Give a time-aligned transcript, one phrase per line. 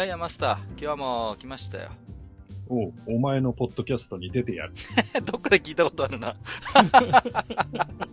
[0.00, 1.90] やいやマスター今日はもう来ましたよ
[2.68, 4.72] おうお前のポッドキャストに出てやる。
[5.26, 6.36] どっかで聞いたことあるな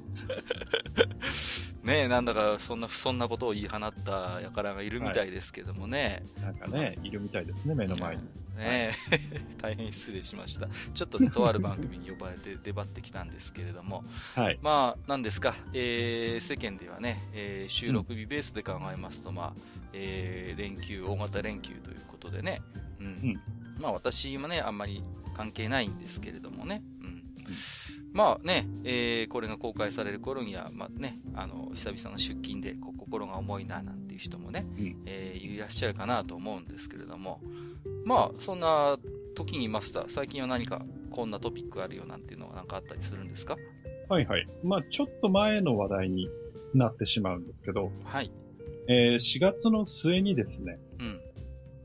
[1.88, 8.22] ねえなんだかそんな不遜なことを言い放った輩がいるみたいですけどもね、なんかね、いるみたいですね、目の前に。
[8.24, 8.28] ね。
[8.58, 8.92] え
[9.62, 10.68] 大変失礼しました。
[10.94, 14.04] ちょっとねとある番組に呼ばれて出張ってきたんですけれども。
[14.36, 14.60] はい。
[14.62, 19.62] まあ何ですか、えー世間ではね、えー収録日ベースで考えますと、まあ
[19.94, 22.62] えー連休大型連休ということでね、
[23.00, 23.06] うん。
[23.08, 23.42] うん。
[23.80, 25.02] まあ私もねあんまり
[25.36, 27.24] 関係ないんですけれどもね、うん
[28.18, 37.40] まあね、えーこれが公開される頃には、まあね、あの久々の出勤でこ心が重いななんていう人もね、うんえーいらっしゃるかなと思うんですけれども
[38.06, 38.98] まあそんな
[39.36, 43.56] 時にマスター最近は何かこんなトピックあるよなんていうのは何かあったりするんですか？
[44.10, 44.46] はいはい。
[44.64, 46.28] まあちょっと前の話題に
[46.74, 48.32] なってしまうんですけど、はい。
[48.88, 51.22] えー4月の末にですね、うん。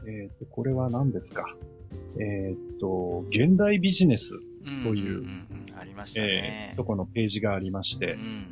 [0.09, 1.45] えっ、と、これは何ですか？
[2.19, 4.35] えっ、と、現代ビジネス、
[4.67, 5.47] うんというんんん
[5.83, 6.77] ありましたえねー、。
[6.77, 8.47] とこのページがありましてう、ん。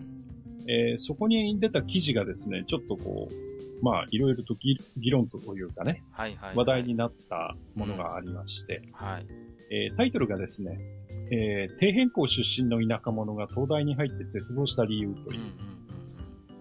[0.69, 6.57] えーそこに出た記事がですね、ちょっとこう、まあ、いろいろと議議論というかね、はいはい、はい。
[6.57, 9.27] 話題になったものがありまして、はい。
[9.71, 10.79] えータイトルがですね、
[11.31, 15.81] えー底辺校出身の田舎者が東大に入って絶望した理由という、うんうんうん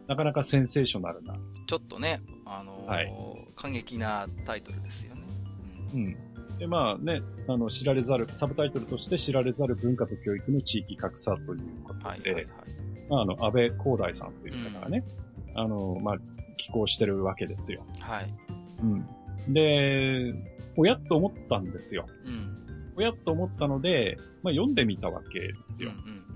[0.08, 1.66] なかなかセンセーショナルな、うん。
[1.68, 3.14] ちょっとね、あのーはい
[3.56, 5.22] 過激なタイトルですよね。
[5.94, 5.98] う。
[5.98, 6.18] うんん。
[6.60, 12.46] で、まあね、あの、知られざる、サブタイトルとして知られざる文化と教育の地域格差ということで、はいはいはい。
[13.10, 15.06] まあ、あの、安倍光大さんという方がね、
[15.56, 16.16] あの、まあ、
[16.58, 17.86] 寄稿してるわけですよ。
[18.02, 18.26] はい。
[18.84, 19.54] うん。
[19.54, 20.34] で、
[20.76, 22.06] おやっと思ったんですよ。
[22.26, 22.94] うん。
[22.98, 25.92] おやっと思ったので、まあ、読んでみたわけですよ。
[25.92, 26.30] うんうん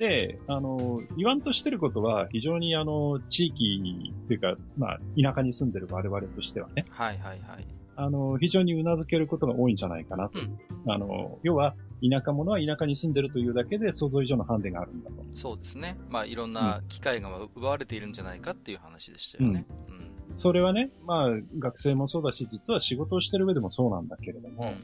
[0.00, 7.66] で、あの、言わんとしてることは、非常にあの、地域というか、まあ、田舎に住んでる我々としてはね、はいはいはい。
[8.02, 10.38] あの、非常に頷けることが多いんじゃないかなと。
[10.88, 15.16] あの、要は、田舎者は田舎に住んでるというだけで想像以上のハンデがあるんだと。
[15.34, 15.98] そうですね。
[16.08, 19.66] まあいろんな機会が奪われているんじゃないかっていう話でしたよね。
[19.88, 20.36] うん。
[20.36, 21.28] それはね、まあ、
[21.58, 24.76] 学生もそうだし、実は仕事をしてる上でもそうなんだけれども、うんうん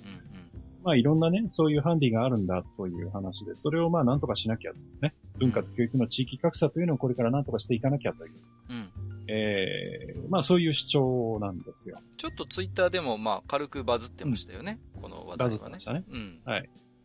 [0.87, 8.33] まあ、いろんなね、そういうハンディがあるんだという話で、それをまあ、なんとかしなきゃ、ね、文化と教育の地域格差というのをこれからなんとかしていかなきゃという、
[8.71, 8.77] うん。
[8.77, 8.91] うん。
[9.29, 11.99] ええまあ、そういう主張なんですよ。
[12.17, 14.79] ちょっとツイッターでもまあ軽くバズってましたよね。
[15.01, 15.85] この話題はねバズってまし。
[15.85, 16.05] たね。
[16.11, 16.41] うん。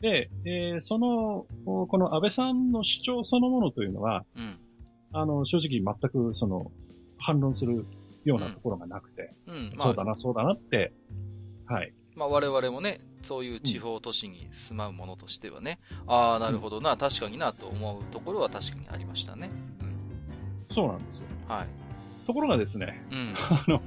[0.02, 4.58] で、えーその、ここの安倍さんの主張そのものというのは、うん。
[5.14, 6.72] あの、正直全くその、
[7.20, 7.86] 反論する
[8.26, 9.74] ようなところがなくて、うん。
[9.76, 10.94] まあそうだな、そうだなって、
[11.68, 11.94] はい。
[12.16, 19.50] まあ、我々もね、そういう地方都市に住まうものとしてはね、ああ、なるほどな、確かになと思うところは確かにありましたね。
[20.72, 21.26] そうなんですよ。
[21.50, 21.56] うん。
[21.56, 21.68] はい。
[22.26, 23.34] ところがですね、うん。
[23.50, 23.82] あの、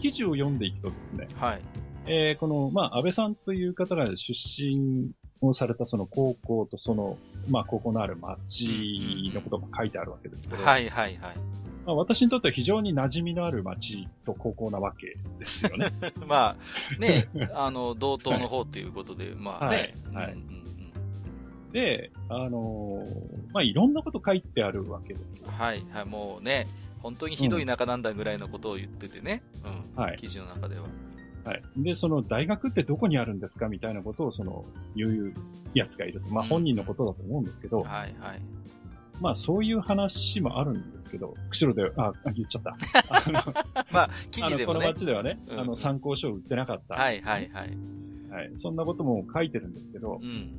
[0.00, 1.62] 記事を読んでいくとですね、はい。
[2.06, 7.18] えーこの、まあ、安倍さんという方が出身をされたその高校とその、
[7.50, 11.36] まあ、高校のある町のことが書いてあるわけですけど、はいはいはい。
[11.86, 15.88] まあ、私にとっては非常に馴染みのある町と高校なわけですよね。
[16.26, 19.94] まあ、ね、あの、同等の方ということで、まあね。
[20.12, 20.56] はいはいうんうんうん
[21.72, 25.48] で、あのーまあ、いろんなこと書いてあるわけですよ。
[25.50, 26.66] はい、はい、もうね、
[27.00, 30.86] 本当にひどい仲なんだぐらいのことを言っててね、うん、はい記事の中では。
[31.44, 31.62] はい。
[31.76, 34.64] で、その大学ってどこにあるんですかみたいなことをその
[34.96, 35.32] 言う
[35.74, 36.32] やつがいると。
[36.32, 38.40] まあうん本人のことだと思うんですけど、はい、はい。
[39.20, 42.76] まあそういう話もあるんですけど、釧路で、あ、あ言っちゃった。
[43.08, 43.54] あ の
[43.90, 44.86] まあ、記事でもね。
[44.86, 46.94] 町ではね、うんあの参考書を売ってなかった。
[46.94, 47.78] はい、はい、はい。
[48.30, 48.52] はい。
[48.58, 50.58] そんなことも書いてるんですけどう、ん。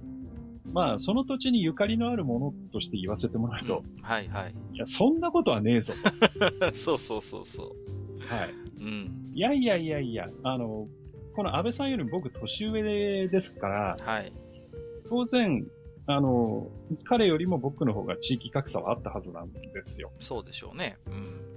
[0.74, 4.56] まあその土地にゆかりのあるものとして言わせてもらうと、うんはい、はい。
[4.74, 5.94] いや、そんなことはねえぞ
[6.74, 7.68] そうそうそうそう。
[8.28, 8.36] と。
[8.36, 8.54] はい。
[8.82, 9.32] うん。
[9.34, 10.88] いやいやいやいや、あの、
[11.36, 12.82] この安倍さんよりも僕年上
[13.28, 14.34] ですから、はい。
[15.08, 15.66] 当然、
[16.08, 16.68] あの、
[17.04, 20.12] 彼よりも僕の方が地域格差はあったはずなんですよ。
[20.20, 20.98] そうでしょうね。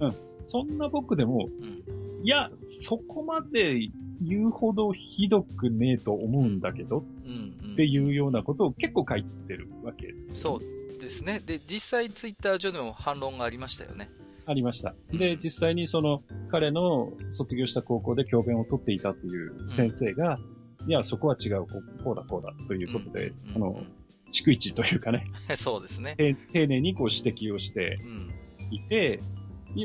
[0.01, 0.11] うん。
[0.45, 2.25] そんな僕でも、うん。
[2.25, 2.51] いや、
[2.87, 3.79] そこまで
[4.21, 11.41] 言うほどひどくねえと思うんだけどうんうんっていうようなことを結構書いてるわけですよね、そうですね。
[11.41, 14.11] で、実際ツイッター上でも反論がありましたよね。
[14.47, 14.95] ありました。
[15.13, 20.39] うんで、実際にその、彼の卒業した高校で教鞭を取っていたという先生が、
[20.87, 23.83] いや、そこは違う、こうこうだ、こうだ、ということで、うんあの、
[24.31, 25.25] 逐一というかね、
[25.57, 26.17] そうですね。
[26.17, 28.31] て丁寧にこう指摘をしてうん。
[28.71, 29.19] いて、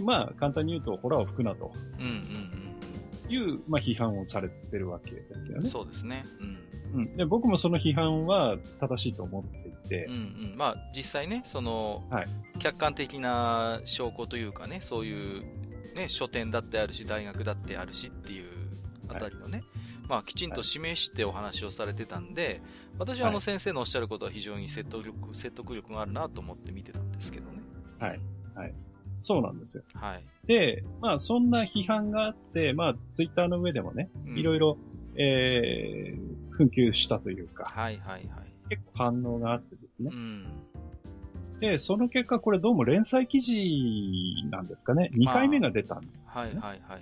[0.04, 2.66] まあ、簡単に言うと、ホラーを吹くなとうんうん
[3.28, 5.64] いう、まあ、批判をされてるわけですようん。
[5.64, 5.70] ね。
[5.70, 6.24] そうですね。
[6.94, 7.02] うん。
[7.02, 7.18] うん。
[7.18, 10.18] で、僕もその批判は正しいと思っていてうん、う
[10.54, 10.56] ん。
[10.56, 12.26] まあ、実際ね、その、はい
[12.60, 15.42] 客観的な証拠というかね、そういう、
[15.96, 18.50] ね、書店だってあるし、大学だってあるしっていう
[19.10, 19.64] あたりのね、
[20.08, 22.62] まあ、きちんと示してお話をされてたんで、
[22.98, 27.62] 私はあのはい先生のおっしゃることは非常に説得力、説得力があるなと思って見てたんですけどね。
[28.00, 28.20] はい。
[28.56, 28.74] はい。
[29.22, 29.84] そうなんですよ。
[29.94, 30.24] はい。
[30.46, 34.78] で、まあ、そんな批判があって、まあ、ツイッターの上でもね、うんいろいろ、
[35.16, 38.30] えー、紛糾したというか、はいはいはい。
[38.70, 40.16] 結構反応があってですねう。
[40.16, 40.46] ん。
[41.60, 43.54] で、その結果、これどうも連載記事
[44.52, 45.10] なんですかね。
[45.16, 47.02] 2回目が出たんです、ねはいはいはいはい。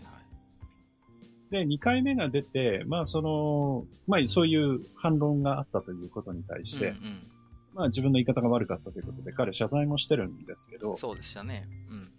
[1.53, 7.21] で、2回目が出て、まあ、その、まあ、そういう反論があったということに対して、うんうん
[7.75, 11.67] まあ、自分の言い方が悪かったということで、彼謝罪もしてるんですけど、そうでしたね。
[11.91, 12.11] うん。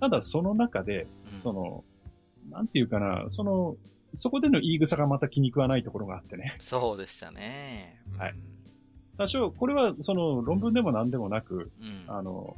[0.00, 1.84] ただその中で、うんその、
[2.50, 3.76] なんていうかな、その、
[4.14, 6.56] そこでの言い草がまた気に食わないところがあってね。
[6.58, 8.00] そうでしたね。
[8.14, 8.34] うんはい。
[9.18, 12.04] 多少、これはその論文でも何でもなく、うん。
[12.06, 12.56] あの、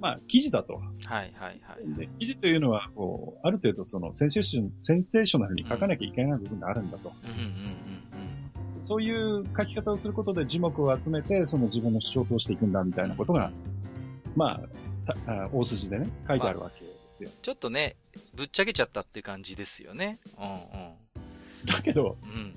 [0.00, 0.74] まあ、記事だと。
[0.74, 1.98] はいはいはい。
[1.98, 7.12] で記事というのは、こう、ある程度そのセンセーション、センセーショナルに書かなきゃいけない部分があるんだと。
[7.24, 7.86] うんうんうん
[8.82, 13.50] そういう書き方をすることで字幕を集めて、その自分の主張を通していくんだみたいなことが、
[14.36, 14.60] ま
[15.26, 17.30] あ、大筋でね、書いてあるわけですよ。
[17.42, 17.96] ちょっとね、
[18.34, 20.18] ぶっちゃけちゃったっていう感じですよね。
[20.38, 22.30] うんだけど、うん。
[22.30, 22.54] うん。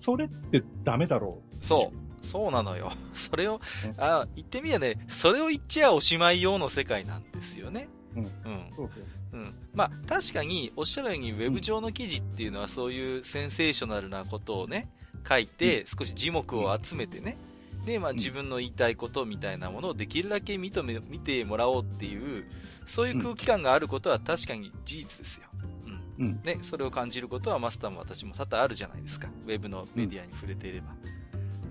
[0.00, 1.56] それってダメだろう。
[1.64, 2.03] そう。
[2.24, 2.92] そうなのよ。
[3.14, 7.88] それをね、あ、言ってみればね、それを言っちゃおしまい用の世界なんですよね。
[8.16, 8.70] うんうん。
[8.74, 8.88] そ
[9.32, 9.54] うん。
[9.74, 14.88] まあ、確かに、おっしゃるように、ウェブ上の記事っていうのは、そういうセンセーショナルなことをね、
[15.28, 17.36] 書いて、少し字幕を集めてね、
[17.84, 22.44] で、まあ、ん自分の言いたいことみたいなものをできるだけ認め、見てもらおうっていう、
[22.86, 25.48] そういう空気感があることは確かに事実ですよ。
[26.18, 26.26] うん。
[26.26, 26.40] うん。
[26.44, 29.28] ね、それを感じることはマスターも私も多々あるじゃないですか。
[29.46, 30.94] ウェブのメディアに触れていれば。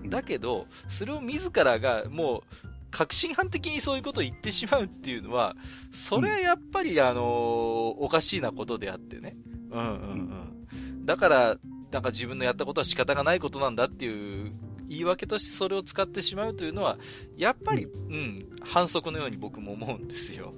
[0.04, 5.56] うんだけど、それを自らがもう、確信犯的にそういうことを言ってしまうっていうのは、
[5.92, 9.36] それはやっぱり、あのーおかしいなことであってね。
[9.70, 11.06] うんうんうん。
[11.06, 11.58] だから、
[11.90, 14.52] なんか自分のやったことは仕方がないことなんだっていう
[14.88, 16.98] 言い訳としてそれを使ってしまうというのは、
[17.36, 20.52] やっぱり、うん、反則のように僕も思うんですよ。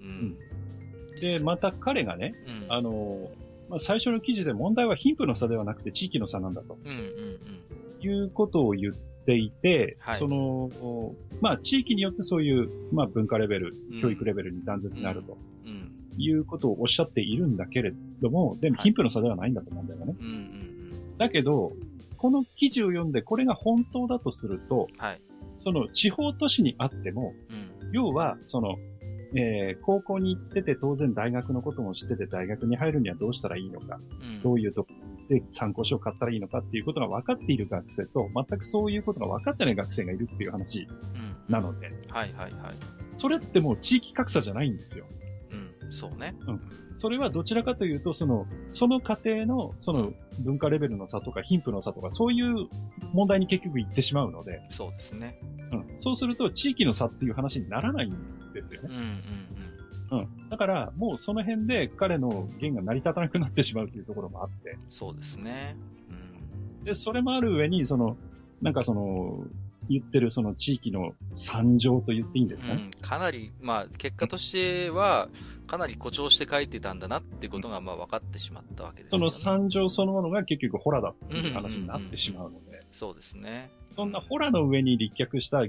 [0.00, 0.36] うん。
[1.20, 2.32] で、また彼がね、
[2.64, 3.30] うん、あの、
[3.68, 7.38] まあ、最初の記事で問題は貧富の差ではなくて地域の差なんだとうんうんうん。
[8.02, 8.94] いうことを言っ
[9.24, 10.68] ていて、はいその、
[11.40, 15.92] まあ、地域によってそういう、まあ、文化レベルうん、教育レベルに断絶があるとうん。
[16.18, 20.14] いうことをおっしゃっているんだけれども、でもはい貧富の差ではないんだと思うんだよね。
[20.20, 21.18] うんうんうん。
[21.18, 21.72] だけど、
[22.16, 25.20] この記事を読んでこれが本当だとすると、はい。
[25.64, 27.92] その地方都市にあっても、うん。
[27.92, 28.76] 要は、その、
[29.34, 34.42] えー高校に行ってて当然大学のことも知ってて大学に入るにはどうしたらいいのか、うん。
[34.42, 34.90] どういうとこ
[35.32, 41.52] で参考書を買ったらいいのかっていうことが分かっている学生と、全くそういうことが分かってない学生がいるっていう話うん。
[41.52, 42.74] なので、はいはいはい。
[43.14, 45.06] それってもう地域格差じゃないんですよ。
[45.82, 45.92] うん。
[45.92, 46.34] そうね。
[46.46, 46.60] うん
[47.02, 50.12] それはどちらかというと、その、その家庭の、その
[50.44, 52.68] 文化レベルの差とか貧富の差とか、そういう
[53.12, 55.36] 問題に結局行ってしまうので、そうですね。
[55.72, 58.88] うん、そうすると地域の差っていう話にならないんですよね。
[58.90, 59.18] うんうんうん。
[60.50, 64.78] だから、もうその辺で彼の弦が成り立たなくなってしまうというところもあって、うん。
[64.90, 65.76] そうですね。
[66.10, 66.84] うん。
[66.84, 68.16] で、それもある上に、その、
[68.60, 69.44] なんかその、
[69.88, 72.74] 言ってるその地域の惨状と言っていいんですか？
[72.74, 72.82] ね。
[72.84, 75.28] うん、かなり、まあ、結果としては、
[75.66, 79.30] かなり誇張して書いてたんだなってことが、まあ、分かってしまったわけですよね。
[79.30, 83.72] その惨状そのものが結局ホラだっていう話になってしまうので、そうですね。
[83.90, 85.62] そんなホラの上に立脚した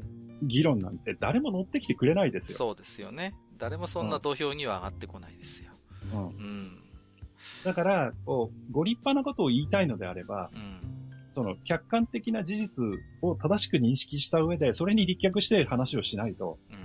[0.44, 2.58] 議論なんて誰も乗ってきてくれないですよ。
[2.58, 3.34] そうですよね。
[3.58, 5.72] 誰もそんな土俵には上がってこないですよ。
[6.14, 6.80] うんうん。
[7.64, 10.80] だから、こう、ご立派なことを言いたいのであれば、うん。
[11.34, 12.86] その客観的な事実
[13.22, 16.78] を正しく認識した上で、それに立脚して話をしないとうん。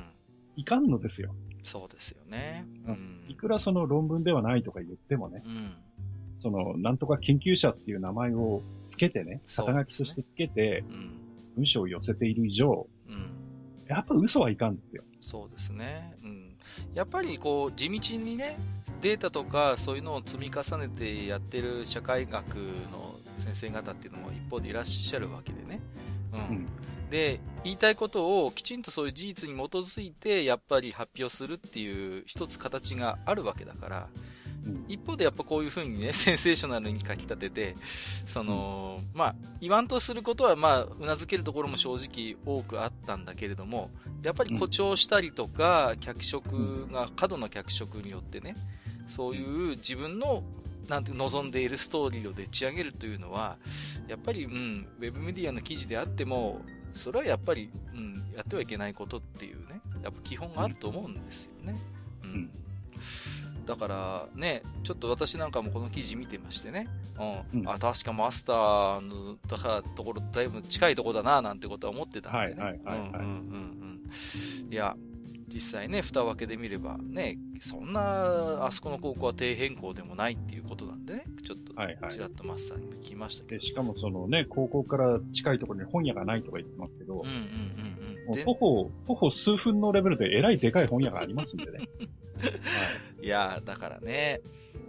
[0.57, 1.35] いかんのですよ。
[1.65, 2.67] そうですよね。
[2.87, 3.25] ううん。
[3.29, 5.77] いくらその論文ではないとか言ってもね、うん。
[6.39, 11.21] その、なんとか研究者っていう名前をつけてね、肩書きとしてつけて、うん。
[11.57, 13.31] 文章を寄せている以上、うん。
[13.87, 15.03] やっぱ嘘はいかんですよ。
[15.21, 16.15] そうですね。
[16.23, 16.48] うん。
[16.95, 18.59] やっぱりこう地道にね
[19.01, 22.57] データとかそういうのを積み重ねてやってる社会学
[22.91, 25.81] の先生方っていうのも一方でいらっしゃるわけでね、
[26.33, 26.67] うん、うん、
[27.11, 34.09] で言いたいことをきちんとそういう事実に基づいてやっぱり発表するっていう一つ形があるわけだから、
[34.89, 37.77] 一方でやっぱこういうふうにね、 センセーショナルに書き立てて、
[38.27, 43.91] その、まあ、言わんとすることは、まあ、うなずけるところも正直多くあったんだけれども、
[44.23, 48.55] やっぱり誇張したりとか、脚色が、過度な脚色によってね、
[49.09, 50.43] そういう自分の
[50.89, 53.59] なんて望んでいるストーリーをでっち上げるというのは、
[54.09, 56.63] やっぱり、うん、ウェブメディアの記事であっても、
[56.95, 61.77] それはやっぱり、うん、やってはいけないことっていうね、やっぱ基本があると思うんですよね。
[62.25, 62.51] うん。
[63.69, 66.89] だからね、ちょっと私なんかもこの記事見てましてね、
[67.53, 72.63] うん、うん、あ、確かマスターのだからところだいぶ近いところだななんてことは思ってたんでね。
[72.63, 74.01] はいはいはい、はい、うんうんうん
[74.65, 74.73] うん。
[74.73, 74.97] いや、
[75.49, 81.75] 実際ね、蓋を開けてみればね、そんな、あそこの高校は低変更でもないっていうことなんでね、ちょっと、
[82.09, 87.88] ちらっとマスターに聞きましたけど、はいはい、しかもそのね、高校から近いところに本屋がないとか言ってますけど、うんうんうんうん、
[88.35, 91.79] 徒歩、徒歩数分のレベルでえらいでかい本屋がありますんでね。
[91.79, 91.85] は
[93.23, 94.41] い、いやだからね、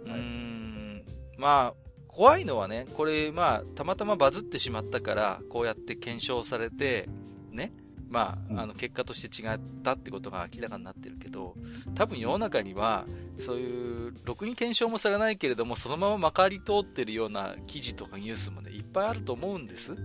[0.06, 1.04] はい、うん、
[1.36, 7.08] まあ、怖いのはね、これ、まあ、たまたまバズってしまったから、こうやって検証されて、
[7.50, 7.72] ね、
[8.08, 11.54] まあ、あの結果として違ったってことが明らかになってるけど、
[11.94, 13.06] 多分世の中には、
[13.38, 19.92] そういう、ろくに検証もされないけれども、そのまままかり通ってるような記事とかニュースもね、いっぱいあると思うんです。
[19.92, 19.98] うん。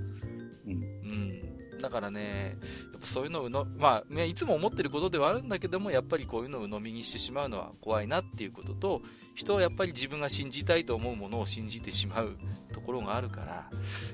[0.63, 1.44] うん
[1.85, 2.57] だからね、
[2.93, 9.01] やっぱそういうのをの、まあ、ね、いつも思ってることではあるんだけども、やっぱりこういうのを鵜呑みにしてしまうのは怖いなっていうことと、
[9.35, 12.37] 人はやっぱり自分が信じたいと思うものを信じてしまう
[12.73, 13.69] ところがあるから、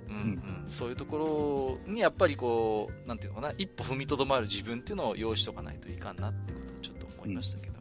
[0.10, 7.81] うん、うん、そういうところにやっぱりこう、なんていうのかな、一歩踏みとどまる自分っていうのを用意しとかないといかんなってことをちょっと思いましたけど。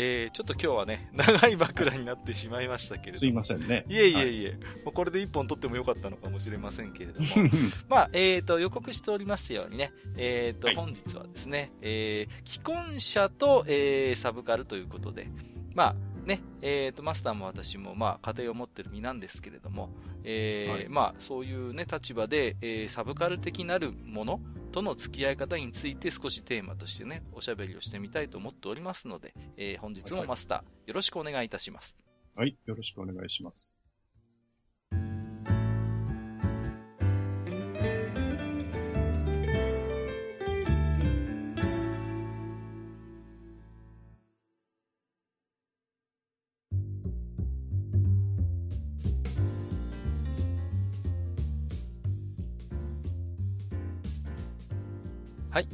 [0.00, 3.84] えー、ちょっと今日はね、長い枕になってしまいましたけれどすいませんね。
[3.88, 7.26] いえいえいえ、はい、もうこれで一本取ってもよかったのかもしれませんけれども、
[7.90, 15.26] まあ、えっ、ー、と、予告しておりますようにね、えっ、ー、と、はい、本日はですね、えー、既婚者と、えー、サブカルということで、
[15.74, 15.96] まあ、
[16.28, 19.88] ね、えっ、ー、と、マスターも私も、まあ、家庭を持ってる身なんですけれども、
[20.24, 31.96] えー、はい、まあ、そういうね、立場で、えー、サブカル的なるものとの付き合い方について少しテーマとしてね、おしゃべりをしてみたいと思っておりますので、えー、本日もマスター、はいはい、よろしくお願いいたします。
[32.36, 33.77] はい、よろしくお願いします。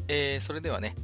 [0.08, 0.94] えー、それではね、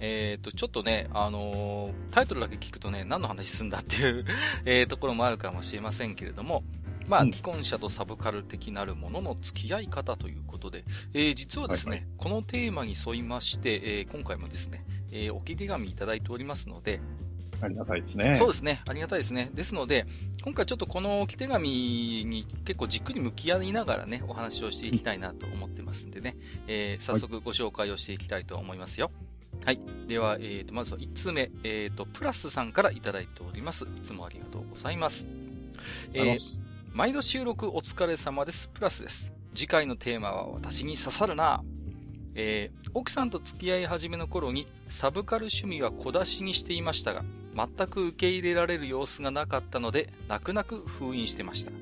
[0.00, 4.24] えっ、ー、と、ちょっとね、あのー、タイトルだけ聞くとね、何の話すんだっていう
[4.64, 6.64] えところもあるかもしれませんけれども、
[7.08, 17.00] まあ、既婚者とサブカル的なるものの付き合い方ということで、えー、実はですね、はいはい、このテーマに沿いまして、えー、今回もですね、えー、置き手紙いただいておりますので、
[17.62, 18.34] ありがたいですね。
[18.36, 18.82] そうですね。
[18.88, 19.50] ありがたいですね。
[19.54, 20.06] ですので、
[20.42, 21.68] 今回ちょっとこの置き手紙
[22.26, 26.36] に結構じっくり向き合いながらね、お話をしていきたいなと思ってますんでね、
[26.66, 29.10] えー、早速ご紹介をしていきたいと思いますよ。
[29.64, 29.80] はい。
[30.08, 33.84] では、えーと、まずは1通目、えーと、プラスさんからいただいております。
[33.84, 35.26] いつもありがとうございます。
[36.14, 36.38] えー、
[36.92, 38.68] 毎度収録お疲れ様です。
[38.68, 39.30] プラスです。
[39.54, 41.62] 次回のテーマは私に刺さるな
[42.34, 51.72] えー、奥さんと付き合い始めの頃にサブカル趣味は小出しにしていましたが、全く受け入れられる様子がなかったので、泣く泣く封印してました。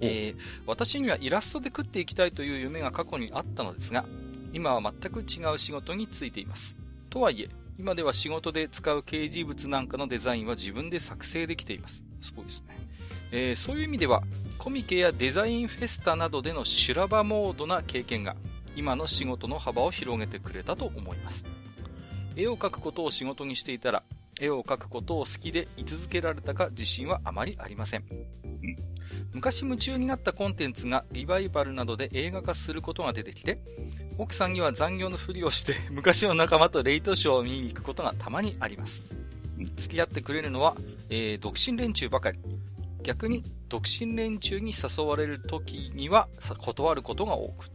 [0.00, 4.04] えー、私にはイラストで食っていきたいという夢が過去にあったのですが、
[4.52, 6.76] 今は全く違う仕事に就いています。
[7.10, 12.04] とはいえ、今では仕事で使う掲示物なんかのデザインは自分で作成できています。
[12.20, 12.78] すごいですね。
[13.30, 14.22] えー、そういう意味では、
[14.56, 18.36] コミケやデザインフェスタなどでの修羅場モードな経験が、
[18.78, 21.44] 今の仕事の幅を広げてくれたと思います。
[22.36, 24.04] 絵を描くことを仕事にしていたら、
[24.40, 28.04] 絵を描くことを好きで居続けられたか自信はあまりありません。
[29.34, 33.58] 昔夢中になったコンテンツがリバイバルなどで映画化することが出てきて、
[34.16, 39.02] 奥さんには残業のふりをして 昔の仲間とレイトショーを見に行くことがたまにあります。
[39.74, 40.76] 付き合ってくれるのは、
[41.10, 42.38] えー、独身連中ばかり。
[43.02, 47.70] 逆に独身連中に誘われる時には断ることが多く、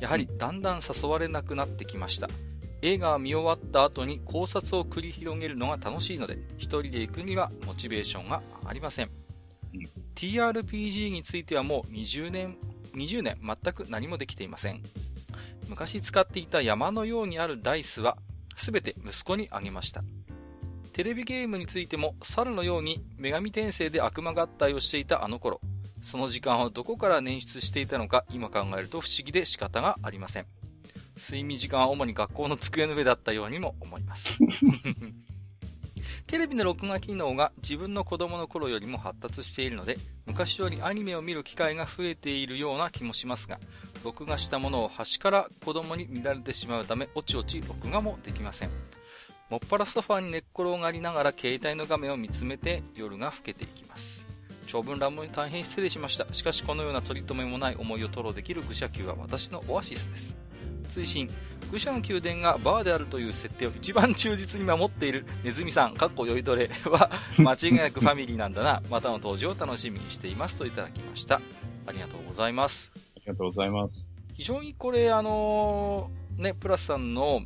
[0.00, 2.28] やはりだんだん誘われなくなってきました。
[2.82, 9.10] 映画は見終わった後に考察を繰り広げるのが楽しいので、一人で行くにはモチベーションが上がりません。
[9.74, 9.80] うん、
[10.14, 12.58] TRPG についてはもう20年、
[12.94, 14.82] 20年全く何もできていません。
[15.68, 18.18] 昔使っていた山のようにあるダイスは、
[18.56, 20.02] 全て息子にあげました。
[20.92, 25.60] テレビゲームについても猿のように女神転生で悪魔合体をしていたあの頃、
[26.06, 30.46] その時間をどこから捻出していたのか今考えると不思議で仕方がありません。
[31.16, 34.38] 睡眠時間は主に学校の机の上だったようにも思います。
[36.28, 39.96] テレビの録画機能が自分の子供の頃よりも発達しているので、
[40.26, 43.58] 昔よりアニメを見る機会が増えているような気もしますが、
[44.04, 48.70] 録画したものを端から子供に見られてしまうため、おちおち録画もできません。
[49.50, 54.15] もっぱらソファーに寝っ転がりながら携帯の画面を見つめて夜が更けていきます。
[54.66, 56.26] 長文乱文に大変失礼しました。
[56.32, 60.34] しかしこのような取り留めもない思いを吐露できる愚者級は私のオアシスです。
[60.86, 61.28] 追伸
[61.70, 68.82] 愚者の宮殿がバーであるという設定を一番忠実に守っているネズミさん、かっこ酔いどれ は間違いなくファミリーなんだな。
[68.90, 71.40] またの登場を楽しみにしていますといただきました。
[71.86, 72.90] ありがとうございます。
[72.94, 74.14] ありがとうございます。
[74.34, 77.42] 非常にこれ、あのーね、プラスさんの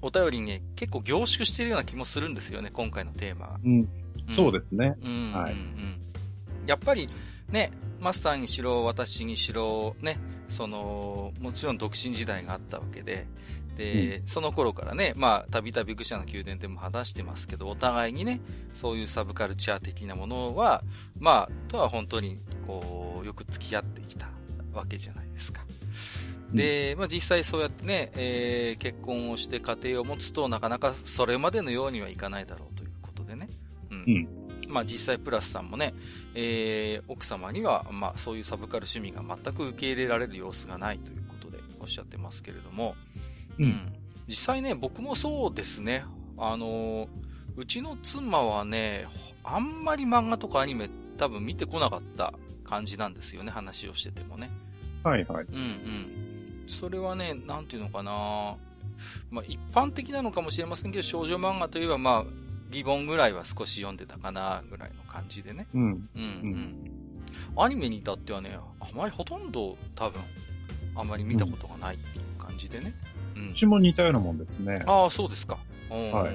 [0.00, 3.60] お便りにね、結構凝縮しているような気もするんですよね、今回のテーマが。
[3.62, 3.88] うん、ん
[4.34, 4.94] そうですね。
[5.02, 5.54] うんうんうんはい
[6.66, 7.08] やっぱり
[7.48, 13.26] ね、マスターにしろ、私にしろ、ね、その、もちろん独身時代があったわけで、
[13.76, 18.40] で、その頃からね、まあ、たびたび愚者の宮殿でも話してますけど、お互いにね、
[18.74, 20.82] そういうサブカルチャー的なものは、
[21.18, 24.28] まあ、とは本当に、こう、よく付き合ってきた
[24.74, 25.62] わけじゃないですか。
[26.52, 33.48] で、まあ実際そうやってね、えー結婚をして家庭を持つとなかなかそれまでのようにはいかないだろうということでね。
[33.90, 34.04] うん。
[34.06, 34.41] うん
[34.72, 35.94] まあ実際プラスさんもね、
[36.34, 42.94] えー奥様には、まあそういうサブカル趣味が全く受け入れられる様子がないということでおっしゃってますけれども、
[43.58, 43.92] うん。
[44.26, 46.04] 実際ね、僕もそうですね。
[46.38, 47.08] あのー
[47.54, 49.06] うちの妻はね、
[49.44, 50.88] あんまり漫画とかアニメ
[51.18, 52.32] 多分見てこなかった
[52.64, 54.50] 感じなんですよね、話をしててもね。
[55.02, 55.44] はいはい。
[55.44, 56.64] うんうん。
[56.66, 58.56] それはね、なんていうのかな
[59.30, 62.24] まあ一般的なのかもしれませんけど、少女漫画といえばまあ、
[62.72, 65.66] ギボンぐらいは少し読んでたかな、ぐらいの感じでね。
[65.74, 65.82] うん。
[65.82, 66.90] うんうん。
[67.56, 70.20] アニメに至ってはね、あまりほとんど多分、
[70.96, 72.92] あまり見たことがないっていう感じでね。
[73.36, 73.54] うんう。
[73.54, 74.82] ちも似たようなもんですね。
[74.86, 75.58] ああ、そうですか。
[75.90, 76.34] うんうんうんはい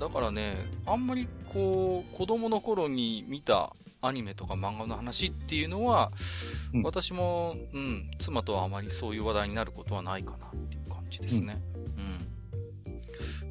[0.00, 0.54] だからね、
[0.86, 6.10] あんまりこう、子供の頃に見たアニメとか漫画の話っていうのは、
[6.72, 11.60] うん私も、うん、妻とはあまりそういう話題になることはないかなっていう感じですね。
[11.74, 12.39] うん。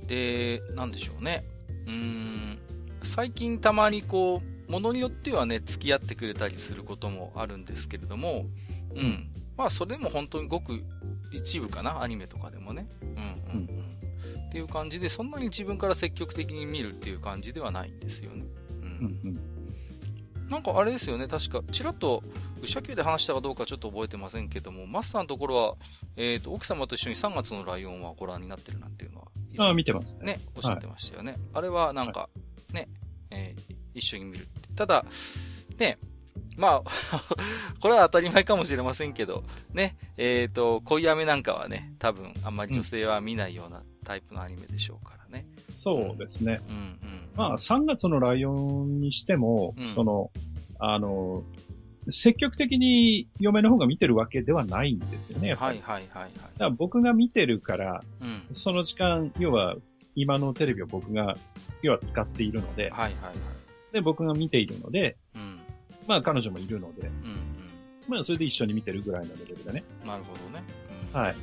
[0.09, 1.45] で、なんでしょうね。
[1.85, 2.59] うーん、
[3.03, 8.45] 最近たまにこう、ものによってはね、付き合ってくれたりすることもあるんですけれども、
[8.95, 9.29] うん。
[9.55, 10.83] まあ、それでも本当にごく
[11.31, 12.87] 一部かな、アニメとかでもね。
[13.01, 13.69] うんうん
[14.35, 14.47] うん。
[14.47, 18.45] っていう感じで、そんなに自分から積極的に見るっていう感じではないんですよね。
[18.71, 18.73] う。
[18.73, 19.59] うんん
[20.49, 22.23] なんかあれですよね、確か、ちらっと、
[22.61, 25.75] 愚者級で話したかどうかちょっと覚えてませんけども、マスターのところは、
[26.15, 30.33] えっ、と、奥様と一緒に3月のライオンはご覧になってるなんていうのは、ああ、見てますね。
[30.33, 31.35] ね、おっしゃってましたよね。
[31.53, 32.29] あれはなんか、
[32.73, 32.87] ね、
[33.31, 34.69] えー一緒に見るって。
[34.75, 35.05] ただ、
[35.77, 35.97] ね、
[36.57, 37.23] まあ、
[37.81, 45.45] これは当たり前かもしれませんけど、ね、えっ、と、恋雨なんかはね、多分あんまり女性は見ないようなタイプのアニメでしょうからね。
[45.83, 46.59] そうですね。
[46.69, 47.29] うんうん。
[47.35, 50.31] まあ、3月のライオンにしても、うんその、
[50.79, 51.43] あの、
[52.11, 55.79] 積極的に嫁の方が見てるわけではないんですよね、やっぱり。
[55.79, 56.33] はいはいはいはい。
[56.33, 58.55] だから僕が見てるから、うん。
[58.55, 59.75] その時間、要は、
[60.15, 61.35] 今のテレビを僕が、
[61.81, 63.93] 要は使っているので、はいはいはい。
[63.93, 65.59] で、僕が見ているので、うん。
[66.07, 67.13] まあ彼女もいるので、うん
[68.07, 69.83] まあそれで一緒に見てるぐらいのレベルでね。
[70.01, 70.07] うん。
[70.07, 70.63] なるほどね。
[71.13, 71.35] うん、はい。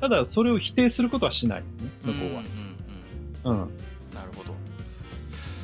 [0.00, 2.40] ただ、それを否定することはしないですね、向こうは。
[3.44, 3.62] うんうんうん。
[3.62, 3.76] うん。
[4.14, 4.54] なるほど。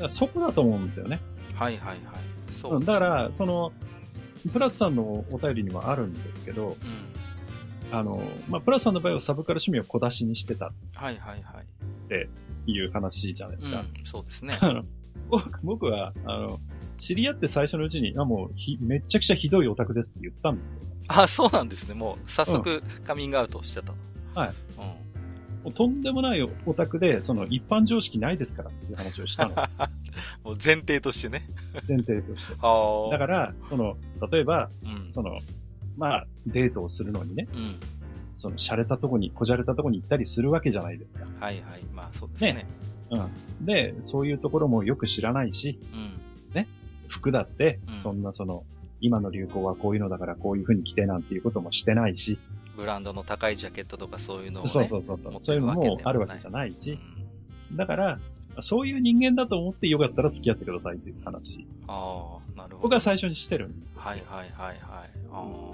[0.09, 1.21] だそこだと思うんですよね。
[1.55, 1.99] はいはいはい。
[2.51, 3.73] そううんだから、その、
[4.51, 6.77] プラスさんのお便りにもあるんですけど、うん。
[7.97, 12.09] あの、まあ、プラスさんの場合はサブカル趣味を小出しにしてたっはいはいはい。
[12.09, 12.29] て
[12.67, 13.81] いう話じゃないですか。
[13.81, 14.59] うん、そうですね。
[15.29, 16.59] 僕僕は、あの、
[16.99, 20.83] 知り合って最初のうちに、あ、もうひ、めっちゃくちゃひどいオタクですって言ったんですよ。
[21.09, 21.95] あ、そうなんですね。
[21.95, 23.93] もう、早速、カミングアウトしてた。
[24.41, 24.55] はい。
[24.79, 24.85] うん。
[25.65, 29.55] もうとんでもないオタクで、その一般常識ないですからっていう話をしたの。
[30.45, 31.47] もう前提としてね。
[31.89, 32.55] 前提として。
[32.61, 33.11] ああ。
[33.11, 33.97] だから、その、
[34.31, 35.13] 例えば、うん。
[35.13, 35.37] その、
[35.97, 37.75] まあ、デートをするのにね、うん。
[38.37, 41.25] その、洒落たとこに、こじゃれたとこに行ったりするわけじゃないですか。
[41.41, 41.83] はいはい。
[41.93, 42.53] まあ、そうですね。
[42.55, 42.67] ね
[43.11, 43.67] うん。
[43.67, 46.33] で、そういうところもよく知らないし、うん。
[47.13, 48.65] 服だってうん、そんなその、
[49.01, 52.39] 今の流行はこういうのだからこういう風に着てなんていうこともしてないし、
[52.77, 54.71] ブランドの高いジャケットとかそういうのをね。
[54.71, 55.41] そうそうそうそう持っ。
[55.41, 56.99] てそういうのるわけではもあるわけじゃないうんし、
[57.75, 58.19] だから、
[58.61, 61.67] そういう人間だと思ってよかったら付き合ってくださいっていう話。
[61.89, 62.83] ああ、なるほど。
[62.83, 64.01] 僕は最初にしてるんですよ。
[64.01, 64.79] はいはいはいはい。
[65.33, 65.73] あー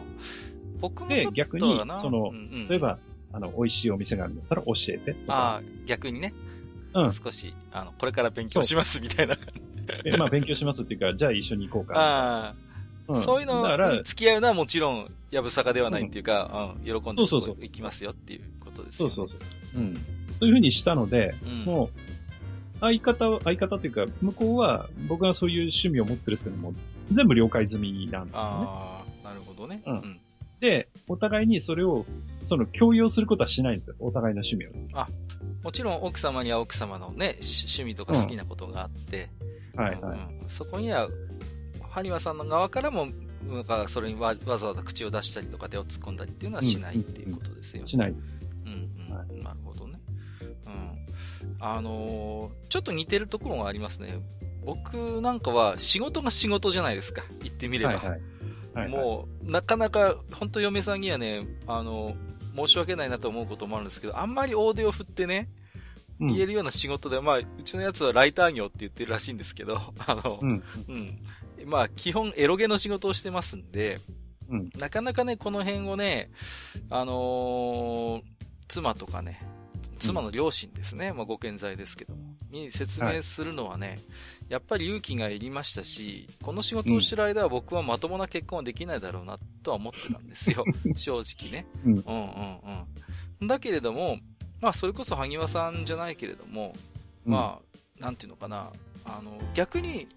[0.81, 2.99] 僕もちょっとで逆にそのうんうん例えば、
[3.33, 5.17] あの、美味しいお店があるんだったら教えて。
[5.27, 6.33] ああ、逆にね。
[6.95, 9.37] うん少し、あの、これから勉強しますみたいな。
[10.05, 11.99] えまあ、勉強しますっていうか、じゃあ一緒に行こうか。
[11.99, 12.55] あ
[13.09, 19.15] あ、んそういうのに、付き合うのはもちろん、やぶさかではないっていうか、うん、喜んでそうそうそう行きますよっていうことですよ、ね。
[19.15, 19.81] そうそうそう。
[19.81, 19.95] うん。
[19.95, 20.01] そ
[20.43, 21.65] ういうふうにしたので、うん。
[21.65, 22.18] もう、
[22.81, 26.75] 相方は、相方っていうか、向こうは、僕がそういう趣味を持ってるっていうのも、
[27.13, 28.47] 全部了解済みなんですよね。
[28.51, 29.83] ああ、なるほどね。
[29.87, 30.21] うんうん。
[30.61, 32.05] で、お互いにそれを、
[32.49, 33.97] その、共有することはしないんですよ。
[34.01, 34.71] お互いの趣味を。
[35.63, 39.29] もちろん奥様には奥様のね、し趣味とか好きなことがあって、
[39.77, 40.19] はいはい。
[40.19, 41.09] うんそこには、
[41.91, 43.09] 埴輪さんの側からも、
[43.47, 47.89] なんかそれにわわざわざ口を出したりとか手を突っ込んだりっていうのはしないっていうことですよね。
[47.89, 48.11] しない。
[48.11, 49.99] うんうん、はなるほどね。
[50.67, 50.98] うん。
[51.61, 54.21] あのーちょっと似てるところがありますね。
[54.65, 57.23] 僕なんかは仕事が仕事じゃないですか。
[57.43, 57.95] 言ってみれば。
[57.95, 58.09] はいはい。
[58.11, 58.21] はい
[58.75, 62.15] はい、もう、なかなか、本当嫁さんにはね、あの、
[62.55, 65.49] 申し訳ないなと思うこともあるんですけど、あんまり大手を振ってね、
[66.21, 70.63] うん、言えるような仕事で、まあ、うちのやつはライター業って言ってるらしいんですけど、 あの、うん。
[70.89, 71.19] うん。
[71.65, 73.99] まあ、基本エロゲの仕事をしてますんで、
[74.49, 74.71] うん。
[74.79, 76.31] なかなかね、この辺をね、
[76.91, 78.23] あのー
[78.69, 79.41] 妻とかね、
[79.99, 83.99] 妻の両親ですね、まあご健在ですけども、に説明するのはね、
[84.49, 90.65] やっぱり勇気がいりましたし、この仕事をしてる間は僕はまともな結婚はできないだろうなとは思ってたんですよ。
[90.97, 91.67] 正直ね。
[91.85, 92.87] うんうんうん
[93.41, 93.47] うん。
[93.47, 94.19] だけれども、
[94.61, 96.75] まあそれこそ萩和さんじゃないけれども、
[97.25, 97.61] ま
[98.01, 98.73] あ、なんていうのかな、
[99.05, 100.09] あの、逆に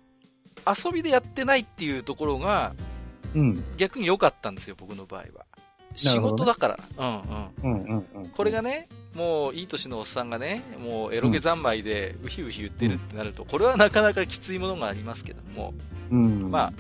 [0.66, 2.74] 遊びでやってないっていうところが
[3.34, 3.64] うん。
[3.78, 5.46] 逆に良かったんですよ、僕の場合は。
[5.96, 6.80] 仕事だから。
[6.98, 7.74] うんうん。
[7.74, 8.30] うんうんうん。
[8.30, 15.74] これがね、もういい年のおっさんがね、もうエロゲ三昧でウヒウヒ言ってるってなると、これはなかなかきついものがありますけども、
[16.10, 16.52] うん。
[16.52, 16.74] まあ、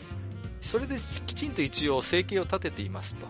[0.61, 0.95] それで
[1.25, 3.27] きちんと一応生計を立てていますと。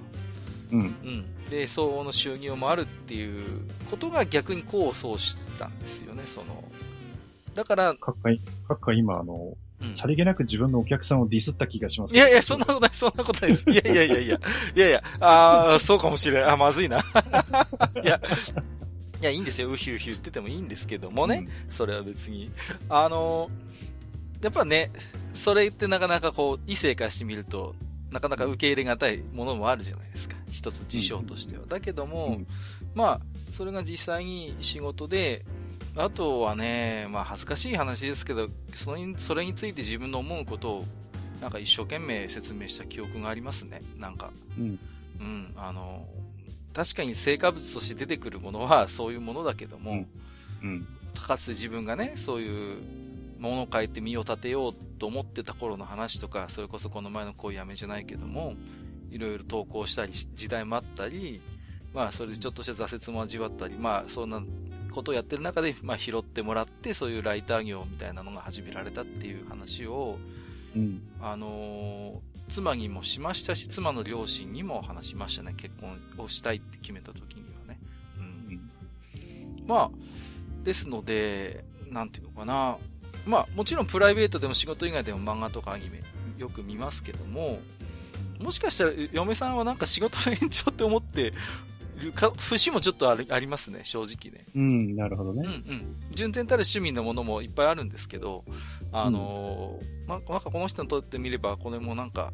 [0.72, 0.82] うん。
[0.82, 1.50] うん。
[1.50, 6.64] で、相応の収入もあるっていうことが逆に功を奏したんですよね、その。
[7.56, 12.16] だから、かっかい、かっか今、あの、うんさりげなく自分のお客さんをディスった気がします。
[12.16, 13.70] いやいや、そんなことない、そんなことないです。
[13.70, 14.40] いやいやいやいや、
[14.76, 16.50] いやいや、ああ、そうかもしれん。
[16.50, 17.00] あ、まずいな。
[18.04, 18.22] いや、
[19.22, 19.72] いや、いいんですよ。
[19.72, 21.48] ウヒウヒ言っててもいいんですけどもね。
[21.70, 22.52] それは別に。
[22.90, 23.50] あの、
[24.42, 24.92] やっぱね、
[25.34, 27.76] それってなかなかこう、異性からしてみると、
[28.12, 30.36] なかなか受け入れがたいものもあるじゃないですか。
[30.50, 31.66] 一つ事象としては。
[31.68, 32.10] だけどうん。
[32.10, 32.40] も、
[32.94, 35.46] まあ、それが実際に仕事で、
[35.96, 40.86] あとはね、まあ恥ずかしい話ですけど、それにそれについて自分の思うことを、
[41.42, 43.82] なんか一生懸命説明した記憶がありますね。
[43.98, 44.80] なんか、うん。
[45.20, 46.08] うん、あの、
[46.74, 50.08] 確かに成果物として出てくるものはそういうものだけども、うん
[50.64, 50.88] うん。
[51.16, 52.82] かつて自分がね、そういう
[53.40, 58.54] ものを変えて身を立てようと思ってた頃の話とか、それこそこの前の恋やめじゃないけども、
[59.10, 61.42] いろいろ投稿したり、時代もあったり、
[61.94, 64.42] まあそれでちょっとした挫折も味わったり、まあそんな
[64.92, 70.18] ことをやってる中で、まあ拾ってもらって、そういうライター業みたいなのが始められたっていう話を、
[70.76, 71.02] うん。
[71.22, 75.54] あのー妻にもしましたし、妻の両親にも話しましたね。
[75.56, 77.80] 結婚をしたいって決めた時にはね。
[78.20, 79.66] うん。
[79.66, 79.92] まあ、
[80.64, 82.78] ですので、なんていうのかな。
[83.26, 86.02] まあ、もちろんプライベートでも仕事以外でも漫画とかアニメ
[86.38, 87.60] よく見ますけども、
[88.40, 91.32] もしかしたら嫁さんはなんか仕事の延長って思って
[92.02, 94.44] るか、節もちょっとありありますね、正直ね。
[94.56, 95.48] うん、なるほどうんうね。
[95.50, 95.96] ん。
[96.12, 98.44] 純然たる趣味のものもいっぱいあるんですけど、
[98.92, 102.34] あのーま、なんかこの人にとってみれば、これもなんか、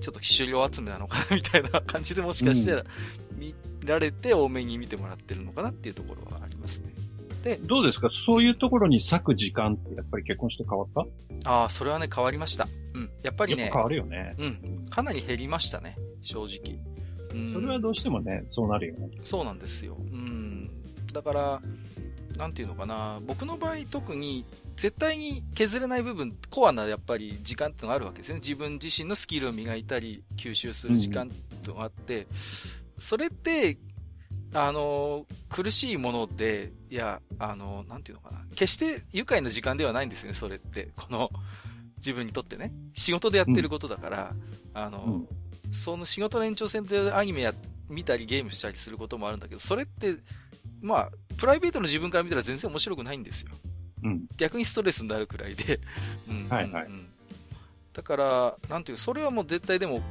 [0.00, 2.84] ちょっと資料集めなのかなみたいな感じでもしかしたら、
[3.36, 3.54] 見
[3.86, 6.92] られて多めに見てもらってるのかなっていうところはありますね。
[7.66, 8.08] どうですか？
[8.24, 10.88] そういうところに割く時間ってやっぱり結婚して変わっ
[11.42, 11.50] た？
[11.50, 12.66] ああ、それはね、変わりました。
[12.94, 13.10] うん。
[13.22, 14.34] やっぱりね変わるよね。
[14.38, 14.86] うん。
[14.88, 16.78] かなり減りましたね、正直。
[17.34, 17.52] うん。
[17.52, 19.10] それはどうしてもね、そうなるよね。
[19.24, 19.96] そうなんですよ。
[19.98, 20.70] うん。
[21.12, 21.62] だから、
[22.36, 24.44] なんていうのかな、僕の場合特に
[24.76, 28.36] 絶対に削れない部分、コアなやっぱり時間ってのがあるわけですね。
[28.36, 32.26] 自分自身のスキルを磨いたり、吸収する時間ってのがあって、
[32.98, 33.78] それって、
[34.52, 40.90] あの、苦しいもので、いや、あの、なんていうのかな、決して愉快な時間ではないんですよね、それって。
[40.96, 41.30] この、
[41.98, 42.72] 自分にとってね。
[42.94, 44.34] 仕事でやってることだから、
[44.74, 45.24] あの、
[45.74, 47.52] その仕事の延長線でアニメや、
[47.88, 50.16] 見たりゲームしたりすることもあるんだけど、それって、
[50.80, 53.50] まあ、プライベートの自分から見たら全然面白くないんですよ。
[54.04, 54.26] うん。
[54.36, 55.80] 逆にストレスになるくらいで。
[56.28, 57.08] うんはいはいうん
[57.94, 60.02] だから、なんていう、それはもう絶対でも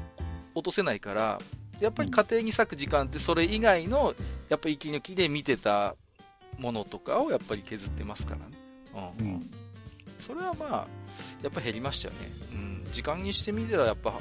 [0.55, 1.37] 落とせないから、
[1.81, 4.15] やっぱり家庭に割く時間ってそれ以外の、
[4.47, 5.95] やっぱり息抜きで見てた
[6.57, 9.13] ものとかをやっぱり削ってますからね。
[9.19, 9.27] うん。
[9.27, 9.51] うん。
[10.17, 10.87] それはまあ、
[11.41, 12.31] やっぱ減りましたよね。
[12.53, 12.85] うん。
[12.89, 14.17] 時間にしてみたらやっぱ、うん。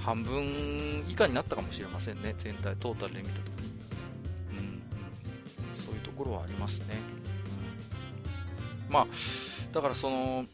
[0.00, 2.34] 半分以下になったかもしれませんね。
[2.38, 3.68] 全体、トータルで見たときに。
[4.58, 4.82] うん。
[5.76, 6.96] そういうところはありますね。
[8.90, 9.06] まあ、
[9.72, 10.46] だからその、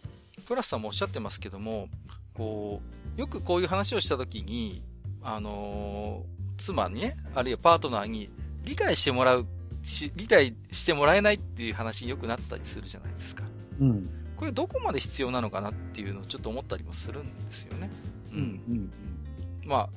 [0.46, 1.88] プラスさんもおっしゃってますけども、
[2.34, 2.80] こ
[3.16, 4.82] う、よくこういう話をしたときに、
[5.22, 8.30] あのー、妻にね、あるいはパートナーに
[8.64, 9.46] 理解してもらう
[9.82, 13.44] し、理解してもらえないっていう話によくなったりするじゃないですか。
[13.80, 14.08] うん。
[14.38, 17.90] これどこまで必要なのかなっていうのをちょっと思ったりもするんですよね。
[18.33, 18.38] うん。
[18.38, 18.92] うん、
[19.66, 19.88] まあ、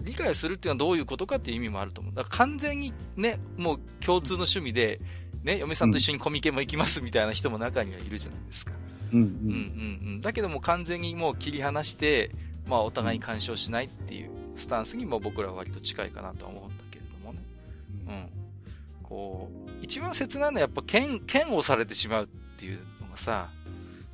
[0.00, 2.14] 理解するっていうのはどういうことかっていう意味もあると思う。
[2.14, 5.02] だから完全にね、もう共通の趣味で、
[5.44, 8.72] ね、嫁さんと一緒にコミケも行きますみたいな人も中にはいるじゃないですか。
[9.12, 9.26] うんうん。
[9.26, 10.20] うんうんうん。
[10.22, 12.30] だけども完全にもう切り離して、
[12.68, 17.40] まあお互いに干渉しないっていうスタンスにも僕らは割と近いかなとは思うんだけれどもね。
[18.08, 18.28] うん。
[19.02, 23.50] こう、一番切ないのはやっぱ剣、剣をされてしまうっていうのがさ、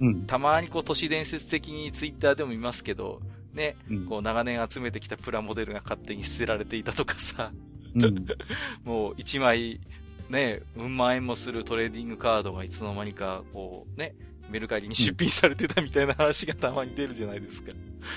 [0.01, 3.21] うん、たまにこう都市伝説的にツイッターでも見ますけど、
[3.55, 7.53] ね、うん、こう長年集めてきたプラモデルが勝手に捨てられていたとかさ、
[7.95, 8.27] うん、
[8.85, 9.81] もう一枚、
[10.29, 14.15] ね、うん万円もするトレーディングカードがいつの間にか、こうね、
[14.51, 17.73] メルカリに出品されてたみたいな話がたまに出るじゃないですか。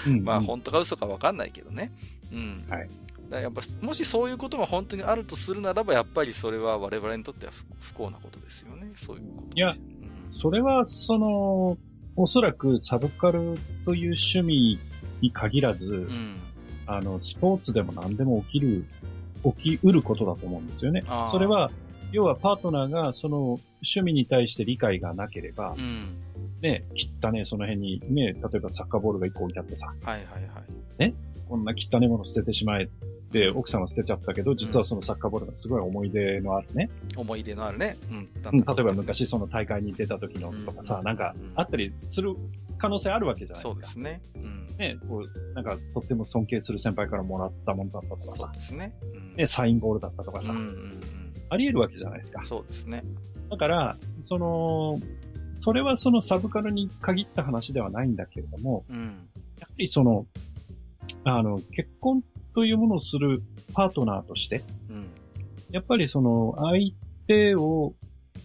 [0.05, 1.91] うん、まあ本当か嘘かわかんないけどね。
[2.31, 2.63] うん。
[2.69, 2.89] はい。
[3.29, 8.91] だやっぱ、もしそういうことが本当にあるとするならば、やっぱりそれは我々にとっては不幸なことですよね。
[8.95, 9.55] そういうこと。
[9.55, 9.75] いや、
[10.41, 11.77] それは、その、
[12.15, 14.79] おそらくサブカルという趣味
[15.21, 16.37] に限らず、うん、
[16.85, 18.85] あの、スポーツでも何でも起きる、
[19.57, 21.01] 起きうることだと思うんですよね。
[21.31, 21.71] それは、
[22.11, 23.37] 要はパートナーがその
[23.83, 26.03] 趣味に対して理解がなければ、うん、
[26.61, 30.43] ね、切ったね、その辺にね、例えばサッカーボールが一個置いてあってさ、はいはいはい。
[30.97, 31.13] ね、
[31.49, 32.89] こんな汚いもの捨ててしまえっ
[33.31, 36.89] で、奥さんは捨てちゃったけど、実はそのサッカーボールがすごい思い出のあるね。
[37.15, 37.95] 思い出のあるね。
[38.09, 38.29] うん。
[38.43, 42.35] 例えば昔その大会に出た時のとかさ、うん、なんかあったりする
[42.79, 43.73] 可能性あるわけじゃないですか。
[43.73, 44.21] そうですね。
[44.35, 44.67] うん。
[44.77, 48.35] ね、こう、なんかとっても尊敬する先輩からもらったものだったとかさ。
[48.37, 48.95] そうですね。
[49.13, 50.51] うん、ね、サインボールだったとかさ。
[50.51, 51.01] うんうんうん、
[51.49, 52.43] あり得るわけじゃないですか。
[52.45, 53.03] そうですね。
[53.51, 54.99] だから、その、
[55.53, 59.27] それはそのサブカルに限った話ではないんだけれども、うん、
[59.59, 60.25] やはりその、
[61.23, 63.41] あの、結婚というものをする
[63.73, 65.07] パートナーとして、うん、
[65.71, 66.91] やっぱりその相
[67.27, 67.93] 手を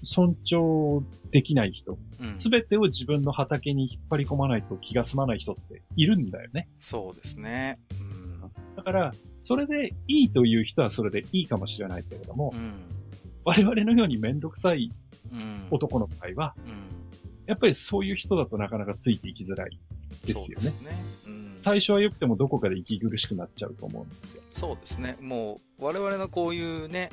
[0.03, 1.99] 尊重できない人、
[2.35, 6.69] す、べ、てを自分の畑に引っ張り込まないと気が済まない人っているんだよね。
[6.81, 7.79] そうですね。
[8.01, 8.41] うん、
[8.77, 12.73] だから、それでいいという人はそれでいいかもしれないけれども、うん、
[13.45, 14.91] 我々のようにめんどくさい
[15.71, 19.79] 男の場合は、うん、やっぱりそういう人だとなかなかついていきづらい
[20.25, 20.55] ですよね。
[20.55, 21.25] そうですね。
[21.57, 24.43] 最初は良くてもどこかで息苦しくなっちゃうと思うんですよ。
[24.53, 25.17] そうですね。
[25.21, 27.11] もう、我々のこういうね、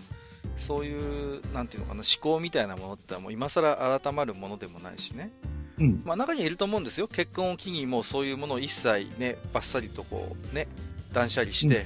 [0.57, 5.31] そういう、なんていうのかな、思考みたいなものってもう今更改まるものでもないしね。
[5.79, 6.01] うん。
[6.05, 7.07] まあ中にはいると思うんですよ。
[7.07, 10.67] 結婚を機にもうそういうものを一切ね、バッサリとこう、ね、
[11.13, 11.85] 断捨離して、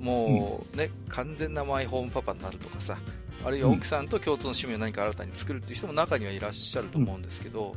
[0.00, 2.98] うん、もうね、うん、完全なマイホームパパになるとかさ、
[3.44, 7.76] あるいは奥さんと共通の趣味を何か新たに作るっていう人も中にはいらっしゃると思うんですけど、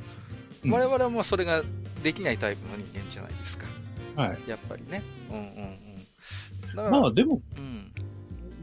[0.64, 1.64] うん、我々はまあそれが
[2.04, 3.66] できないタイプの人間じゃないですか。
[4.16, 4.38] はい。
[4.48, 5.04] やっぱりね。
[5.30, 6.76] うんうんうん。
[6.76, 7.92] だからまあでも、うん、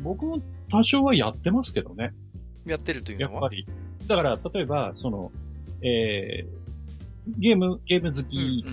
[0.02, 0.40] 僕も
[0.70, 2.12] 多少はやってますけどね。
[2.66, 3.32] やってるというのは？
[3.34, 3.66] やっぱり。
[4.06, 5.32] だから、例えば、その、
[5.82, 8.64] えー、ゲーム、ゲーム好き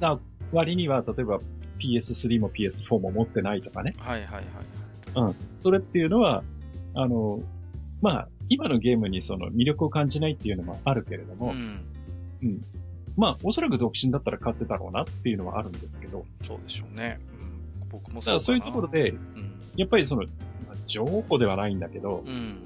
[0.00, 0.18] な
[0.52, 1.40] 割には、例えば
[1.78, 3.94] PS3 も PS4 も持ってないとかね。
[3.98, 4.44] はいはいはい。
[5.16, 5.34] うん。
[5.62, 6.42] それっていうのは、
[6.94, 7.40] あの、
[8.00, 11.84] まあ、今のゲームにその魅力を感じないっていうのもあるけれども、うん。
[12.42, 12.62] うん。
[13.16, 16.24] まあ、おそらく独身だったら勝ってたろうなっていうのはあるんですけど。
[16.46, 17.20] そうでしょうね。
[17.82, 22.58] うん、僕もそうだそういうところで、うん、やっぱりその、まあ、情報ではないんだけど、うん、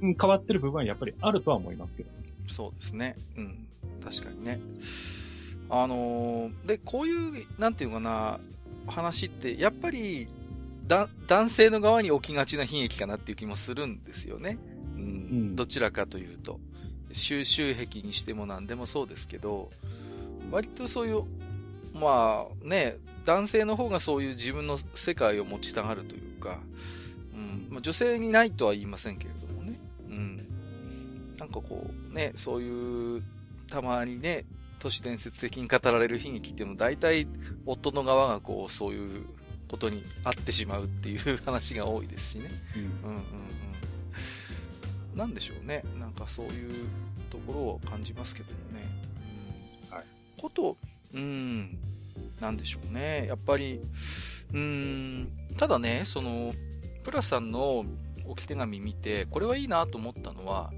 [0.00, 2.10] 変わってる部分はやっぱりあるとは思いますけど。
[2.48, 3.16] そうですね。
[3.36, 3.68] うん。
[4.02, 4.60] 確かにね。
[5.68, 8.40] あのー、で、こういう、なんていうかな、
[8.86, 10.30] 話って、やっぱり、だ、
[10.90, 14.58] 男性の側に起きがちな悲劇かなっていう気もするんですよね。
[14.96, 15.00] うん。
[15.00, 16.58] うん、どちらかというと。
[17.12, 19.70] 収集癖にしても何でもそうですけど、
[20.50, 21.24] 割とそういう、
[21.94, 26.58] まあね、男性の方がそういう自分の世界を持ちたがるというか、
[27.34, 30.36] うんまあ、女性にないとは言いませんけれどもね、うん、
[31.38, 33.22] なんかこうね、そういう、
[33.68, 34.44] たまにね、
[34.78, 37.26] 都市伝説的に語られる悲劇っていうのは大体
[37.66, 39.26] 夫の側がこうそういう
[39.70, 42.50] ことにあってしまうっていう話が多いですしね。
[42.76, 43.24] うん、うんうんうん
[45.14, 45.82] なんでしょうね。
[45.98, 46.86] なんかそういう
[47.30, 48.88] ところを感じますけどもね。
[49.90, 50.06] うん、はい。
[50.40, 50.76] こと、
[51.12, 51.78] うん、
[52.40, 53.26] なんでしょうね。
[53.26, 53.80] やっぱり、
[54.54, 56.54] うん、ただね、その、
[57.02, 57.84] プラさんの
[58.24, 60.72] 置き手紙見て、これはいいなと思ったのは、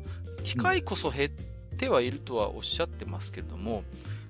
[0.45, 1.31] 機械こそ減っ
[1.77, 3.85] てはいるとはおっしゃってますけども、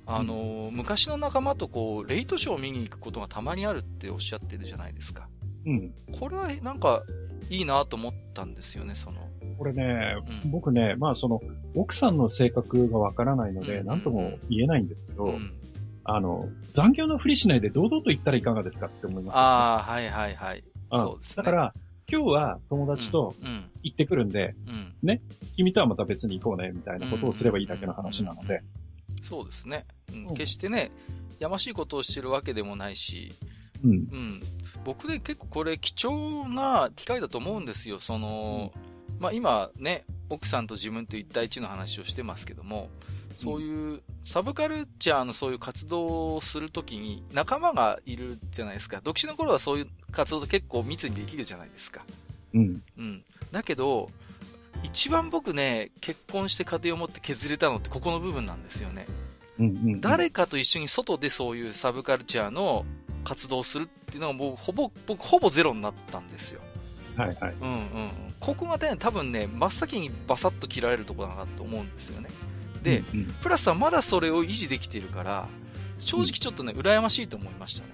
[0.06, 5.28] あの、うん、昔の仲間とこう、レイトショーを見に行くことがたまにあるっておっしゃってるじゃないですか。
[5.66, 5.92] うん。
[6.18, 7.02] これはなんか、
[7.50, 9.28] いいなと思ったんですよね、その。
[9.58, 11.40] これね、うん、僕ね、まあその、
[11.74, 15.52] 奥さんの性格がわからないので、何とも言えないんですけど、うん、
[16.04, 20.64] あの、残業のふりしないで堂々と言ったらいかがですかって思います、ね、ああ、はいはいはい。
[20.92, 21.74] そうです、ね、だから、
[22.10, 23.34] 今日は友達と
[23.82, 25.22] 行ってくるんで、うん、ね、
[25.56, 28.62] 君とはまた別に行こうね、みたいなことをすればいいだけの話なので。
[29.22, 29.86] そうですね。
[30.12, 30.90] うん、決してね、
[31.38, 33.32] やましいことをしてるわけでもないし、
[33.82, 33.90] うん。
[33.90, 34.42] うん。
[34.84, 38.00] 僕で結構これ貴重な機会だと思うんですよ。
[38.00, 38.72] その、
[39.08, 42.90] うん、まあ今ね、奥さんと自分と一対一の話をしてますけども、
[43.36, 49.00] そういうサブカルチャーのそういう活動をするときに仲間がいるじゃないですか。
[49.02, 52.04] 独身の頃はそういう活動と結構密にできるじゃないですか。
[52.54, 52.82] うん。
[52.98, 53.24] うん。
[53.50, 54.10] だけど、
[54.82, 59.06] 一番僕ね、結婚して家庭を持って削れたのってここの部分なんですよね。
[59.58, 62.84] うんうん、うん、誰かと一緒に外でそういうサブカルチャーの
[63.24, 66.60] 活動をするっていうのがもうほぼ、僕ほぼゼロになったんですよ。
[67.16, 67.54] はいはい。
[67.60, 68.10] うんうん。
[68.40, 72.28] ここがね、多分ね、真っ先にバサッと切られるところだなと思うんですよね。
[72.82, 75.48] で、うんうん、プラスはまだそれを維持できているから、
[75.98, 77.92] 正直ちょっとね、うん、羨ましいと思いましたね。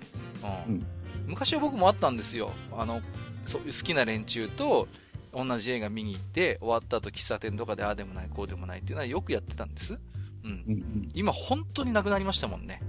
[0.66, 0.74] うん。
[0.74, 0.86] うん、
[1.26, 2.52] 昔は僕もあったんですよ。
[2.76, 3.02] あの、
[3.44, 4.88] そういう好きな連中と、
[5.32, 9.98] 同じ映画見に行って、終わった後喫茶店とかでああでもない、こうでもないっていうのはよくやってたんです。
[10.44, 10.50] うん。
[10.50, 12.80] うんうん、今本当になくなりましたもんね。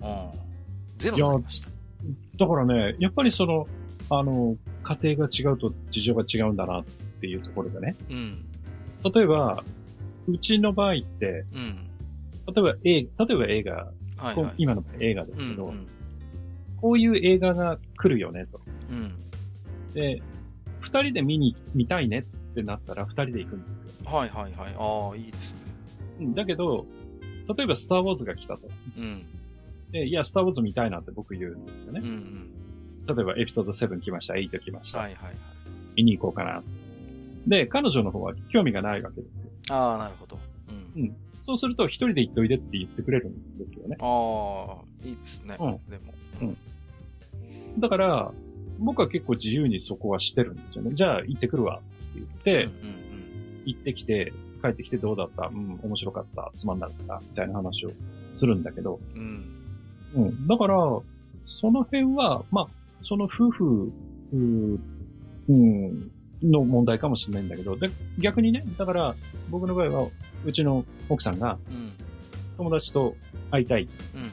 [0.00, 0.30] うん。
[0.98, 1.70] ゼロになりました。
[2.38, 3.66] だからね、やっぱりその、
[4.10, 6.84] あの、家庭が違うと事情が違うんだなっ
[7.20, 7.96] ていうところでね。
[8.10, 8.44] うん。
[9.14, 9.62] 例えば、
[10.28, 11.88] うちの場合って、うん、
[12.54, 13.72] 例えば映画、例えば映画、
[14.16, 15.86] はいはい、今の映画ですけど、うんうん、
[16.80, 18.60] こういう映画が来るよねと。
[18.90, 19.14] うん、
[19.94, 20.22] で、
[20.92, 24.10] 二人で見に、見たいねってなったら二人で行くんですよ。
[24.10, 24.74] はいはいはい。
[24.76, 25.54] ああ、いいです
[26.18, 26.34] ね。
[26.34, 26.84] だけど、
[27.56, 28.68] 例えばスターウォーズが来たと。
[28.98, 29.24] うん。
[29.92, 32.00] で、いや、スターウォーズ見たいなって僕言うんですよね。
[32.02, 32.10] うんう
[33.12, 34.98] ん、例えばエピソード7来ました、8来ました。
[34.98, 35.34] はいはいはい。
[35.96, 36.62] 見に行こうかな。
[37.46, 39.50] で、彼女の方は興味がないわけですよ。
[39.70, 40.38] ああ、なるほど。
[40.96, 41.02] うん。
[41.02, 41.16] うん。
[41.46, 43.96] そうすると、一人で行っといでって言ってくれるんですよね。
[44.00, 45.56] ああ、いいですね。
[45.58, 45.90] うん。
[45.90, 46.14] でも。
[46.42, 47.80] うん。
[47.80, 48.32] だから、
[48.80, 50.90] 僕は結構自由にそこはしてるんですよね。
[50.94, 55.46] じゃあ、行ってくるわって言って、うんうんうん、行ってきて、帰ってきてどうだった？
[55.46, 57.92] うん、面白かった、つまんなかった、みたいな話を
[58.34, 59.44] するんだけど、うん。
[60.14, 60.46] うん。
[60.46, 60.74] だから、
[61.46, 62.66] その辺は、まあ、
[63.02, 63.92] その夫婦、
[64.32, 64.36] う
[65.48, 66.10] うん、
[66.42, 67.88] の問題かもしれないんだけど、で、
[68.18, 69.14] 逆にね、だから、
[69.50, 70.08] 僕の場合は、
[70.44, 71.58] うちの奥さんが、
[72.56, 73.16] 友達と
[73.50, 73.88] 会いたい、うん、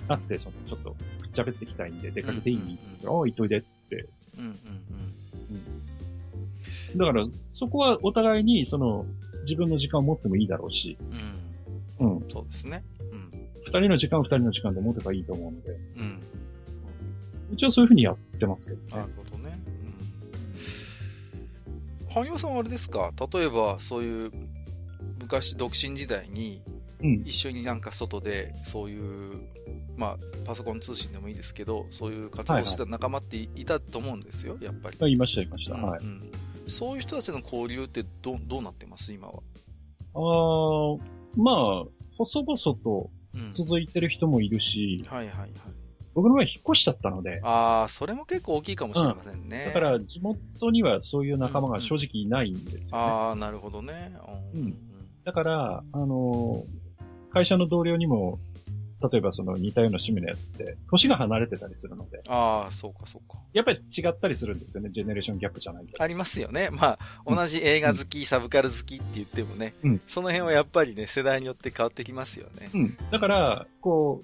[0.07, 4.07] 会って、その、ちょっと、くっちゃべってきたいんで、出かけていい、うんうんうん、ああ、行っといでって。
[4.37, 4.53] うんうん
[6.93, 6.97] うん。
[6.97, 9.05] だから、そこはお互いに、その、
[9.43, 10.97] 自分の時間を持ってもいいだろうし、
[11.99, 12.17] うん。
[12.17, 12.31] うん。
[12.31, 12.83] そうですね。
[13.11, 13.31] うん。
[13.65, 16.19] 二人の時間は二人の時間で持てばいいと思うので、うん。
[17.53, 18.83] うちはそういうふうにやってますけどね。
[18.91, 19.59] なるほどね。
[22.07, 22.13] うん。
[22.13, 23.11] 萩尾さんはあれですか？
[23.33, 24.31] 例えば、そういう、
[25.21, 26.61] 昔、独身時代に、
[27.01, 29.41] 一緒になんか外で、そういう、
[29.95, 35.13] まあ、パソコン通信でもいいですけど、そういう活動してた仲間っていたと思うんですよ、やっぱり。
[35.13, 35.75] いました、いました。
[35.75, 36.31] はい、うん。
[36.67, 39.33] そういう人たちの交流ってどどうなってます今は？
[40.13, 40.97] ああ、
[41.35, 41.85] まあ、
[42.17, 43.09] 細々と
[43.55, 45.51] 続いてる人もいるし、うん、はいはいはい。
[46.13, 47.39] 僕の場合引っ越しちゃったので。
[47.43, 49.65] ああ、それも結構大きいかもしれませんね。
[49.67, 52.87] うん、だから地元にはそういう仲間が正直いないんですよね。
[52.91, 54.13] うんうん、ああ、なるほどね。
[54.55, 54.75] うん。
[55.23, 56.76] だから、あのー、
[57.37, 58.39] 会社の同僚にも
[59.11, 62.21] 例えばその似たような趣味のやつって、年が離れてたりするので。
[62.27, 63.37] ああ、そうかそうか。
[63.53, 66.69] やっぱり違ったりするんですよね、ジェネレーションギャップじゃないありますよね。
[66.71, 72.71] まあ、同じ映画好き、うん、サブカル好きって言ってもね、うん、その辺はやっぱりね、世代によって変わってきますよね。
[72.73, 72.97] うん。
[73.11, 74.23] だから、こ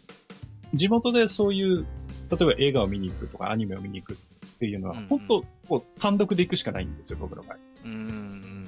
[0.73, 1.86] う、地元でそういう、
[2.32, 7.58] 例えば映画を見に行くとかアニメを見に行くっていうのは、うんうん、本当こう、単独で行くしかないんですよ、僕の場合。
[7.86, 8.67] うん。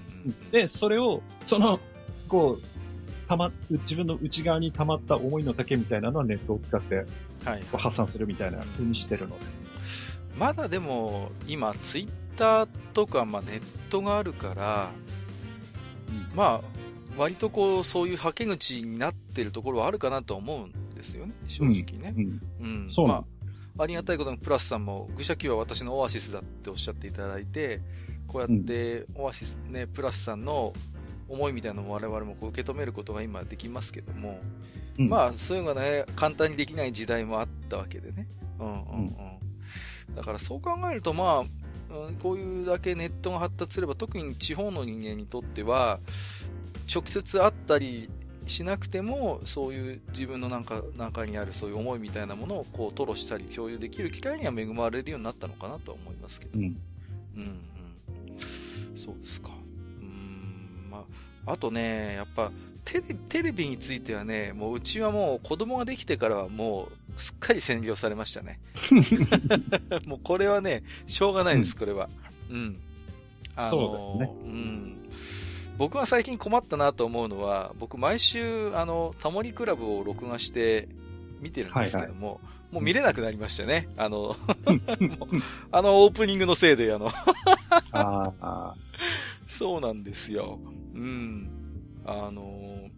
[0.51, 1.79] で、それを、その、
[2.27, 2.74] こう、
[3.27, 7.05] たま、自分の内側に溜まった思いの丈みたいなのはネットを使って、
[7.43, 9.45] はい、発散するみたいな風にしてるので。
[10.37, 14.91] まだでも、今、ツイッターとか、まあ、ネットがあるから、
[16.09, 16.61] うん、まあ、
[17.17, 22.13] 割とこう、そういうはけ口になってるところはあるかなと思うんですよね、正直ね。
[22.15, 22.41] うん。
[22.61, 22.91] うん。
[22.91, 23.25] そうま
[23.77, 27.81] あ、ありがたいことに、プラスさんも、愚者級は私のオアシスだっておっしゃっていただいて、
[28.27, 30.73] こうやって、オアシスね、プラスさんの
[31.27, 34.39] 思いみたいなのも我々もこう受け止めることが今できますけども、
[34.99, 38.27] うん、まあそういうのがね、簡単にできない時代もあったわけでね。
[38.59, 39.05] うんうんうん。
[40.09, 41.43] うん、だからそう考えるとまあ、
[42.21, 45.99] こういうだけネットが発達すれば特に地方の人間にとっては、
[46.93, 48.09] 直接会ったり、
[48.47, 56.59] しなくても、そういう自分のなんか中にあるそういう思いみたいなものをこう、吐露したり共有できる機会には恵まれるようになったのかなとは思いますけど。
[56.59, 56.65] うん。
[56.65, 57.59] うん、うん。
[58.95, 59.54] そうですか。
[61.45, 62.51] あ、あとね、やっぱ、
[62.85, 68.59] テレテレビについてはね、もううちはもう子供ができてからはもうすっかり占領されましたね。
[70.05, 72.09] もうこれはね、しょうがないです、これは。
[72.49, 72.77] うん。
[73.55, 74.37] あのー、そうですね。
[74.43, 75.09] うん。
[75.77, 80.87] 僕が最近困ったなと思うのは、僕毎週、あの、タモリクラブを録画して
[81.41, 82.41] 見てるんですけども、はいは
[82.71, 83.89] い、もう見れなくなりましたね。
[83.97, 84.35] あの、
[85.71, 87.11] あのオープニングのせいで、あの
[87.91, 88.75] あ
[89.47, 90.59] そうなんですよ。
[90.93, 91.49] うん。
[92.05, 92.89] あの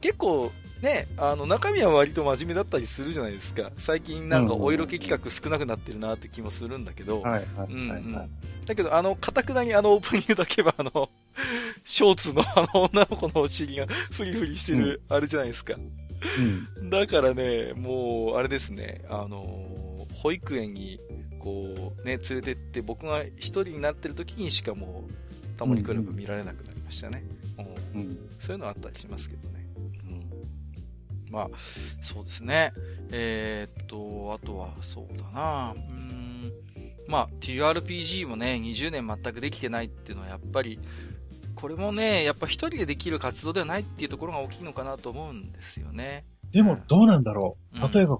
[0.00, 0.50] 結構
[0.80, 3.70] ね、あの、中身は割と真面目だったりするじゃないですか。
[3.76, 7.20] 最近なんかお色気企画少なくなってるなって気もするんだけど。
[7.20, 8.30] はいはいはい、はい、
[8.64, 11.10] だけど、あの、かたくなにあのオープニングだけは、あの、
[11.84, 15.74] ショーツのあの女の子のお尻がフリフリしてる、あれじゃないですか。
[16.78, 16.90] うん。
[16.90, 20.98] だからね、もう、あれですね、あの、保育園に、
[21.38, 25.29] こう、ね、連れてって、僕が一人になってる時にしかもう、
[25.60, 27.22] タモリクラブ見られなくなりましたね。
[27.94, 29.66] うん、うん、そういうのあったりしますけどね。
[31.28, 31.30] うん。
[31.30, 31.48] まあ、
[32.00, 32.72] そうですね。
[33.12, 36.50] えー、っと、あとは、そうだなうん。
[37.06, 40.80] まあ、TRPG もね、20年全くできてないっていうのはやっぱり、
[41.54, 46.24] これもね、やっぱ一人でできる活動ではないっていうところが大きいのかなと思うんですよね。
[46.52, 47.84] でも、どうなんだろう。
[47.84, 48.18] うん、例えば、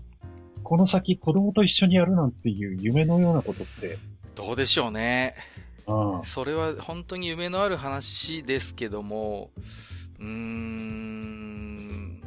[0.62, 3.96] この先子供と一緒にやるなんていう夢のようなことって。
[4.34, 5.36] どうでしょうね。
[5.90, 9.50] うん、それは本当に夢のある話ですけども、
[10.18, 12.20] うーん、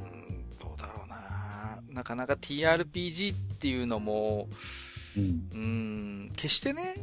[0.59, 1.81] どうだろうな。
[1.89, 4.47] なかなか TRPG っていうのも、
[5.15, 6.95] うん、うん決してね、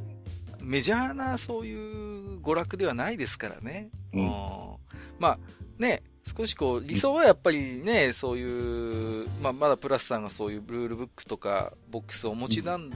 [0.60, 3.90] メジャーなそういう娯楽ではないですからね。
[4.12, 4.26] うん、
[5.18, 5.38] まあ、
[5.78, 6.02] ね、
[6.36, 12.90] 少しこう、理想はやっぱりね、そういう、まあ、まだプラスさんがそういうルールブックとか、ボックスをお持ちなん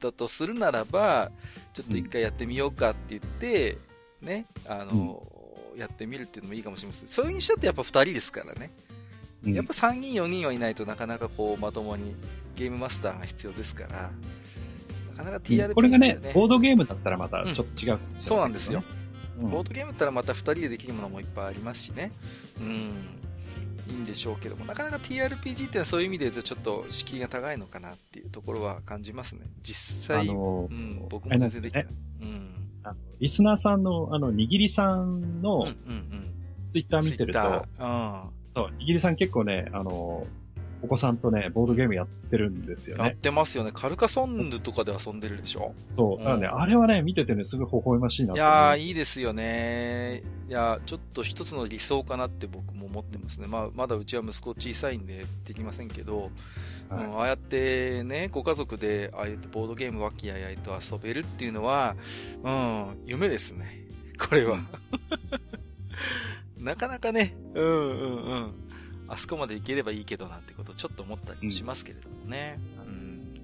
[0.00, 1.30] だとするならば、
[1.72, 3.78] ちょっと一回やってみようかって言って、
[4.20, 5.26] ね、あの、
[5.74, 7.08] うん、やってみるっていうのもいいかもしれません。
[7.08, 8.70] それにしたってやっぱ二人ですからね。
[9.44, 12.14] やっぱ3人4人はいないとなかなかこうまともに
[12.56, 14.10] ゲームマスターが必要ですから、
[15.16, 18.82] なかなか TRPG、ね、これがね、ボードゲームだったらまたちょっと違う、ねうん、そうなんですよ。
[19.40, 22.12] ボードゲームだったらまた2人でできるものもいっぱいありますしね。
[22.60, 23.19] うん。
[23.88, 29.40] いいんでしょうけども、なかなか TRPG ってそういう意味で言うとちょっと敷居が高いのかなっていうところは感じますね。
[29.62, 31.84] 実際、あのー、うん、僕も全然できない。
[31.84, 31.90] ね、
[32.22, 32.50] うん。
[32.82, 35.66] あの、リスナーさんの、あの、にぎりさんの、
[36.72, 38.22] ツイッター見てると、うん、
[38.54, 40.39] そう、にぎりさん結構ね、あのー、
[40.82, 43.04] お子さんとね、ボードゲームやってるんですよね。
[43.04, 43.70] やってますよね。
[43.72, 45.74] カルカソンヌとかで遊んでるでしょ？
[45.96, 46.18] そう。
[46.18, 50.22] だからね、うん、あれはね、見ててね、すごい微笑ましいないやー、いいですよね。
[50.48, 53.46] いや、ちょっと一つの理想かなって僕も思ってますね。
[53.46, 56.30] まあ、まだうちは息子小さいんでできませんけど、
[56.88, 61.94] はい、うん、ああやってね、ご家族で、ああいうボードゲーム和気あいあいと遊べるっていうのは、
[62.42, 63.86] うん、夢ですね。
[64.18, 64.60] これは。
[66.58, 68.69] なかなかね、うんうんうん。
[69.10, 72.60] あそこまで行ければいいけどなんてことをちょっと思ったりもしますけれどもね。
[72.86, 73.40] うん。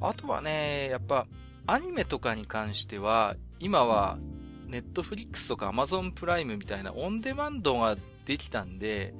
[0.00, 1.26] あとはね、やっぱ、
[1.66, 4.18] アニメとかに関しては、今は、
[4.68, 9.14] ネットフリックスとかアマゾンプライムみたいなオンデマンドができたんで、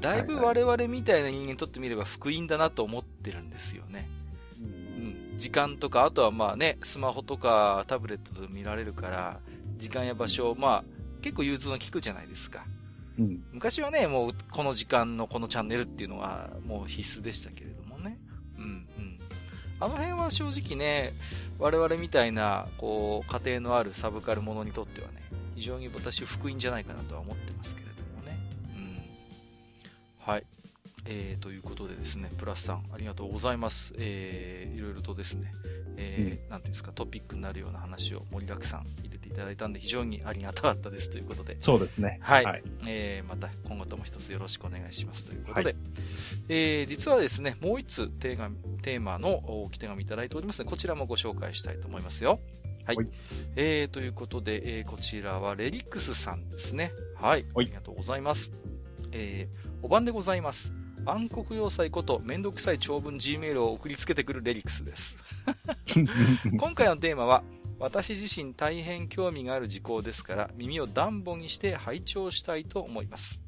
[0.00, 4.08] だいぶ我々みたいな人間にとってみれば福音だなと思ってるんですよね。
[4.60, 4.62] う
[5.34, 9.40] ん、時間とか、あとはまあね、スマホとかタブレットで見られるから、
[9.78, 10.84] 時間や場所、まあ、
[11.22, 12.64] 結構融通の利くじゃないですか。
[13.18, 18.18] うん、昔はね、もうこの時間のこのチャンネルっていうのはもう必須でしたけれどもね。
[18.56, 19.18] うん、うん。
[19.80, 21.14] あの辺は正直ね、
[21.58, 25.22] 我々みたいな、こう、家庭のあるサブカルものにとってはね、
[25.56, 28.38] 非常に私福音じゃないかなとは思ってますけれどもね。
[28.76, 29.02] うん。
[30.18, 30.44] はい。
[31.04, 33.94] えー、ということでですね、プラスさん、ありがとうございます。
[33.96, 35.52] えー、いろいろとですね、
[35.96, 41.56] えー、うん、なんていうんですか、トピックになるような話を盛りだくさん入れていただいたんで、非常にありがたかったですということで。
[41.60, 42.18] そうですね。
[42.22, 42.44] はい。
[42.44, 45.76] はい、えー、また今後とも一つよろしくお願いしますということで、はい、
[46.48, 48.50] えー、実はですね、もう一つテーマ
[48.82, 49.30] テーマの
[49.62, 52.40] お手紙いただいておりますので、こちらもご紹介したいと思いますよ。
[52.84, 52.96] はい。
[52.96, 53.08] はい、
[53.56, 56.92] えー、ということで、えー、こちらはレリックスさんですね。
[57.16, 57.44] はい。
[57.54, 58.52] ありがとうございます。
[59.12, 60.72] えー、お晩でございます。
[61.10, 65.16] 暗黒要塞ことめんどくさい長文 G メールを送りつけてくるレリクスです。
[66.58, 67.42] 今回のテーマは、
[67.78, 73.40] 私自身大変興味がある事項ですから耳を暖房にして拝聴したいと思います。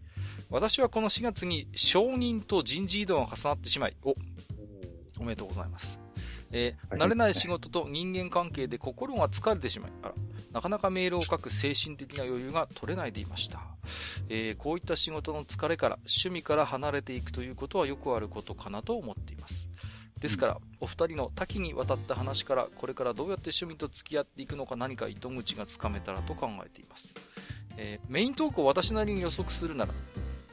[0.50, 4.14] 私はこの4月に承認と人事異動が重なってしまい、お、
[5.18, 5.99] おめでとうございます。
[6.52, 10.14] えー、慣れない仕事と人間関係で心が疲れてしまい、あら、
[10.52, 13.60] なかなかメールを書く精神的な余裕が取れないでいました。
[14.28, 19.68] えー、こういった仕事の疲れから、趣味から離れていくということはよくあることかなと思っています。
[20.20, 27.14] ですから、お二人の多岐にわたった話から、これからどうやって趣味と付き合っていくのか何か糸口がつかめたらと考えています。
[27.76, 29.94] えー、メイントークを私なりに予測するなら、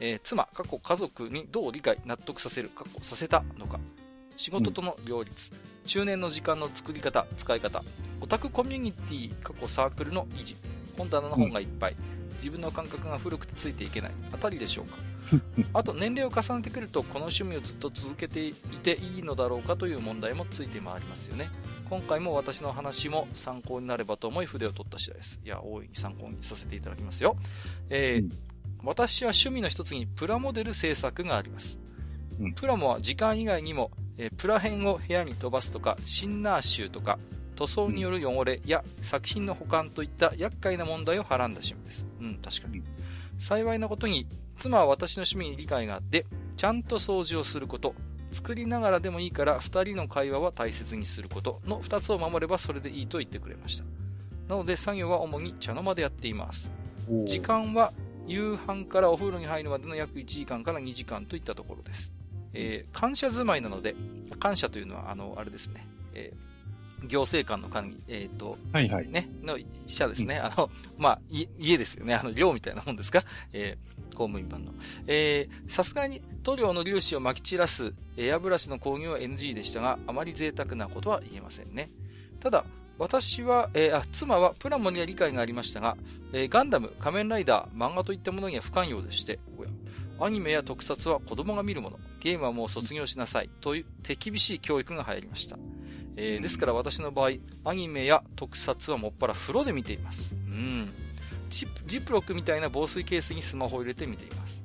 [0.00, 3.78] えー、妻、過去家族にどう理解、納得させる、過去させたのか、
[4.38, 7.84] 仕事との両立、うん、中年の時間の作り方、使い方、
[8.22, 10.56] オタクコミュニティ、過去サークルの維持、
[10.96, 14.12] 本棚の本がいっぱい、うん自分の感覚が古くてついていけない。
[14.32, 14.96] あたりでしょうか？
[15.78, 21.50] あと年齢を重ねてくるとこの趣味をずっと続けていていいのだろうかという問題もついて回りますよね。
[21.90, 25.40] 今回も私の話も参考になればと思い筆を取った次第です。
[25.44, 25.88] いや大い。
[25.88, 27.36] に参考にさせていただきますよ、
[27.90, 28.30] えー、うん、
[28.84, 31.78] 私は趣味の一つにプラモデル制作があります、
[32.40, 37.18] うん、プラモは時間以外にも、えー、プラ編を部屋に飛ばすとかシンナー臭とか
[37.56, 42.06] 塗装による汚れや作品の保管といった厄介な問題をはらんだ趣味です。
[42.20, 42.82] うん、確かに。
[43.38, 44.26] 幸いなことに、
[44.60, 46.24] 妻は私の趣味に理解があって、
[46.56, 47.96] ちゃんと掃除をすること、
[48.30, 53.84] 作りながらでもいいから2人の会話は大切にすることの2つを守ればそれでいいと言ってくれました。
[54.48, 56.70] なので作業は主に茶の間でやっています。
[57.26, 57.92] 時間は
[58.26, 62.12] 夕飯からお風呂に入るまでの約1時間から2時間といったところです。
[62.54, 63.94] えー、感謝住まいなので、
[64.38, 66.48] 感謝というのは、あの、あれですね、えー
[67.06, 69.08] 行政官の管理、えっ、ー、と、はいはい。
[69.08, 70.34] ね、の社ですね。
[70.38, 72.14] うん、あの、まあ、家ですよね。
[72.16, 73.22] あの、寮みたいなもんですか？
[73.52, 74.72] えー、公務員版の。
[75.06, 81.88] えー、さすがに塗料の粒子を撒き散らすエアブラシの購入は NG でしたが、あまり贅沢なことは言えませんね。
[82.40, 82.64] ただ、
[82.98, 85.96] 私は、えー、あ、妻はプラモには理解がありましたが、
[86.32, 89.70] えー、ガンダム、仮面ライダー、漫画といったものには不寛容でして、おや、
[90.20, 95.58] アニメや特撮は子供が見るもの、ゲームはもう卒業しなさい、という手厳しい教育が入りました。
[96.16, 97.30] えー、ですから私の場合、
[97.64, 100.34] アニメや特撮はもっぱら風呂で見ています。
[100.34, 100.92] うん。
[101.48, 104.60] ジップロックみたいな防水ケースにスマホを入れて見ています。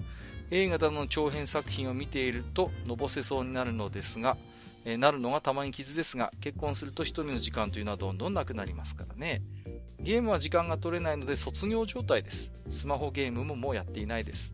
[0.50, 4.38] 映画などの長編作品を見ているとのぼせそうになるのですが、
[4.86, 9.44] えー、なるのがたまに傷ですが、結婚すると一人の時間というのはどんどんなくなりますからね。
[10.00, 12.52] ゲームは時間が取れないので卒業状態です。
[12.70, 14.54] スマホゲームももうやっていないです。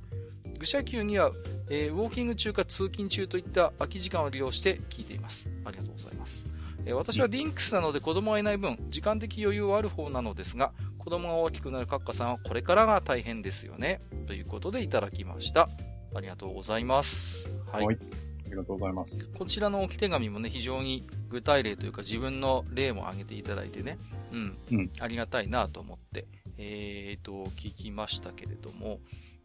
[0.60, 1.32] 愚者級には、
[1.70, 5.48] えー、ウォーキング中か通勤中といった空き時間を利用して聞いています。
[5.64, 6.46] ありがとうございます。
[6.86, 14.02] え私はディンクスなので子供がいない分、時間的余裕はある方なのですが、子供が大きくなるカッカさんはこれからが大変ですよね。
[14.28, 15.70] ということでいただきました。
[16.14, 17.48] ありがとうございます。
[17.72, 17.86] はい。
[17.86, 19.30] はい、ありがとうございます。
[19.30, 23.98] こちらの置き手紙もね、非常に具体例というか自分の例も挙げていただいてね、
[24.34, 29.00] うん、うん、ありがたいなと思って、えーと、聞きましたけれども、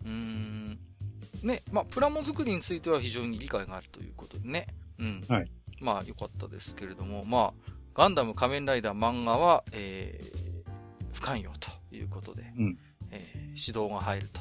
[0.05, 0.79] うーん、
[1.43, 4.67] ね、まあ、プラモ作りについては非常に理解があるということでね、
[4.99, 5.23] うん。
[5.29, 5.51] はい。
[5.81, 12.79] まあ良かったですけれども、まあ、ガンダム仮面ライダー漫画は、えー、不寛容ということで、うん、
[13.11, 14.41] えー、指導が入ると。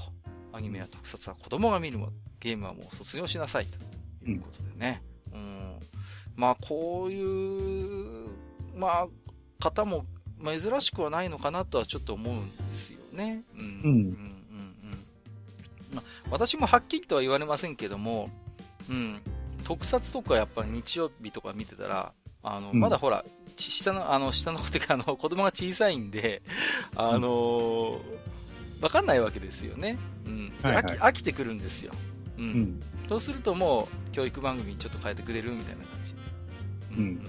[0.56, 2.10] アニメや特撮は子供が見るも、
[2.40, 5.02] ゲームはもう卒業しなさいということでね。
[5.34, 5.80] うん、うん
[6.36, 8.30] まあ、こういう、
[8.76, 9.08] まあ、
[9.60, 10.06] 方も
[10.44, 13.44] 珍しくはないのかなとはちょっと思うんですよね。
[13.56, 13.62] うん。
[13.62, 14.33] うん。
[15.94, 18.30] まあ、私もはっきりとは言われませんけども、
[18.90, 19.22] うん。
[19.64, 22.14] 特撮とかやっぱ日曜日とか見てたら、
[22.44, 23.24] あの、うん、まだほら、
[23.58, 26.42] 下の、あの、下の子っていうか、あの、子供が小さいんで、
[26.96, 28.02] あの
[28.82, 29.98] わ、かんないわけですよね。
[30.26, 30.54] うん。
[30.62, 31.94] はいはい、飽き、てくるんですよ。
[32.38, 32.44] うん。
[32.44, 36.16] うん、そうするともう、教育番組ちょっと変えてくれるみたいな感じ。
[36.92, 36.98] うん。
[36.98, 37.24] うん、うん。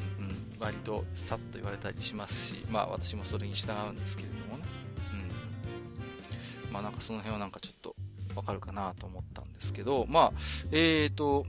[0.59, 4.65] 割と、さっと言われたりしますし、まあ私もそれに従うんですけれどもね。
[6.67, 6.73] うん。
[6.73, 7.95] まあなんかその辺はなんかちょっと、
[8.35, 10.33] わかるかなと思ったんですけど、まあ、
[10.71, 11.47] えーと、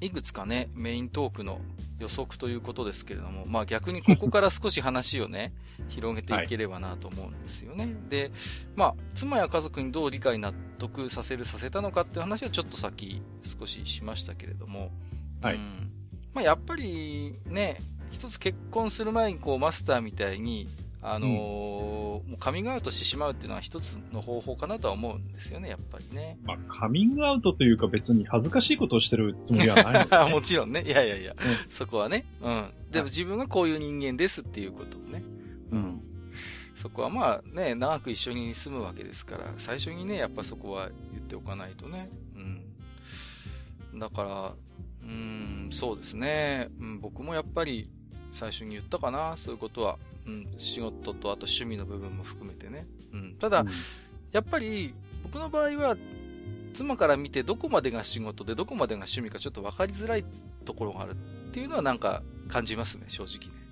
[0.00, 1.60] いくつかね、メイントークの
[2.00, 5.52] 予測ということですけれども、まあ逆にここから少し話をね、
[5.88, 7.84] 広げていければなと思うんですよね。
[7.84, 8.32] はい、で、
[8.74, 14.90] まあ、妻や家族にどう理解納得させる、させたのかっていう話はちょっとさっき少ししましたけれども、
[15.40, 15.54] はい。
[15.54, 15.90] うん、
[16.34, 17.78] まあやっぱりね、
[18.10, 20.66] 一つ結婚する前にこうマスターみたいに、
[21.04, 26.38] あのーうん、もうカミングアウトしてしまうっていうのは一つの方法かなとは思うんですよね、やっぱりね。
[26.44, 30.82] まあ、カミングアウトというか別に恥ずかしいことをしてるつもりはないの、ね、 もちろんね。
[30.86, 32.24] いやいやいや、うん、そこはね。
[32.40, 32.70] うん。
[32.92, 35.24] でも自分がこういう人間ですっていうことをね。
[35.72, 36.00] うん。
[36.76, 42.10] そこはまあね、長く一緒に住むわけですから、最初にね、やっぱそこは言っておかないとね。
[43.92, 43.98] うん。
[43.98, 44.54] だから、
[45.02, 46.68] うん、そうですね。
[46.78, 47.90] うん、僕もやっぱり
[48.32, 49.98] 最初に言ったかな、そういうことは。
[50.26, 52.86] うん、仕事とあと趣味の部分も含めてね。
[53.12, 53.68] うん、ただ、うん、
[54.32, 55.96] やっぱり僕の場合は、
[56.72, 60.24] 妻から見てどこまでが仕事でどこまでが趣味かちょっと分かりづらい
[60.64, 61.14] ところがあるっ
[61.50, 63.62] ていうのはなんか感じますね、正直ね。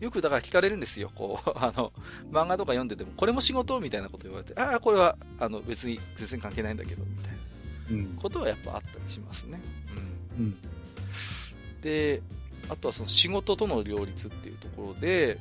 [0.00, 1.10] よくだから聞かれるんですよ。
[1.14, 1.92] こう、 あの、
[2.30, 7.38] 漫画とか読んでても、これも仕事みたいなこと言われて、ああ、これは、あの、別に全然関係ないんだけど、みたいな。
[7.90, 9.60] うん、ことはやっぱあったりしますね。
[10.38, 10.44] うん。
[10.46, 10.56] うん、
[11.82, 12.22] で、
[12.68, 15.38] あとはその仕事との両立っていうところで、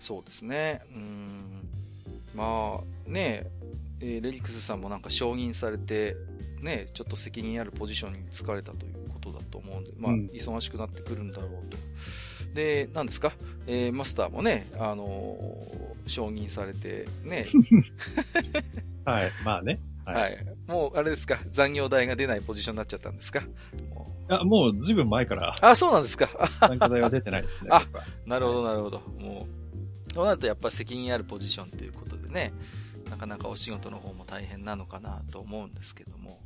[0.00, 0.80] そうですね。
[0.92, 1.68] うん。
[2.34, 3.46] まあ、ね
[4.00, 6.16] えー、レリクスさんもなんか承認されて、
[6.62, 11.76] ね、ちょっと責任あるポジションに疲れたということだと思うんで、まあ、忙しくなってくるんだろうと。
[12.54, 13.32] で、何ですか、
[13.66, 17.46] えー、マスターもね、あのー、承認されて、ね。
[19.04, 19.78] はい、まあね。
[20.06, 20.46] はい、はい。
[20.66, 23.42] もう、あれですか、残業代が出ないポジションになっちゃったんですか？
[24.28, 25.54] あ、もうずいぶん前から。
[25.60, 26.28] あ、そうなんですか。
[26.60, 27.70] 残業代は出てないですね。
[27.72, 27.84] あ、
[28.26, 29.00] なるほど、なるほど。
[29.18, 29.59] もう、
[30.12, 32.52] そうなるとやっぱ責任あるポジションということでね、
[33.08, 36.40] なかなかお仕事の方も大変なのかなと思うんですけども。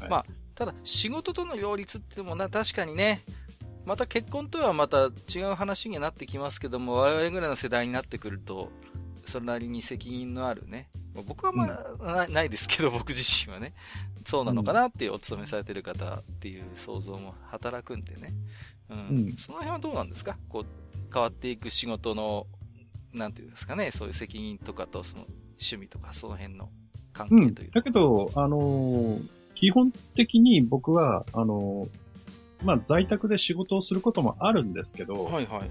[0.00, 3.20] はい、まあ、ただ、仕事との両立ってもな、確かにね、
[3.84, 8.70] また結婚とはまた違う話になってきますけども、我々ぐらいの世代になってくると、
[9.26, 10.90] それなりに責任のあるね、
[11.26, 11.64] 僕はま
[12.00, 13.74] あ、うん、ないですけど、僕自身はね、
[14.24, 18.34] そうなのかなっていうお勤めされてる方っていう想像も働くんでね、
[18.90, 20.36] うん、うん、その辺はどうなんですか？
[20.48, 20.66] こう、
[21.12, 22.46] 変わっていく仕事の、
[23.12, 26.70] なんていうんですかね、そういう責任とかと、その趣味とか、その辺の
[27.12, 35.70] 関係という、うん、だけど、あのー、基本的に僕は、あのー、まあ、在宅で仕事をすることもあるんですけど、はいはい。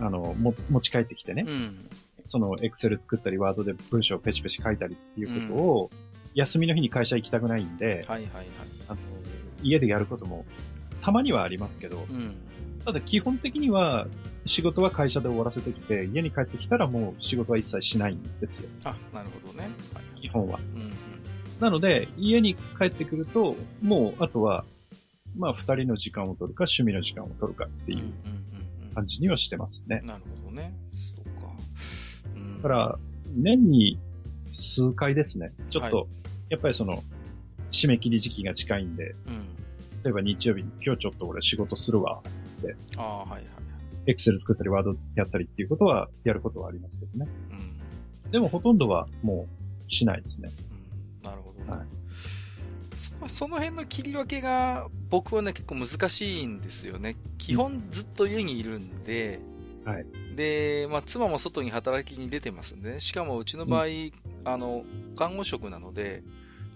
[0.00, 1.44] あの、も、持ち帰ってきてね。
[1.46, 1.88] うん。
[2.28, 5.98] その、エクセル作ったり、ワードで文章をペチペチ書いたりっていうことを、うん、
[6.34, 8.46] 休みの日に会社行きたくないんで、はいはいはい。
[8.88, 8.98] あの、
[9.62, 10.44] 家でやることも、
[11.00, 12.34] たまにはありますけど、うん。
[12.84, 14.06] ただ基本的には、
[14.46, 18.68] 仕事は会社で終わらせてきて、家に帰ってきたらもう仕事は一切しないんですよ。
[18.84, 19.70] あ、なるほどね。
[19.94, 20.58] はい、基本は。
[20.74, 20.90] うん、うん、
[21.60, 24.64] なので、家に帰ってくると、もう、あとは、
[25.36, 28.12] まあ、二人の時間を取るか、趣味の時間を取るかっていう
[28.94, 30.02] 感じにはしてますね。
[30.04, 30.74] なるほどね。
[31.16, 31.52] そうか。
[32.34, 32.98] うん、だから、
[33.34, 33.98] 年に
[34.46, 35.52] 数回ですね。
[35.70, 36.06] ちょっと、はい、
[36.50, 37.02] やっぱりその、
[37.70, 39.46] 締め切り時期が近いんで、うん、
[40.04, 42.76] 例えば日曜日に今日ちょっと俺仕事するわ、つって。
[42.98, 43.42] ああ、はいはい。
[44.06, 47.30] エクセル作ったり、ワードやったりっていうことは、やることはありますけどね。
[48.24, 48.30] うん。
[48.30, 49.46] でもほとんどはも
[49.88, 50.50] うしないですね。
[51.20, 51.30] うん。
[51.30, 51.70] なるほど、ね。
[51.70, 51.86] はい。
[53.28, 57.16] その辺の切り分けが僕はね結構難しいんですよね。
[57.38, 59.38] 基本ずっと家にいるんで、
[59.84, 60.06] はい。
[60.34, 63.00] で、まあ妻も外に働きに出てますんでね。
[63.00, 64.12] しかもうちの場合、うん、
[64.44, 64.84] あの、
[65.16, 66.22] 看護職なので、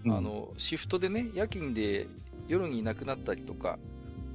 [0.05, 2.07] うん、あの、シフトでね、夜勤で
[2.47, 3.79] 夜にいなくなったりとか、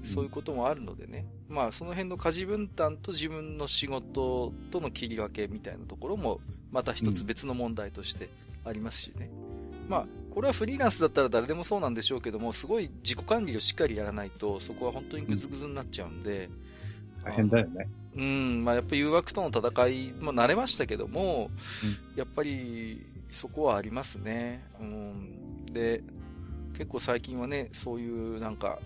[0.05, 1.27] そういうこともあるのでね。
[1.53, 6.41] うん、まあその辺の家事分担と自分の仕事との切り分けみたいなところも、
[6.73, 8.29] また一つ別の問題として
[8.65, 9.31] ありますしね。
[9.89, 16.49] まあ、これはフリーランスだったら誰でもそうなんでしょうけども、すごい自己管理をしっかりやらないと、そこは本当にぐずぐずになっちゃうんで。
[17.25, 17.89] 大変だよね。
[18.17, 21.51] うん、まあやっぱり誘惑との戦い、まあ慣れましたけども、
[22.13, 24.63] うん、やっぱりそこはありますね。
[24.81, 25.67] うん。
[25.67, 26.03] で、
[26.79, 28.79] 結構最近はね、そういうなんか、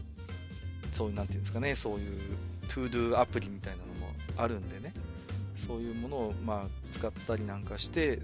[0.92, 2.20] そういうなんていうんですかね、そういう
[2.68, 4.92] to do アプリみたいなのもあるんでね、
[5.56, 8.20] そういうものをまあ使ったりなんかして、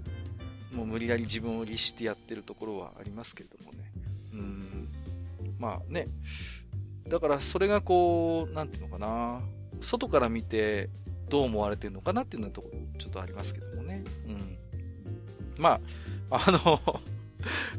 [0.73, 3.91] もう無理やり自分を律してやってるところはありますけれどもね。
[4.33, 4.89] うん。
[5.59, 6.07] まあね。
[7.07, 9.41] だからそれがこう、なんていうのかな。
[9.81, 10.89] 外から見て
[11.29, 12.63] どう思われてるのかなっていうのと
[12.97, 14.03] ちょっとありますけどもね。
[14.27, 14.57] うん。
[15.57, 15.79] ま
[16.29, 16.79] あ、あの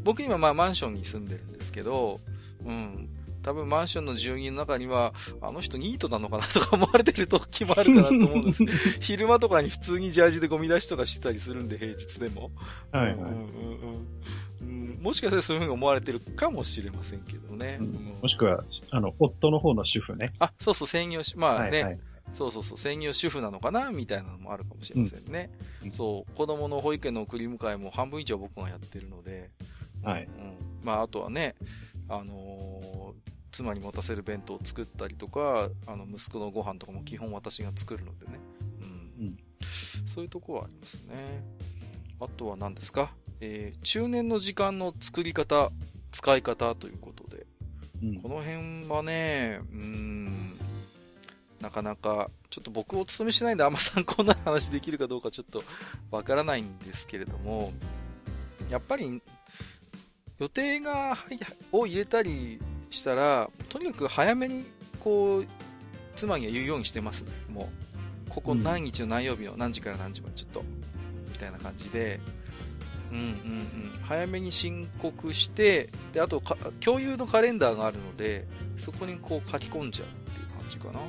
[0.03, 2.21] 僕今まあマンションに住んでるんですけど、
[2.65, 3.09] うん。
[3.45, 8.65] 多分マンションの住人の中には、あの人ニートなのかなとか思われてる時もあるかなと思うんです。
[9.01, 12.51] 昼間とかに普通にジャージでゴミ出しとかしてたりするんで、平日でも。
[12.91, 13.15] はいはい。
[13.15, 14.19] うんうん
[14.61, 17.79] うん、もしかしたらそういうふうに思われてるかもしれませんけどね。
[17.81, 20.33] うん、もしくは、あの、夫の方の主婦ね。
[20.39, 21.99] あ、そうそう、専業し、まあね、はいはい、
[22.33, 25.51] そうそうそう、専業主婦なのかなみたいなのもあるかもしれませんね。
[25.85, 29.51] うん、そう、子供の保育園の送り迎えも半分以上僕がやってるので、
[30.03, 30.25] はい。
[30.25, 30.57] うん。
[30.83, 31.55] まあ、あとはね、
[32.09, 38.41] あのー、妻に持たせる弁当を作ったりとか、あの、息子のご飯とかも基本私が作るのでね。
[39.19, 39.27] うん。
[39.27, 39.39] うん、
[40.07, 41.15] そういうとこはありますね。
[42.21, 43.13] あとは何ですか？
[43.41, 45.71] えー、中年の時間の作り方、
[46.11, 47.47] 使い方ということで。
[48.03, 50.59] うん、この辺はね、うん、
[51.61, 55.63] なかなか、ちょっと僕お勤めしないんであんま参考になる話できるかどうかちょっと
[56.11, 57.73] わからないんですけれども、
[58.69, 59.23] やっぱり
[60.39, 61.17] 予定が、
[61.71, 62.61] を入れたり
[62.91, 64.65] したら、とにかく早めに、
[65.01, 65.47] こう、
[66.17, 67.33] 妻には言うようにしてますね。
[67.53, 67.71] も
[68.27, 70.65] う、ここ何日の何曜日の何時から何時までちょっと、
[71.33, 72.21] みたいな感じで、
[73.11, 76.43] うんうんうん、早めに申告して、で、あと
[76.81, 81.01] 共有のカレンダーがあるので、そこにこう書き込んじゃうっていう感じかな。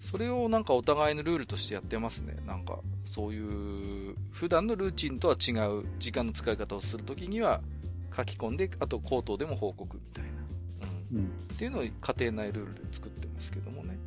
[0.00, 2.36] それをなんかお互いのルールとしてやってますね。
[2.44, 7.60] なんか、そういう、普段のルーチンとは違う時間の使い方をするときには
[8.20, 10.30] 書き込んで、あと口頭でも報告みたいな。
[11.12, 11.18] うん。
[11.18, 13.98] うん、っていうのを家庭内ルールで作ってますけどもね。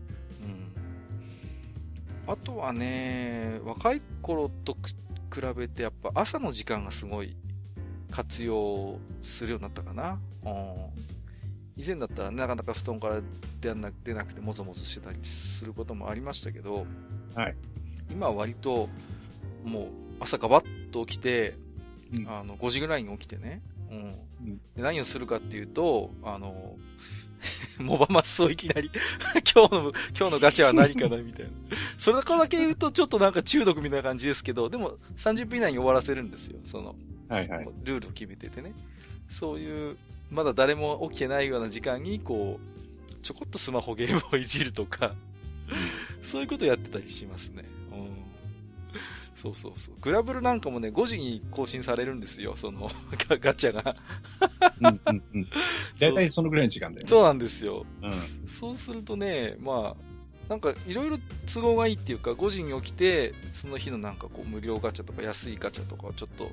[2.27, 2.31] うん。
[2.31, 7.35] あとはね、若い頃と比べてやっぱ朝の時間がすごい
[8.11, 10.19] 活用するようになったかな。
[10.45, 11.13] うん。
[11.75, 13.21] 以前だったらなかなか布団から
[13.59, 16.85] 出な出なくてもぞもぞしてたりすることもありましたけど、
[17.35, 17.55] はい、
[18.11, 18.89] 今は割と
[19.63, 19.87] もう
[20.19, 21.55] 朝ガバッと起きて、
[22.15, 23.61] うん、あの5時ぐらいに起きてね、
[23.93, 26.77] うん、何をするかっていうと、あの、
[27.77, 28.89] モバマスをいきなり
[29.53, 31.51] 今日の、今日のガチャは何かなみたいな。
[31.97, 36.59] それだけ言うとちょっとなんか中毒みたいな感じですけど、でも30分以内に終わらせるんですよ。
[36.65, 36.95] その、
[37.27, 38.73] はいはい、ルールを決めててね。
[39.29, 39.97] そういう
[40.31, 45.15] まだ誰も起きてないような時間に、こう、ちょこっとスマホゲームをいじるとか
[46.21, 47.63] そういうことやってたりしますね。
[49.49, 49.53] うん。
[49.53, 49.95] そうそうそう。
[50.01, 52.89] グラブルなんかもね、5時に更新されるんですよ、その、
[53.29, 53.95] ガ ガチャが
[54.81, 55.47] うんうんうん。
[55.99, 57.09] 大体そのぐらいの時間だよね。
[57.09, 57.85] そうなんですよ。
[58.01, 58.47] うん。
[58.47, 61.17] そうするとね、まあ、なんかいろいろ
[61.51, 66.51] 都合がいいっていうか、5時に起きて、その日のなんかこう無料ガチャとか安いガチャとかをちょっと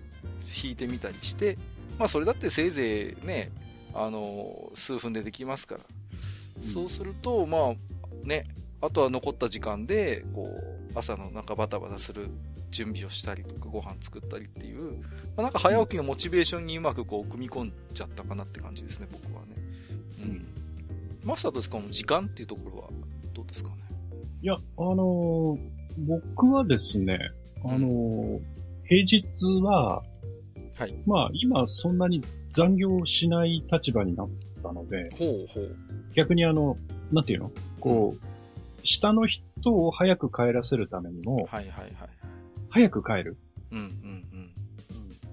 [0.63, 1.59] 引いてみたりして、
[1.99, 3.51] まあそれだってせいぜいね、
[3.95, 5.81] あの、数分でできますから。
[6.63, 8.47] うん、そうすると、まあ、ね、
[8.81, 12.29] あとは残った時間で、こう、朝のなんかバタバタする
[12.71, 15.01] 準備をしたりとか、ご飯作ったりっていう、
[15.37, 19.57] まあ、なんか早起きのモチベーションにうまくこう、組み込んじゃったかなって感じですね、僕はね。
[20.23, 20.47] うん。
[21.25, 22.89] マスターですかも時間っていうところは、
[23.35, 23.77] どうですかね？
[24.43, 25.59] いや、あのー、
[26.07, 27.19] 僕はですね、
[27.65, 28.41] あのー、
[28.85, 29.25] 平日
[29.63, 30.03] は、
[30.79, 30.95] はい。
[31.07, 34.29] まあ、今そんなに残業しない立場になっ
[34.63, 35.77] たので、ほうほう。
[36.15, 36.79] 逆にあの、
[37.13, 37.53] なんていうの？
[37.81, 38.21] こう、
[38.83, 39.43] 下の人
[39.75, 41.93] を早く帰らせるためにも、はいはいはい。
[42.71, 43.39] 早く帰る。
[43.71, 44.51] うんうんうん。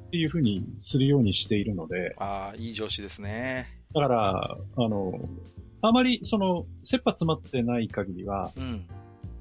[0.08, 2.16] っていうふうにするようにしているので。
[2.18, 3.68] ああ、いい上司ですね。
[3.94, 5.14] だから、あの、
[5.82, 8.88] あまり、その、切羽詰まってない限りは、うん、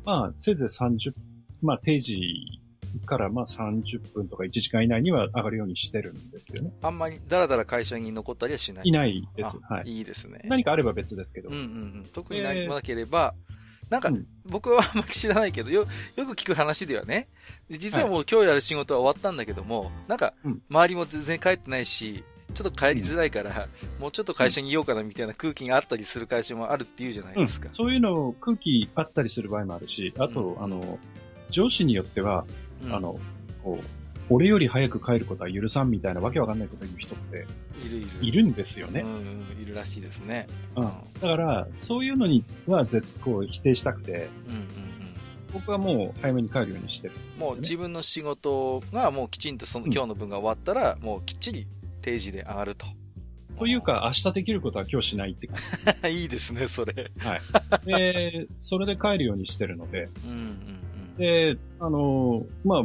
[0.05, 1.15] まあ、せいぜい30、
[1.63, 2.61] まあ、定時
[3.05, 6.73] からまあ30分とか1時間以内には上がるようにしてるんですよね。
[6.83, 9.59] あんまりだらだら会社に残ったりはしないいないです。
[9.69, 9.99] はい。
[9.99, 10.41] いいですね。
[10.45, 11.51] 何かあれば別ですけど。
[11.51, 11.65] うんうんう
[12.01, 12.05] ん。
[12.13, 13.56] 特に何もなければ、えー、
[13.91, 14.11] なんか、
[14.45, 17.29] 僕はあんまり知らないけど、よ、よく聞く話ではね、
[17.71, 20.35] 実はもう今日やる仕事は終わったんだけども、なんか、
[20.69, 22.25] 周りも全然帰ってないし、
[22.55, 27.69] ちょっと帰りづらいから、うん、もうちょっと会社にいようかなみたいな空気があったりする会社もあるっていうじゃないですか。
[27.69, 30.99] うん、そういうの空気あったりする場合もあるし、あと、うん、あの、
[31.51, 32.47] 上司によっては、
[32.91, 33.19] あの、
[33.63, 37.47] こう、俺より早く帰ることは許さんみたいなわけわかんないこと言う人って
[37.85, 39.01] いるいるいるんですよね。
[39.01, 40.47] うん、いるらしいですね。
[40.75, 40.85] うん。
[40.85, 44.69] だから、そういうのには絶構否定したくて、うんうんうん、
[45.53, 51.67] 僕はもう早めに帰るようにしてる、ね、もう自分の仕事がもうきちんとその、今日の分が終わったら、うん、もうきっちり
[52.03, 52.87] 定時で上がると。
[53.59, 55.57] というか、明日できることは今日しないって感
[56.03, 56.09] じ。
[56.23, 57.11] いいですね、それ。
[57.19, 57.41] はい。
[57.87, 60.79] で、それで帰るようにしてるので、うんうんうん、
[61.19, 62.85] で、あの、まあ、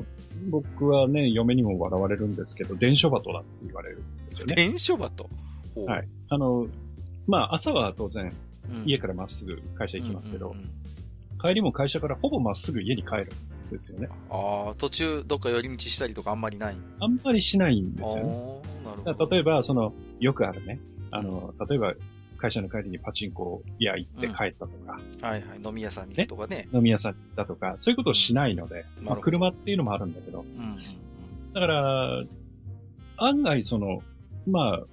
[0.50, 4.56] 僕はね、嫁にも笑われるんですけど、電書バトだって言われるんですよね。
[4.56, 5.30] 電書バト
[5.76, 6.08] はい。
[6.30, 6.68] あの、
[7.28, 8.32] まあ、朝は当然、
[8.86, 10.56] 家からまっすぐ会社行きますけど、
[11.42, 13.32] 帰りも会社からほぼまっすぐ家に帰る
[13.68, 14.08] んですよね。
[14.30, 16.78] ああ、途中どっか寄り道したりとかあんまりない？
[17.00, 18.22] あんまりしないんですよね。
[18.86, 19.30] なるほど。
[19.30, 20.80] 例えば、その、よくあるね、
[21.12, 21.94] あの、例えば、
[22.42, 26.68] 会社の帰りにパチンコ屋行って帰ったとか、うん、はいはい、飲み屋さんに行くとかね。
[26.74, 30.76] 飲み屋さんに行ったとか、そういうことをしないので、うん、まあ、車っていうのもあるんだけど、うん、
[31.54, 32.24] だから、
[33.18, 34.02] 案外その、
[34.48, 34.84] まあ、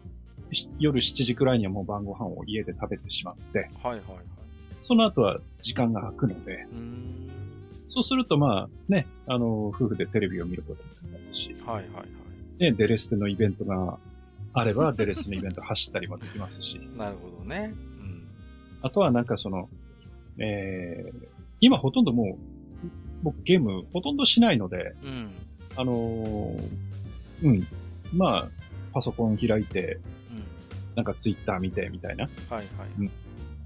[0.79, 4.03] 夜7時くらいにはもう晩ご飯を家で食べてしまって、はいはいはい。
[4.81, 6.67] その後は時間が空くので、
[7.89, 12.59] そうするとまあね、あの、夫婦でテレビを見ることもできますし、はいはいはい。
[12.59, 13.99] で、デレステのイベントが
[14.53, 16.81] あれば、デレスのイベント走ったりもできますし。
[16.97, 17.75] なるほどね。
[18.01, 18.23] うん。
[18.83, 19.69] あとはなんかその、
[20.39, 21.27] えー、
[21.61, 22.39] 今ほとんども
[22.83, 22.89] う、
[23.23, 25.31] 僕ゲームほとんどしないので、うん。
[25.77, 26.69] あのー、
[27.43, 27.67] うん。
[28.15, 28.49] まあ、
[28.93, 30.43] パソコン開いて、うん。
[30.95, 32.25] なんかツイッター見てみたいな。
[32.25, 32.67] はいはい。
[32.99, 33.11] うん。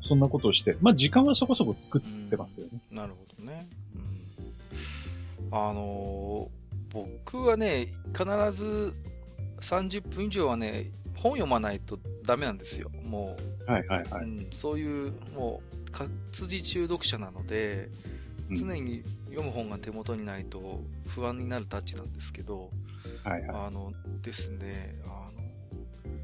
[0.03, 2.81] そんなことをして、まあ時間はそこそこ作ってますよね。
[2.91, 3.67] うん、なるほどね。
[3.95, 5.59] うん。
[5.59, 8.95] あのー、僕はね、必ず
[9.63, 12.91] 30分以上はね、本読まないとダメなんですよ。
[13.05, 13.37] も
[13.67, 13.71] う。
[13.71, 14.25] はいはいはい。
[14.25, 16.11] うん、そういう、もう、活
[16.49, 17.89] 字中読者なので、
[18.51, 22.71] 常に読む本が手元にないと不安になるタッチなんですけど、
[23.25, 25.43] はいはい、あのですね、あの、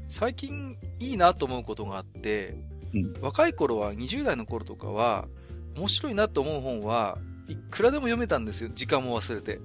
[0.09, 2.55] 最近いいなと思うことがあって、
[2.93, 5.27] うん、若い頃は20代の頃とかは、
[5.75, 7.17] 面白いなと思う本は
[7.47, 8.69] いくらでも読めたんですよ。
[8.73, 9.59] 時間も忘れて。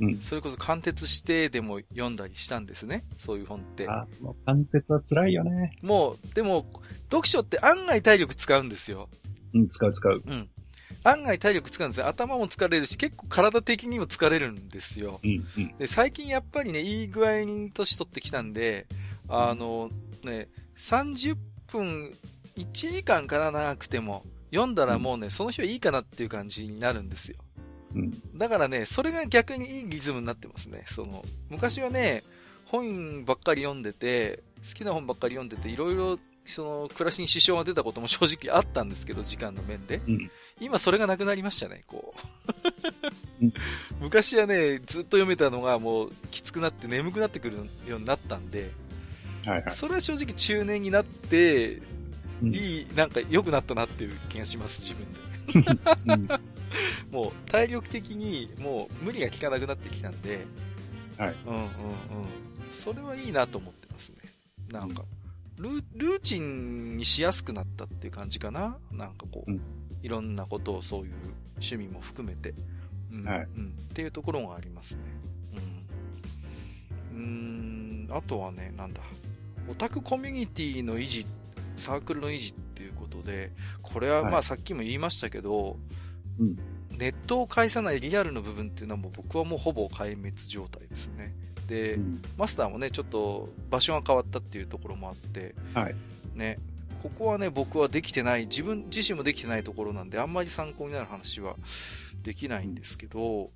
[0.00, 0.16] うん。
[0.16, 3.04] それこそ貫徹してでも読んだりしたんですね。
[3.18, 3.88] そういう本って。
[3.88, 5.78] あ、もう貫徹は辛いよね。
[5.82, 6.66] もう、でも、
[7.10, 9.08] 読書って案外体力使うんですよ。
[9.54, 10.22] うん、使う使う。
[10.26, 10.48] うん。
[11.04, 12.08] 案外体力使うんですよ。
[12.08, 15.20] 頭も疲れるし、結構体的にも疲れるんですよ。
[15.22, 18.86] うんうん、で最近やっぱりね、いい具合に年取ってきたんで、
[19.28, 19.90] あの、
[20.24, 21.36] ね、30
[21.70, 22.12] 分、
[22.56, 24.24] 1時間かな、長くても。
[24.50, 27.36] 読んだらもうね、うん、その日はいいかなっていう感じになるんですよ。
[27.94, 30.84] うん、だからね、それが逆にいいリズムになってますね。
[30.86, 32.24] その、昔はね、
[32.66, 40.00] 本ばっかり読んでて、好きな本ばっかり読んでて、いろいろその暮らしに支障が出たことも正直あったんですけど、時間の面で。
[40.06, 40.30] うん、
[40.60, 42.14] 今それがなくなりましたね、こ
[43.40, 43.44] う。
[44.00, 48.70] 昔はね、ずっと読めたのがもうきつくなって眠くなってくるようになったんで、
[49.44, 51.80] はいはい、それは正直中年になって、
[52.42, 56.40] うん、いい、なんか良くなったなっていう気がします、自分で。
[57.08, 60.46] うん、もう体力的にもう無理が効かなくなってきたんで、
[61.18, 61.34] はい。
[61.46, 61.68] うんうんうん。
[62.72, 64.16] それはいいなと思ってますね。
[64.70, 65.04] なんか。
[65.58, 69.60] ルルーチンにしやすくなったっていう感じかななんかこう、うん、
[70.02, 71.12] いろんなことをそういう
[71.52, 72.54] 趣味も含めて、
[73.12, 75.00] うん、はい、うん、っていうところがありますね。
[77.12, 77.16] うん。
[77.16, 79.00] うん、あとはね、なんだ、
[79.68, 81.24] オタクコミュニティの維持、
[81.76, 83.52] サークルの維持っていうことで、
[83.82, 85.74] これはまあさっきも言いましたけど、はい、
[86.38, 86.56] うん、
[86.98, 91.34] ネットを介さないリアルの部分っていうのはもう僕はもうほぼ壊滅状態ですね。
[91.68, 95.94] で、うん、マスターもね、ちょっと場所が変わったっていうところもあって、はい。
[96.34, 96.58] ね、
[97.02, 101.56] ここはね、僕はできてない、自分自身もできてないところなんで、あんまり参考になる話は
[102.22, 103.50] できないんですけど、う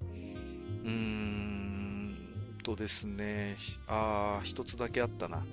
[0.87, 2.17] ーん
[2.63, 3.57] とですね、
[3.87, 5.45] あ一つだけあったな。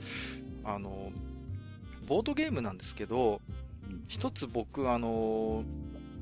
[0.63, 1.11] あの、
[2.07, 3.41] ボードゲームなんですけど、
[4.07, 5.63] 一つ僕、あの、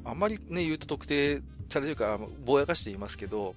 [0.06, 3.56] あんまりね、言うと特定されてるから、ぼやかして言いますけど、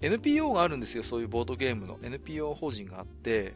[0.00, 3.54] NPO があるんですよ、そういうボードゲームの NPO 法人があって、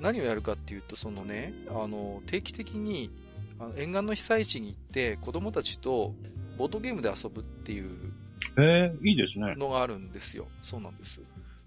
[0.00, 3.10] 何をやるかっていうと、そのね、あの、定期的に、
[3.58, 6.14] あの沿岸の被災地に行って、子供たちと
[6.58, 7.90] ボードゲームで遊ぶっていう、
[8.58, 9.54] えいいですね。
[9.56, 10.46] のがあるんですよ。
[10.62, 11.20] そうなんです。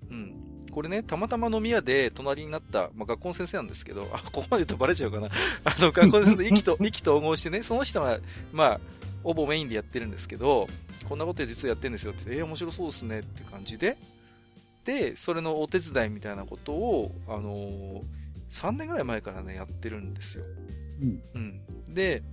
[0.10, 0.34] うん。
[0.72, 5.28] これね、たまたま飲み屋で隣になった、まあ、学校の先生なんですけど、あ、ここまで言うとバレちゃうかな。
[5.64, 8.20] あの、学校の先生と意気と、意気投合してね、その人が、
[8.52, 8.80] まあ、
[9.24, 10.68] ほぼメインでやってるんですけど、
[11.08, 13.98] こんなこと実はやってるんですよってえー、面白そうですねって感じで、
[14.86, 18.02] で、それのお手伝いみたいなことを、あのー、
[18.52, 20.44] 3年ぐらい前からね、やってるんですよ。
[21.02, 21.22] うん。
[21.36, 21.94] うん。
[21.94, 22.24] で、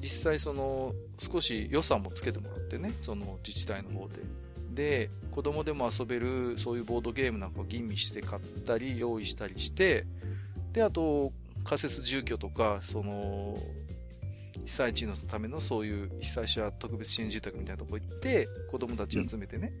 [0.00, 4.14] 実際その、少し予算もつけてもらってね、その自治体の方で。
[4.74, 10.06] で、子供でも遊べる、そういうボードゲームなんかを吟味して買ったり、用意したりして、
[10.72, 11.32] で、あと、
[11.64, 13.58] 仮設住居とか、その、
[14.66, 19.72] 被災地のためのそういう被災者特別支援住宅みたいなとこ行って、子供たち集めてね、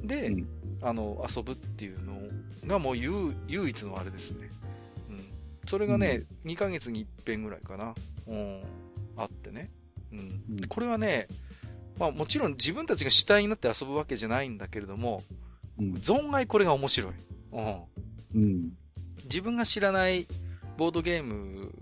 [0.00, 0.48] うん、で、うん、
[0.80, 2.18] あの、遊ぶっていうの
[2.66, 4.48] がもう唯一のあれですね。
[5.10, 5.20] うん。
[5.66, 7.94] それがね、うん、2ヶ月に一遍ぐらいかな。
[8.26, 8.62] うん。
[9.16, 9.70] あってね。
[10.10, 10.66] うん。
[10.68, 11.28] これはね、
[11.98, 15.22] まあもちろん自分たちが主体になって遊ぶわけじゃないんだけれども、
[15.78, 17.12] うん、存外これが面白い。
[17.52, 17.82] うん。
[18.34, 18.70] うん。
[19.24, 20.26] 自分が知らない
[20.78, 21.72] ボードゲーム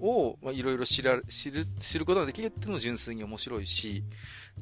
[0.00, 4.04] を、まあ、いろいろ知ら、知る、知ることができるっていうのも純粋に面白いし、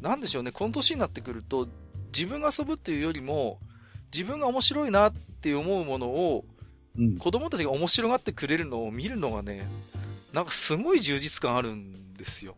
[0.00, 1.68] なんでしょうね、この年になってくると、
[2.14, 3.58] 自分が遊ぶっていうよりも、
[4.12, 6.44] 自分が面白いなって思うものを、
[6.98, 9.68] うん、子供たちが面白がってくれるのを見るのがね、
[10.32, 12.56] なんかすごい充実感あるんですよ。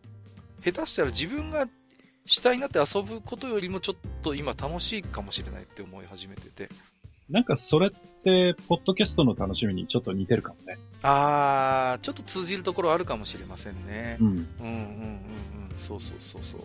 [0.63, 1.67] 下手したら自分が
[2.25, 6.69] 主体になって遊ぶことよりもちょっと今楽しいかもしれないって思い始めてて。
[7.31, 10.77] なんかそれって、ポッドキャストの楽しみにちょっと似てるかもね。
[11.01, 14.17] あー、ちょっと通じるところあるかもしれませんね。
[14.19, 14.27] うん。
[14.27, 15.27] うんうんうんうん。
[15.77, 16.61] そうそうそうそう。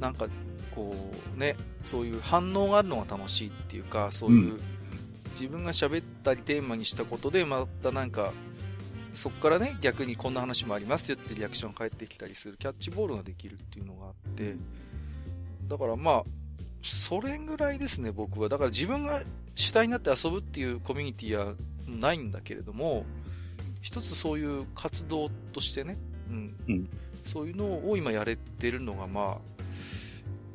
[0.00, 0.26] なんか、
[0.74, 0.94] こ
[1.34, 4.60] うね、そういう反応があるのが楽しいっていうか、そういう、うん、
[5.32, 8.32] 自分が喋ったりテーマにしたことで、またなんか、
[9.14, 14.56] そこからね、逆にこんな話もありますよってリアクション返ってきたりするキャッチボールができるっていうのがあって、
[15.68, 16.24] だからまあ、
[16.86, 18.48] それぐらいですね、僕は。
[18.48, 19.22] だから自分が
[19.54, 21.54] 主体になって遊ぶっていうコミュニティは
[21.88, 23.04] ないんだけれども、
[23.80, 25.96] 一つそういう活動としてね、
[26.28, 26.88] うん、うん、
[27.24, 29.62] そういうのを今やれてるのが、まあ、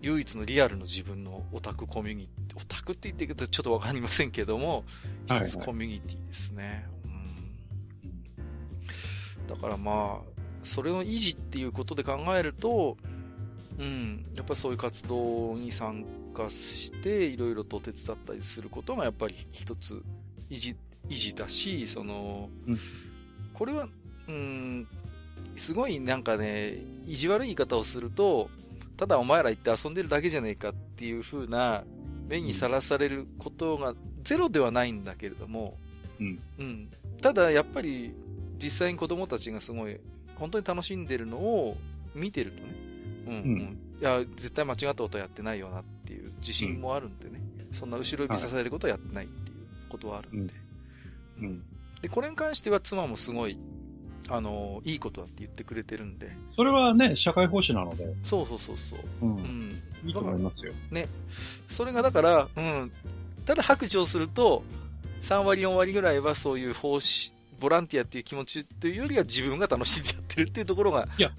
[0.01, 4.83] 唯一のリアルの自分のオタクコミュニティ、オタクって言ってるけどちょっとわかりませんけども、
[5.27, 6.85] 一つコミュニティですね。
[8.35, 12.97] うん、だからまあ、それの維持っていうことで考えると、
[13.79, 20.01] うん、やっぱりそういう活動に参加して、いろいろと手伝ったりすることがやっぱり一つ
[20.49, 20.75] 維持、
[21.09, 22.79] 維持だし、その、うん、
[23.53, 23.87] これは、
[24.27, 24.87] うん、
[25.55, 28.49] すごいなんかね、意地悪い言い方をすると、
[28.97, 31.83] ただお前ら行って遊んでるだけじゃねえかっていう風な
[32.27, 35.77] 目にさらされることがゼロではないんだけれども、
[36.19, 36.39] うん。
[36.59, 36.89] うん。
[37.21, 38.13] ただやっぱり
[38.61, 39.99] 実際に子供たちがすごい
[40.35, 41.77] 本当に楽しんでるのを
[42.13, 42.75] 見てるとね、
[43.27, 47.39] うん、うん、いや、絶対間違ったことはやってないよなっていう自信もあるんでね、
[47.69, 49.57] うん、そんな後ろ指さされることはやってないっていう
[49.89, 50.53] ことはあるんで、
[51.39, 51.63] うん。
[52.01, 53.59] で、これに関しては妻もすごい、
[54.27, 56.31] あの、いいことだって言ってくれてるんで。
[56.55, 58.11] それはね、社会奉仕なので。
[58.23, 58.99] そうそうそうそう。
[59.21, 59.35] うん。
[59.35, 60.73] うん、いいと思いますよ。
[60.89, 61.07] ね。
[61.69, 62.91] それがだから、うん。
[63.45, 64.63] ただ白状すると、
[65.21, 71.31] 3割4割ぐらいはそういう奉仕、ボランティアっていう気持ちというよりは自分が楽しんじゃってるっていうところが、いや、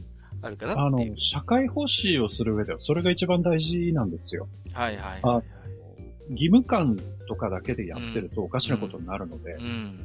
[0.43, 0.72] あるかな？
[0.86, 4.49] あの、社会奉仕をする上では、それが一番大事なんですよ。
[4.72, 10.01] はいはいはい、はい、義務感とかだけでやってるとおかしなことになるので、うんうん、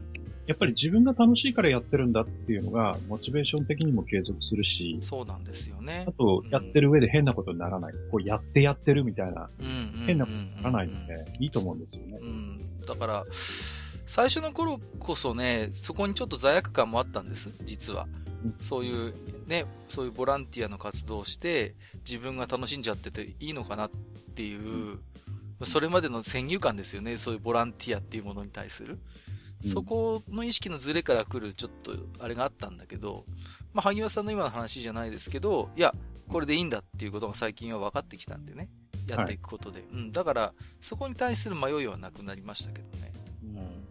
[0.45, 6.05] やっぱり自分が楽しいからやってるんだっていうのが、モチベーション的にも継続するし、そうなんですよね。
[6.07, 7.93] あと、やってる上で変なことにならない。
[8.11, 9.49] こう、やってやってるみたいな、
[10.05, 12.19] 変なことにならないので、いいと思うんですよね。
[12.21, 13.25] うん、だから、
[14.05, 18.07] 最初の頃こそね、そこにちょっと罪悪感もあったんです、実は。
[18.61, 19.13] そういう
[19.47, 21.75] ね、そういうボランティアの活動をして、
[22.07, 23.91] 自分が楽しんじゃってていいのかなっ
[24.35, 24.99] ていう、
[25.63, 28.99] それまでの先入観ですよね、そういうボランティアっていうものに対する。
[29.65, 33.25] そこの意識のズレから来るちょっとあれがあったんだけど、
[33.73, 35.95] まあ、萩原さんの今の話じゃないですけど、いや、
[36.27, 38.69] これでいいんだっていうことが最近は分かってきたんでね、
[39.07, 39.79] やっていくことで。
[39.79, 43.11] はい、うん、だから、そこに対する迷いはなくなりましたけどね。
[43.43, 43.86] うん、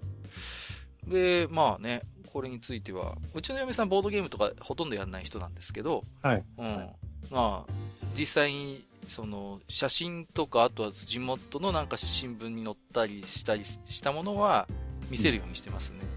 [1.06, 2.02] で、まあね、
[2.32, 6.44] これについては、うちの嫁さんボードゲームとかほとんどやんない人なんですけど、はい。
[6.58, 6.88] うん。
[7.30, 7.72] まあ、
[8.18, 14.66] 実際に、その、写真とか、あとは地元のなんか新聞に載ったりしたりしたものは、
[15.10, 16.00] 見せるようにしてますね。
[16.00, 16.10] うん、こ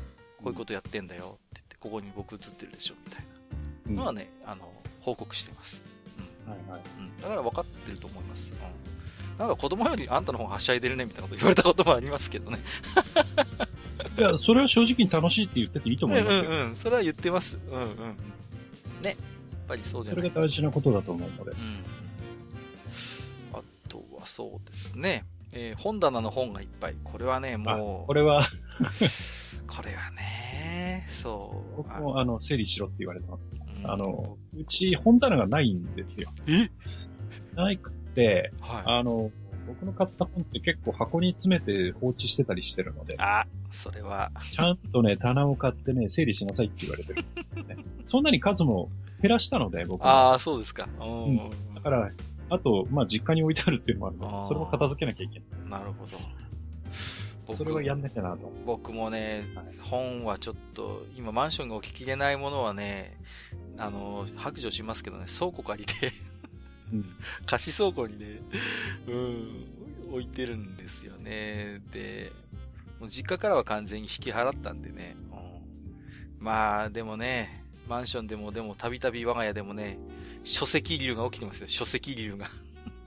[0.45, 3.25] ういうことやってんだよって言って、ここに僕映ってるでしょ、みたい
[3.87, 5.83] なのはね、あの、報告してます。
[6.45, 6.51] うん。
[6.51, 6.81] はいはい。
[6.97, 7.21] うん。
[7.21, 8.49] だから分かってると思います。
[8.51, 8.89] うん。
[9.39, 12.59] なんか子供よりあんたの方がはしゃいでるねみたいなこと言われたこともありますけどね。
[14.19, 16.49] いや、それは正直に楽しいって言ってていいと思いますよ。
[16.49, 17.57] うんうん、それは言ってます。
[17.71, 17.87] うんうん。
[19.01, 19.09] ね。
[19.09, 19.15] やっ
[19.67, 21.51] ぱりそうじゃないそれが大事なことだと思うので。
[21.51, 21.83] うん。
[23.53, 25.25] あとはそうですね。
[25.51, 26.95] えー、本棚の本がいっぱい。
[27.03, 28.07] これはね、もう。
[28.07, 28.49] これは
[29.67, 31.77] これはね、そう。
[31.77, 33.51] 僕も、あの、整理しろって言われてます。
[33.83, 36.29] うん、あの、うち本棚がないんですよ。
[36.47, 36.69] え？
[37.55, 37.91] ないく、
[38.61, 39.31] はい、あの、
[39.69, 43.15] 僕の買った本って結構箱に詰めて放置してたりしてるので。
[43.19, 44.31] あ、それは。
[44.51, 47.77] ちゃんとね、棚を買ってね、整理しなさいって言われてるんですよね。
[48.03, 48.89] そんなに数も
[49.21, 50.31] 減らしたので、僕は。
[50.31, 50.89] ああ、そうですか。
[50.99, 51.37] うん。
[51.75, 52.09] だから、
[52.49, 55.81] あと、まあ、実家に置いてあるっていうのもあるので、それも片付けなきゃいけない。
[55.81, 56.17] なるほど。
[57.55, 58.51] それはやんなきゃなと。
[58.65, 63.17] 僕もね、はい、本はちょっと、今マンションが置ききれないものはね、
[63.77, 66.11] あの、白状しますけどね、倉庫借りて
[67.45, 68.41] 貸し倉庫にね、
[69.07, 69.65] うん、
[70.11, 71.81] 置いてるんですよね。
[71.91, 72.31] で、
[72.99, 75.15] もう実家からは完全に引き払ったんでね。
[75.31, 79.97] うん、まあ、でもね、マンションでも、でも、たびたび我が家でもね、
[80.43, 81.67] 書籍流が起きてますよ。
[81.67, 82.49] 書籍流が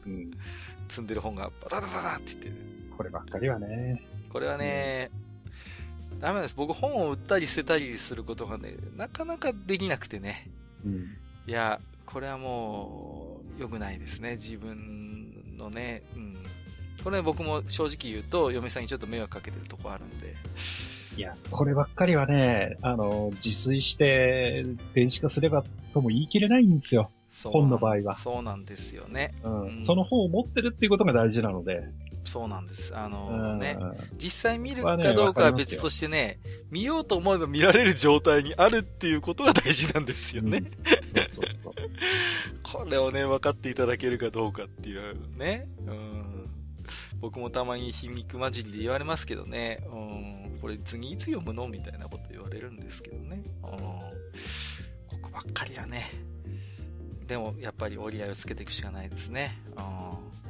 [0.07, 0.31] うん。
[0.89, 2.63] 積んでる本が、バタバタバタって言って、
[2.97, 4.05] こればっかりはね。
[4.29, 5.11] これはね、
[6.13, 6.55] うん、ダメなんです。
[6.57, 10.51] 僕本を売ったり捨てたりすることがね、なかなかできなくてね。
[10.85, 11.17] うん。
[11.47, 14.33] いや、これはもう、良くないですね。
[14.33, 16.37] 自分のね、うん。
[17.03, 20.35] これ僕も正直言うと、嫁さんにちょっと迷惑かけてるとこあるんで。
[21.17, 27.11] いや、こればっかりはね、あの、自炊して電子化すればとも言い切れないんですよ。
[27.45, 28.15] 本の場合は。
[28.15, 29.35] そうなんですよね。
[29.43, 29.63] うん。
[29.79, 31.83] うん、その本を持ってるっていうことが大事なので。
[32.25, 32.97] そうなんです。
[32.97, 33.77] あのね、
[34.17, 36.39] 実際見るかどうかは別としてね、
[36.71, 40.63] 見ようと思えば見られる状態にあるっていうことが大事なんですよね。
[42.63, 45.67] これをね、分かっていただけるかどうかっていうね。
[45.87, 46.49] うん、
[47.21, 49.85] 僕もたまに皮肉混じりで言われますけどね。
[49.93, 53.43] うん、これ次いつ読むのみたいなこと言われるんですけどね。
[53.65, 56.03] うん、ここばっかりはね。
[57.27, 59.59] でも、やっぱり折り合いをつけていくしかないですね。
[59.77, 59.81] う
[60.39, 60.42] ん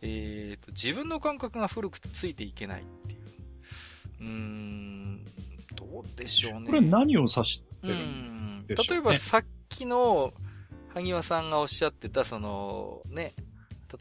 [0.00, 3.20] えーと、自分の感覚が古くてついていけないっていう。
[4.20, 5.24] うーん、
[5.74, 6.66] どうでしょうね。
[6.66, 10.32] これ何を指してるんでしょう、ね、例えばさっきの
[10.94, 13.32] 萩和さんがおっしゃってた、その、ね、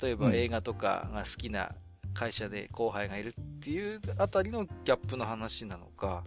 [0.01, 1.75] 例えば映画とかが好きな
[2.13, 6.23] 会社で後輩がいるっていうあたりのギャップの話なのか、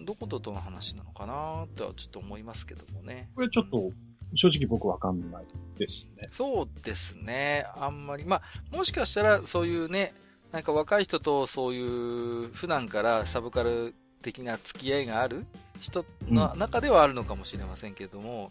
[0.00, 3.30] どことどの話なのかなとはちょっと思いますけどもね。
[3.34, 3.90] これちょっと
[4.34, 5.44] 正直僕わかんない
[5.78, 6.28] ですね。
[6.30, 7.66] そうですね。
[7.76, 8.24] あんまり。
[8.24, 10.12] まあ、もしかしたらそういうね、
[10.52, 15.46] なんか若い人とそういう普段からサブカル的な付き合いがある
[15.80, 18.50] 人の中ではあるのかもしれませんけれども、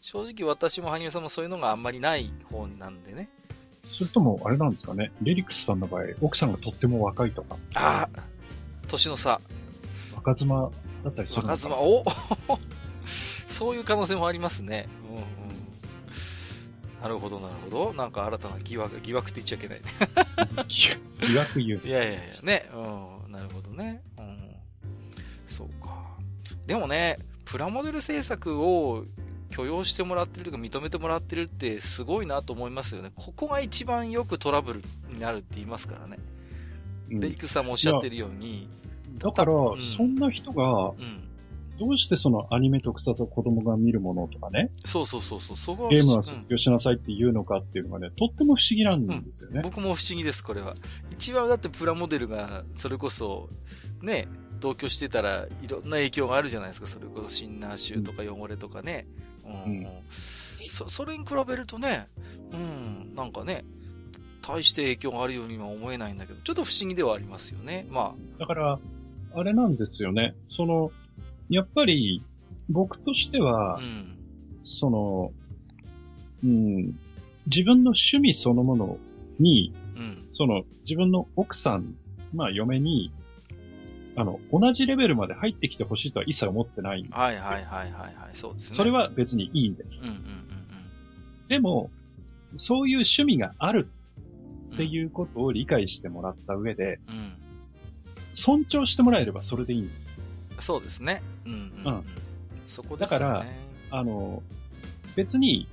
[0.00, 3.28] 正直私も羽生さんもそういうのがあんまりない方なんでね。
[3.86, 5.12] それとも、あれなんですかね。
[5.22, 7.56] レリックスさんの場合、奥さんがとっても若いとか。
[7.74, 8.22] ああ
[8.88, 9.40] 年の差。
[10.14, 10.70] 若妻
[11.04, 12.04] だったりする若妻、お
[13.54, 14.88] そういう可能性もありますね。
[15.08, 15.24] うんうん。
[17.00, 17.94] なるほど、なるほど。
[17.94, 19.80] なんか新たな疑惑、疑惑って言っちゃいけない。
[21.28, 21.80] 疑惑言う。
[21.84, 22.68] いやいやいや、ね。
[22.74, 23.32] うん。
[23.32, 24.02] なるほどね。
[24.18, 24.56] うん。
[25.46, 25.94] そうか。
[26.66, 29.04] でもね、プラモデル制作を
[29.50, 33.12] 許容してもらってるとか認めてもらってるってすごいなと思いますよね。
[33.14, 36.18] ここが一番よくトラブルになるって言いますからね。
[37.10, 38.68] うん、レイクさんもおっしゃってるように。
[39.18, 40.92] だから、うん、そんな人が、
[41.78, 44.70] どうしてそのアニメ特撮を子供が見るものとかね。
[44.84, 45.56] そうそうそうそう。
[45.56, 50.74] そゲームは卒業しなさいって言うのかっていうのがね、とっても不思議なんですよね、僕も不思議です、これは。
[51.12, 53.48] 一番だってプラモデルが、それこそ、
[54.02, 54.28] ね、
[54.60, 56.86] 同居してたらいろんな影響があるじゃないですか。
[56.86, 59.06] それこそシンナー臭とか汚れとかね。
[59.44, 59.52] うん。
[59.72, 59.86] うん、
[60.70, 62.08] そ、それに比べるとね、
[62.52, 63.64] うん、なんかね、
[64.42, 67.86] 大して影響があるようには思えないんだけど、ちょっと不思議ではありますよね。
[67.90, 68.38] まあ。
[68.38, 68.78] だから、
[69.36, 70.34] あれなんですよね。
[70.50, 70.92] その、
[71.54, 72.20] やっぱり、
[72.68, 74.16] 僕としては、うん、
[74.64, 75.32] その、
[76.42, 76.98] うん、
[77.46, 78.98] 自分の趣味そのもの
[79.38, 81.94] に、うん、その、自分の奥さん、
[82.34, 83.12] まあ嫁に、
[84.16, 87.20] あの、同じレベルまで入ってきてほしいとは一切思ってないんですよ。
[87.20, 88.76] はいはいはいはい、はい、そうですね。
[88.76, 90.00] それは別にいいんです。
[90.02, 91.90] うんうんうんうん、でも、
[92.56, 93.88] そういう趣味がある
[94.74, 97.32] っていうことを理解してもらった上で、うん、
[98.32, 100.03] 尊重してもらえればそれでいいんです。
[100.60, 101.22] そうですね。
[101.44, 102.04] うん、うん、うん。
[102.66, 103.18] そこですね。
[103.18, 103.46] だから、
[103.90, 104.42] あの、
[105.16, 105.68] 別に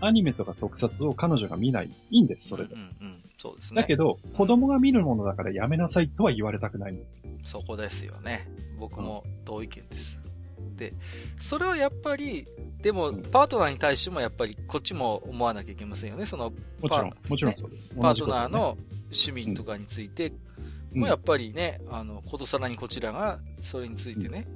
[0.00, 1.90] アニメとか特撮を彼女が見ない。
[2.10, 2.74] いいんです、それで。
[2.74, 3.82] うん、うん、そうですね。
[3.82, 7.22] だけど、子供が見るものだからやめなさいとは言われたくないんです。
[7.42, 8.48] そこですよね。
[8.78, 10.18] 僕も同意見です。
[10.76, 10.94] で、
[11.38, 12.46] それはやっぱり、
[12.80, 16.26] でも、パートナーに対してもやっぱりこっちも思わなきゃいけませんよね。
[16.26, 17.94] その、もちろん、もちろんそうです。
[17.96, 20.32] パートナーの趣味とかについて、
[20.94, 24.46] もうやっぱりね、あの、ことさらにこちらがそれについてね、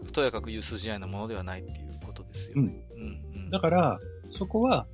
[0.00, 2.72] うん、とやかく言う筋合いなものではないっていうことですよね。
[2.94, 3.00] うん。
[3.00, 4.00] うん、だから、
[4.38, 4.86] そこは、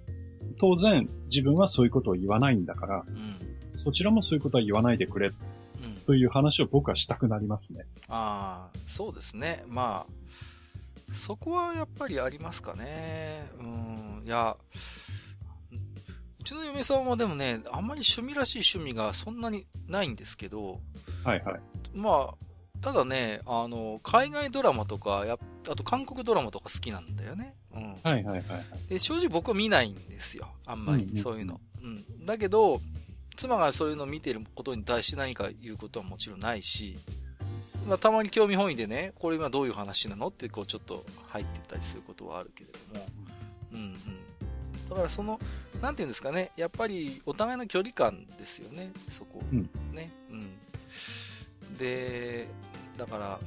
[0.61, 5.31] 当然、自分はそういうことを言わないんだから、うん、そちらもそういうことは言わないでくれ、
[6.07, 7.85] という話を僕はしたくなりますね。
[8.09, 9.65] ああ、そうですね。
[9.67, 13.51] まあ、そこはやっぱりありますかね。
[13.59, 15.08] うん、いや、う
[16.49, 20.81] ちの嫁さんはでもね、あんまり趣味らしい趣味がそんなにないんですけど、
[21.23, 21.61] はいはい。
[21.93, 22.35] まあ、
[22.81, 25.37] ただね、あの、海外ドラマとか、や
[25.69, 27.55] あと韓国ドラマとか好きなんだよね。
[27.75, 27.93] うん。
[27.93, 28.89] はいはいはい、はい。
[28.89, 30.49] で、正直僕は見ないんですよ。
[30.65, 31.61] あんまり、そういうの。
[31.83, 32.81] うん、うん、だけど、
[33.37, 36.97] 妻がそういうのを見てることに対して何か言うことはもちろんないし、
[37.87, 43.07] まあ、たまに興味本位でね、これ今どういう話なのって、こう、ちょっと入ってったりすることはあるけれども、
[43.73, 44.28] うんうん。
[44.89, 45.39] だからその、
[45.83, 49.43] なんていうんですかね、やっぱりお互いの距離感ですよね、そこ。
[49.53, 50.11] うん、ね。
[50.31, 51.77] うん。
[51.79, 52.49] で、
[52.97, 53.41] だから、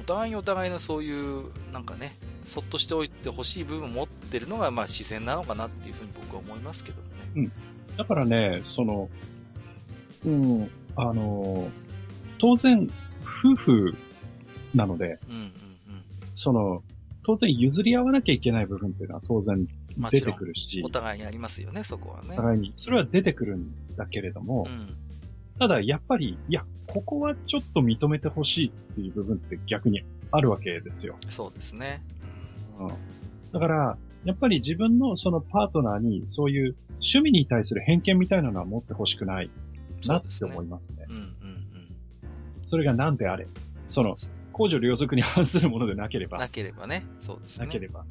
[0.00, 2.14] お互いにお互いのそういう、なんかね、
[2.44, 7.08] そっとしておいてほしい部分を持ってるのが、まあ自然なのかなっていうふうに僕は思いますけどね。
[7.36, 7.52] うん。
[7.96, 9.08] だからね、その、
[10.24, 11.68] うん、あの、
[12.38, 12.88] 当然、
[13.42, 13.96] 夫婦
[14.74, 15.52] なので、うんうんうん、
[16.34, 16.82] その、
[17.24, 19.66] 当然譲り合わなきゃいけない部分っていうのは当然
[20.10, 20.82] 出てくるし。
[20.84, 22.30] お互いにありますよね、そこはね。
[22.32, 22.72] お互いに。
[22.76, 24.96] それは出てくるんだけれども、うん、
[25.58, 31.16] ただやっぱり、いや、ここはちょっと認めてほしいっていう部分って逆にあるわけですよ。
[31.28, 32.02] そうですね。
[32.78, 32.88] うん。
[33.52, 39.50] だから、やっぱり自分のそのパートナーにそういう趣味に対する偏見みたいなのは持ってほしくない
[40.06, 41.06] なって思いますね。
[41.08, 41.34] うんうんうん。
[42.66, 43.46] それが何であれ。
[43.88, 44.18] その、
[44.52, 46.38] 公序良俗に反するものでなければ。
[46.38, 47.06] なければね。
[47.20, 47.66] そうですね。
[47.66, 48.04] なければ。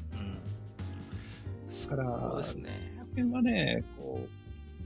[1.84, 1.90] うん。
[1.90, 2.92] だから、そうですね。
[2.98, 4.20] この辺はね、こ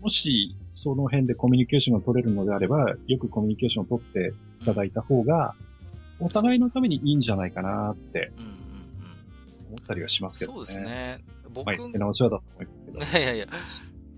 [0.01, 5.55] う、もし、その辺でコミュニケーションが取れるのであれば、よくコミュニケーションを取っていただいた方が、
[6.19, 8.33] お互いのためにいいんじゃないかなって、
[9.69, 10.57] 思ったりはしますけどね。
[10.57, 11.25] そうですね。
[11.51, 12.99] 僕、はい、手直しはだと思いますけど。
[13.19, 13.47] いやいや、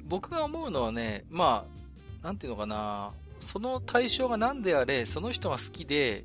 [0.04, 1.66] 僕が思うのはね、ま
[2.22, 6.24] あ、なんていうのかな、その対象が何であれ、その人が好きで、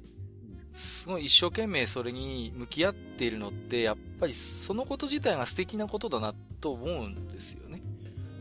[0.78, 7.82] すごい一生懸命それに向き合っているのって、やっぱりそのこと自体が素敵なことだなと思うんですよね。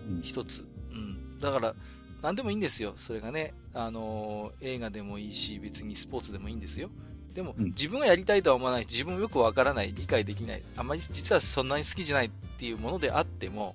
[0.07, 0.63] うん、一つ。
[0.93, 1.41] うん。
[1.41, 1.75] だから、
[2.23, 2.93] 何でもいいんですよ。
[2.99, 6.91] それがね、あのー、映画でもいいし、別にスポーツでもいいんですよ。
[7.35, 13.75] でも、うん、自分がやりたいとは思わないし、自分もよくわからない、理解できない、あまり実はそんなに好きじゃないっていうものであっても、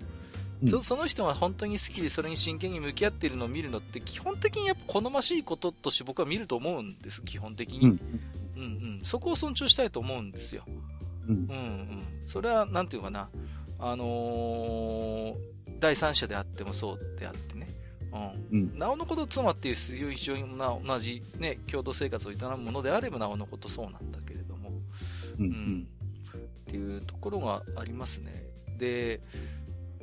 [0.61, 7.79] うん、その人が本当に好きでそれに真剣に向き合っているのを見るのって基本的にやっぱ好ましいこととして僕は見ると思うんです、基本的に。
[7.81, 7.99] うん
[8.65, 10.63] うんうん、そこを尊重したいと思うんですよ。
[11.27, 11.35] うん。
[11.35, 12.03] うんうん。
[12.25, 13.29] それは、なんていうかな。
[13.79, 15.35] あのー、
[15.79, 17.67] 第三者であってもそうであってね。
[18.51, 18.77] うん。
[18.77, 24.71] なおのこと妻っていう非常にな同じね、共同生活を営むものであればなおのことそうなんだけれども。
[25.39, 25.87] うん、うん。
[26.37, 28.43] っていうところがありますね。
[28.77, 29.21] で、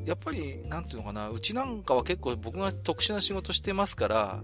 [0.04, 4.42] やっぱり、なんていうのかな、うちなんかは結構僕が特殊な仕事してますから、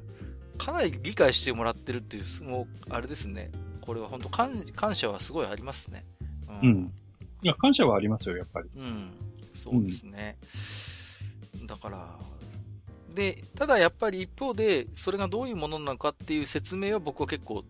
[0.59, 3.51] かなり理解してもらってるっていう、もう、あれですね。
[3.85, 6.07] これは本当感、感謝はすごいありますね。
[6.49, 6.71] うん。
[6.71, 6.93] うん、
[7.43, 8.71] いや、感謝はありますよ、やっぱり。
[8.75, 9.13] うん。
[9.53, 10.39] そうですね。
[11.61, 12.19] うん、だから、
[13.15, 17.63] で、ただやっぱり一方で、それがどういうものなのかっていう説明は僕は結構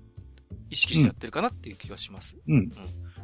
[0.70, 2.36] 意識してやってるかなっていう気がします。
[2.46, 2.54] うん。
[2.54, 2.72] うん、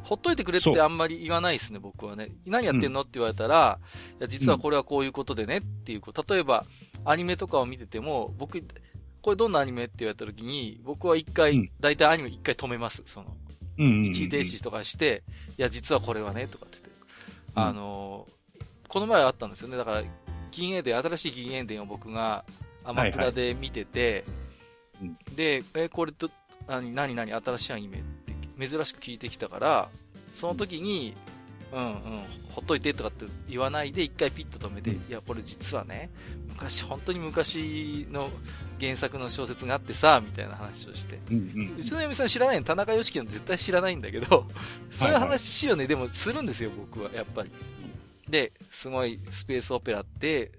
[0.03, 2.29] ほっといてくれってあんまり言わないですね、僕はね。
[2.45, 3.79] 何やってんのって言われたら、
[4.19, 6.65] いや、実はこれはこういうことでねっていう、例えば、
[7.05, 8.61] アニメとかを見てても、僕、
[9.21, 13.03] これどんなアニメって言われた時に、僕は一回、大体アニメ一回止めます。
[13.05, 13.35] その、
[13.77, 15.23] 一時停止とかして、
[15.57, 16.89] いや、実はこれはね、とかってって。
[17.55, 18.27] あの、
[18.87, 19.77] この前あったんですよね。
[19.77, 20.03] だから、
[20.51, 22.43] 銀英伝、新しい銀英伝を僕が
[22.83, 24.25] アマプラで見てて、
[24.99, 26.29] はいはい、で、え、これと、
[26.67, 29.89] 何、何、何、新しいアニメって珍しく聞いてきたから、
[30.33, 31.15] その時に、
[31.71, 31.93] うんうん、
[32.49, 36.09] ほっといてとかって言わないで、一回ピッと止めて、いや、これ実はね、
[36.49, 38.29] 昔、本当に昔の
[38.81, 41.39] 原作の小説があってさ、みたいな話をして、うんう
[41.75, 44.47] ん、うちの嫁さん知らないの、田中良樹の絶対知らないんだけど、
[44.89, 47.51] そういう話をね、でもするんですよ、僕は、やっぱり。
[48.27, 50.51] で、すごいスペースオペラって、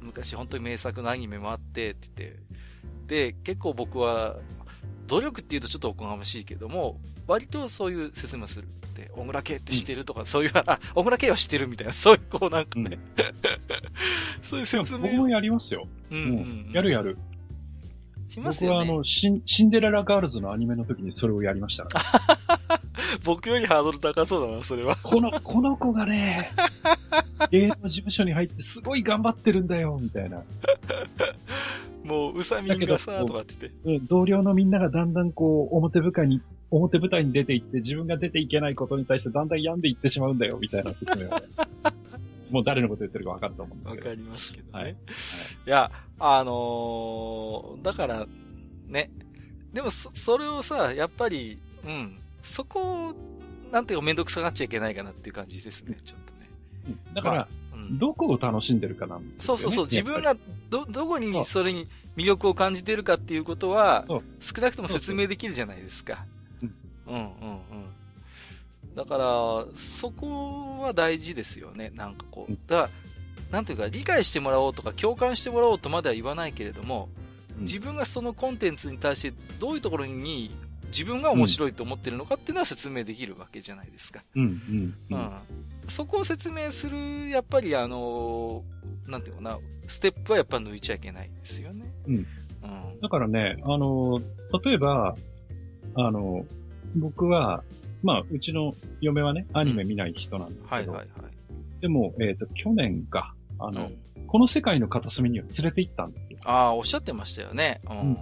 [0.00, 4.36] 昔本当に名作のアニメもあってって言って、で、結構僕は、
[5.06, 8.68] 努力って言うとちょっとおこがましいけども、割とそういう説明をする。
[8.94, 13.34] で、小村圭って知ってるとか、うん、そういう、あ、小村圭は知ってるみたいな、そういうこうなんかね、うん、
[14.42, 14.98] そういう説明。
[15.00, 15.88] 僕もやりますよ。
[16.10, 17.18] うん、うん、やるやる。
[18.30, 18.86] しますよね。
[18.86, 22.80] 僕はあのシン、シンデレラガールズのアニメの時にそれをやりましたから、
[23.24, 24.96] 僕よりハードル高そうだな、それは。
[24.96, 26.50] この、この子がね、
[27.50, 30.42] 芸能事務所に入ってすごい頑張ってるんだよ、みたいな。
[32.04, 33.70] もう、うさみんがさ、とかってて。
[33.84, 36.40] うん、同僚のみんながだんだんこう、表舞台に、
[36.70, 41.42] 表舞台に出ていって、自分が出ていけないことに対してだんだん病んでいってしまうんだよ、みたいな説明を、ね。
[42.50, 44.08] もう誰のこと言ってるか分かると思うんですけど。
[44.10, 44.70] わかりますけどね。
[44.72, 44.84] はい。
[44.84, 44.96] はい、い
[45.66, 48.26] や、あのー、だから、
[48.86, 49.10] ね。
[49.72, 53.14] でもそ、それをさ、やっぱり、うん、そこを、
[53.70, 56.50] なんていうかめんどくさがっちゃいけないかなっていう感じですね、ちょっとね。
[56.88, 60.36] うん、だから、まあうん、どこを楽しんでるかなんね、そうそうそう、自分が
[60.68, 64.04] ど、どこにそれに魅力を感じてるかっていうことは、
[64.40, 66.26] 少なくとも説明できるじゃないですか。
[66.62, 66.74] うん、
[67.06, 67.30] うん、うん、うん。
[68.94, 72.52] だから、そこは大事ですよね、なんかこう。
[72.66, 72.90] だから、
[73.50, 77.08] なんていうか、理解してもらおうとか、共感してもらおうとまでは言わないけれども、
[77.60, 80.50] 自分がそのコンテンツに対してどういうところに
[80.86, 84.20] 自分が面白いと思ってるのかっていうのは説明できるわけじゃないですか。
[84.34, 85.30] うん、うん、うん。
[85.88, 88.64] そこを説明する、やっぱりあの、
[89.06, 91.92] なんていうかな、ステップはやっぱ抜いちゃいけないですよね。
[92.06, 92.14] うん。
[92.14, 92.26] うん、
[93.00, 94.20] だからね、あの、
[94.64, 95.14] 例えば、
[95.94, 96.44] あの、
[96.96, 97.62] 僕は、
[98.02, 101.80] まあ、うちの嫁はね、アニメ見ない人なんですけど、うん、はいはいはい。
[101.80, 103.86] でも、えっ、ー、と、去年か、あの、
[104.16, 106.38] うん、この世界の片隅には連れて行ったんですよ。
[106.44, 107.80] ああ、おっしゃってましたよね。
[107.88, 108.16] うん、うん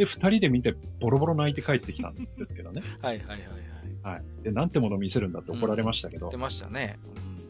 [0.00, 2.82] で、二人で見て、ボロボロ泣いて帰ってきたんですけどね。
[3.02, 4.14] はいはいはいはい。
[4.14, 4.42] はい。
[4.42, 6.26] で、なんてもの見せるんだって怒られましたけど。
[6.26, 6.98] うん、出ましたね。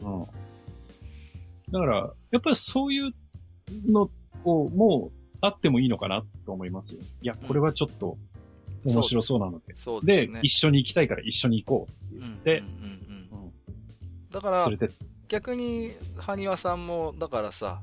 [0.01, 0.21] うん。
[1.71, 3.13] だから、やっぱりそういう
[3.89, 4.09] の
[4.43, 6.99] を、もう、あってもいいのかなと思いますよ。
[7.21, 8.17] いや、これはちょっと、
[8.85, 9.75] 面白そうなので。
[9.75, 13.51] そうで、ね、一緒に行きたいから一緒に行こうって言って、うんうんうんうん、
[14.31, 14.69] だから、
[15.27, 17.81] 逆に、埴輪さんも、だからさ、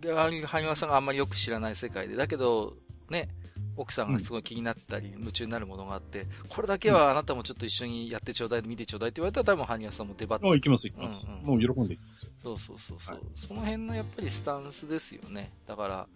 [0.00, 2.76] 埴輪さんがあんまりよく知らない世界で、だけど、
[3.10, 3.28] ね、
[3.76, 10.46] 奥さんがすごい気になったり、夢中になるものがあって、これだけはあなたもちょっと一緒にやってちょうだい、見てちょうだいって言われたら多分、ハニヤさんも出張って。
[10.46, 11.26] あ、行きます、行きます。
[11.26, 12.22] うんうん、もう喜んでいきます。
[12.24, 12.30] よ。
[12.42, 15.52] そうそうそうそう、はい、その辺のやっぱりスタンスですよね。
[15.66, 16.08] だから、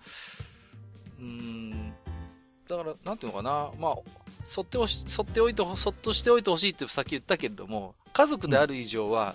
[1.19, 1.93] うん、
[2.71, 3.95] だから、なんていうのかな、まあ、
[4.45, 9.35] そっておし、そっておいて、そっとしておいてほしいってさっき言ったけれども、家族である以上は、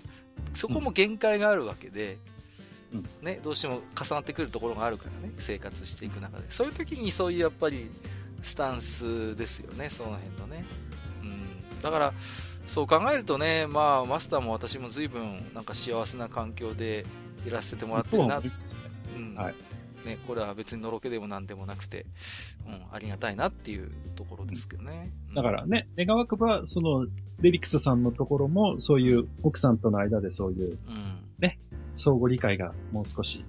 [0.53, 2.18] そこも限界があるわけで、
[2.94, 6.49] うん、ね、どうしても重なってくるところがあるからね、生活していく中で。
[6.49, 7.90] そういう時にそういうやっぱり、
[8.41, 10.66] スタンスですよね、その辺のね。
[11.22, 11.82] うん。
[11.82, 12.14] だから、
[12.68, 17.06] そう考えるとね、まあ、マスターも私も随分、なんか幸せな環境で
[17.45, 18.41] いらせてもらってるな、
[19.16, 19.36] うん。
[19.36, 19.56] はい。
[20.06, 22.06] ね、これは別にのろけでもなんでもなくて、
[22.65, 25.11] うん、ありがたいなっていうところですけどね。
[25.30, 27.06] うん、だからね、願わくば、その、
[27.41, 31.60] レリックスさんのところも、そういう奥さんとの間でそういう、うん、ね、
[31.95, 33.44] 相互理解がもう少し、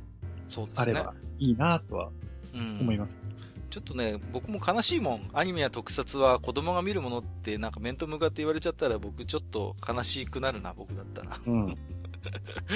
[0.75, 2.11] あればいいなとは
[2.55, 3.17] 思います。
[3.71, 5.31] ちょっとね、僕も悲しいもん。
[5.35, 11.39] アニメや特撮は子供が見るものってなんか面と向かって言われちゃったら僕ちょっと悲しくなるな、僕だったら。
[11.47, 11.77] うん。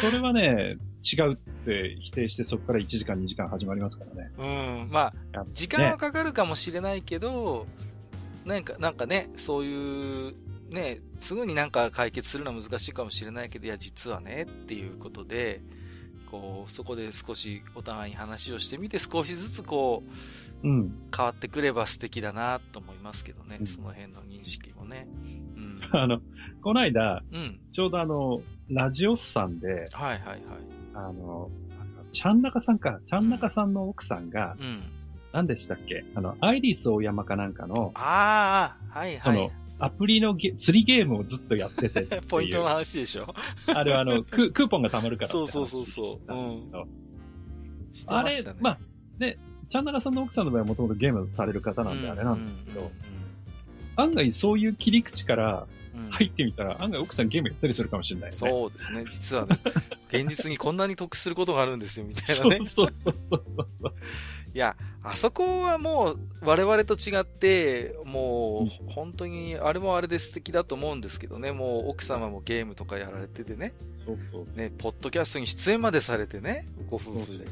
[0.00, 4.32] それはね、違うって否定してそこから1時間2時間始まりますからね。
[4.38, 4.88] うん。
[4.90, 7.66] まあ、時間はかかるかもしれないけど、
[8.44, 10.34] ね、なんか、なんかね、そういう、
[10.70, 15.60] ね、すぐになんか解決するのは難しいかもしれないけど、いや、実はね、っていうことで、
[16.30, 20.04] こう、そこで少しお互いに話をしてみて、少しずつこ
[20.62, 25.08] う、うん、変わってくれば素敵だなと思いますけどね、うん、その辺の認識もね。
[25.92, 26.20] うん、あの、
[26.62, 30.40] この間、うん、ちょうどあの、ラジオスさんで、はいはいはい。
[30.94, 31.50] あの、
[32.12, 34.82] ちゃんなかさんか、ちゃんなかさんの奥さんが、うん、
[35.32, 36.04] 何でしたっけ？
[36.14, 39.36] あの、アイリス大山かなんかの、ああ、はいはい。
[39.36, 43.26] その、アプリのゲ釣りゲームをずっとやってて ポイントの話でしょ？
[43.66, 46.32] あれはあの、 ククーポンが貯まるからそうそうそうそう。
[46.32, 46.70] うん。
[48.06, 48.78] あれ、まあ、
[49.18, 49.38] ね、
[49.70, 52.90] チャンナラさんの奥さんの場合はもともとゲームされる方なんであれなんですけど、
[53.96, 55.66] 案外そういう切り口から
[56.10, 58.36] 入ってみたら、案外奥さんゲームやったりするかもしれないね。
[58.36, 59.04] そうですね。
[59.10, 59.58] 実はね、
[60.12, 62.58] 現実にこんなに得することがあるんですよ、みたいなね。
[62.68, 63.44] そうそうそう
[63.80, 63.94] そう。
[64.52, 73.72] いや、あそこはもう我々と違って、もう本当にあれもあれで素敵だと思うんですけどね、もう奥様もゲームとかやられててね、
[74.04, 77.44] そうそうね、ポッドキャストに出演までされてね、ご夫婦で。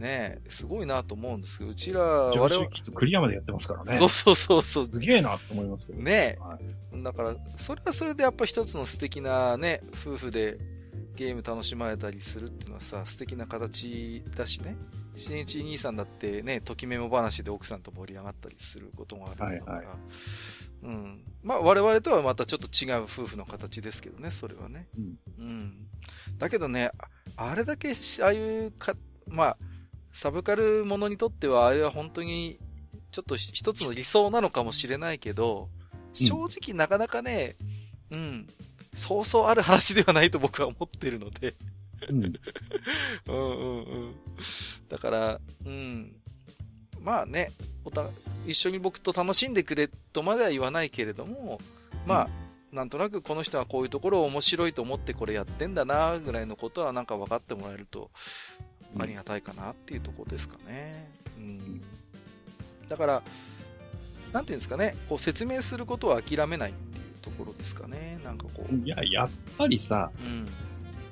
[0.00, 2.68] ねすごいなと思うんですけど、うちら、我々。
[2.94, 3.98] クリアまでやってますからね。
[3.98, 4.86] そうそうそうそう。
[4.86, 6.38] すげえなと思いますけどね。
[6.40, 6.58] は
[6.92, 10.58] い、だから、それはそれでやっぱ一つの素敵なね、夫婦で
[11.16, 14.76] ゲーム楽しまれたりするっていうのはさ、素敵な形だしね。
[15.16, 19.96] 新一兄さんだってね、ときメモ話で奥さんと盛り上がったりすることもあるから、はいはい、
[20.84, 21.24] うん。
[21.42, 24.88] まあ我々とはまたちょっと違う夫婦の形ですけどね、それはね。
[24.96, 25.18] うん。
[25.38, 25.88] うん、
[26.38, 26.90] だけどね、
[27.36, 27.90] あれだけ、
[28.22, 28.94] ああいうか、
[29.26, 29.56] まあ、
[30.12, 32.58] サブカルものにとってはあれは本当に
[33.10, 35.68] ちょっと一つの理想なのかもしれないけど、
[36.14, 37.56] 正直なかなかね、
[38.10, 38.46] うん、うん、
[38.94, 41.54] そうそうある話ではないと僕は思ってるので
[42.08, 42.24] うん。
[43.26, 44.14] うんうんうん。
[44.88, 46.16] だから、うん。
[47.00, 47.50] まあね、
[47.84, 48.08] おた、
[48.46, 51.60] 一緒に僕と楽しんでくれとまでは言わないけれども、
[52.06, 52.28] まあ、
[52.72, 58.10] うん、なんとなくこの人はこういうところを面白いと思ってこれやってんだな、ぐらいのことはなんか分かってもらえると、
[58.98, 61.10] ありがたいかなっていうところですかね。
[61.38, 61.80] うん。
[62.88, 63.22] だから、
[64.32, 68.18] なんていうんですかね、こう説明することは諦めないっていうところですかね。
[68.24, 68.74] なんかこう。
[68.74, 70.46] いや、やっぱりさ、うん、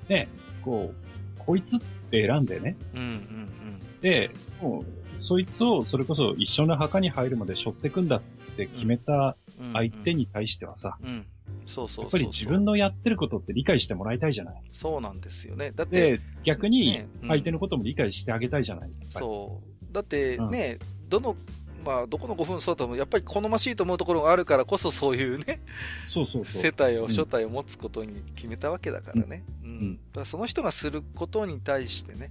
[0.09, 0.29] ね、
[0.63, 1.79] こう、こいつっ
[2.11, 2.77] て選んでね。
[2.95, 4.01] うんうんうん。
[4.01, 4.31] で、
[4.61, 8.21] もう、そいつをそれこそ一緒の墓に入るまで背負ってくんだっ
[8.57, 9.37] て決めた
[9.73, 11.27] 相手に対してはさ、うん、
[11.67, 14.63] そうそうやっぱり自分のやってることって理解してもらいたいじゃない。
[14.73, 15.73] そうなんですよね。
[15.75, 18.91] だって、逆に相手のことも理解してあげたいじゃない。
[19.11, 19.93] そう。
[19.93, 21.37] だってね、うん、どの、
[21.85, 25.61] まあ、どこのご夫婦そうとも、やっぱり好ましいと思うところがあるからこそそういうね、
[26.09, 26.63] そうそうそう。
[26.63, 29.45] 世帯を、所帯を持つことに決めたわけだからね。
[29.63, 29.69] うん。
[29.69, 32.31] うん、だからその人がすることに対してね、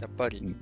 [0.00, 0.56] やっぱり、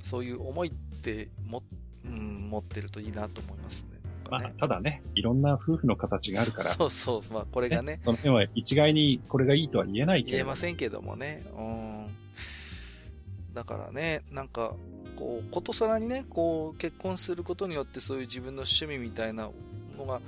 [0.00, 1.62] そういう思いっても、
[2.04, 3.87] うん、持ってるといいなと思いますね。
[4.30, 6.70] まあ、ただね、いろんな夫婦の形があるから。
[6.74, 7.92] そうそう、まあ、これがね。
[7.94, 10.32] ねその辺は一概にこれがいいとは言えないけど。
[10.32, 11.44] 言えませんけどもね。
[11.56, 12.06] うん。
[13.54, 14.74] だからね、なんか、
[15.16, 19.50] こう、ことさらにね、こう、結婚することによってそういう自分の趣味みたいな
[19.96, 20.20] のが、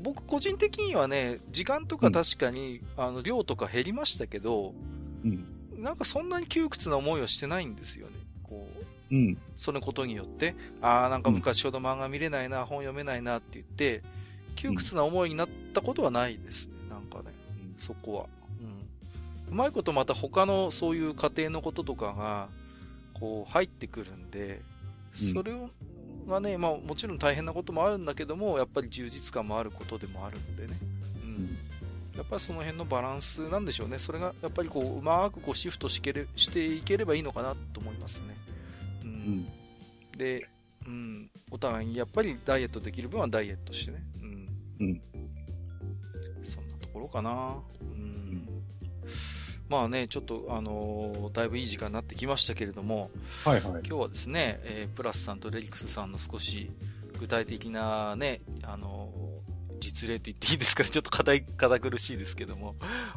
[0.00, 4.74] 僕個人的にはね、時間とか確かに、うん、あの、量とか減りましたけど、
[5.24, 5.44] うん、
[5.78, 8.12] なんかそんなに窮屈な思いはしてないんですよね。
[8.42, 9.38] こう、うん。
[9.56, 14.02] そのことによって、ああ、なんか昔ほど漫画見れないな、うん、本読めないなって言って、
[14.56, 17.34] 窮屈な思いになったことはないですね、なんかね、
[17.76, 18.26] うん、そこは。
[18.60, 19.52] うん。
[19.52, 22.48] うまいことまた他のそういう家庭のこととかが、
[23.14, 24.60] こう入ってくるんで、
[25.12, 25.70] それを、
[26.28, 30.76] がね、まあもちろん大変なこともあるんだけども、やっぱり充実感もあることでもあるんでね。
[31.24, 31.58] うん。
[32.16, 33.98] やっぱりその辺のバランスなんでしょうね。
[33.98, 38.36] それがやっぱりこう、うまくこうシフトしていければいいのかなと思いますね。
[39.18, 39.48] うん、
[40.16, 40.48] で、
[40.86, 44.02] うん、お互いにやっぱりダイエットできる分はダイエットしてね。
[44.22, 44.86] うん。
[44.86, 45.02] うん、
[46.44, 47.56] そんなところかな。
[47.80, 48.48] うん。
[49.68, 53.10] まあね、ちょっと、あのー、だいぶいい時間になってきましたけれども、
[53.44, 56.70] はいはい、今日はですね、えー、プラスさんとレリクスさんの少し
[57.20, 62.76] 具体的なね、あのー、実例と言っていいですかね、 ちょっと堅い、堅苦しいですけども、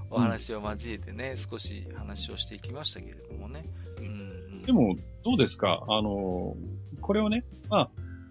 [0.09, 3.63] お話を交えてね、うん、少し話をしていきましたけれどもね。
[3.99, 4.30] うん、
[4.65, 5.83] でも、どうですか？
[5.87, 6.55] あの、
[7.01, 7.89] これをね、まあ、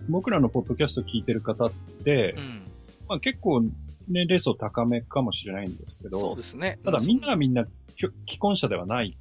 [0.09, 1.73] 僕らのポッドキャスト聞いてる方っ
[2.05, 2.63] て、うん、
[3.09, 3.63] まあ結構
[4.09, 6.79] 年齢層高めかもしれないんですけど、そうですね。
[6.85, 7.65] ただみんながみんな
[7.97, 9.17] 既婚者ではない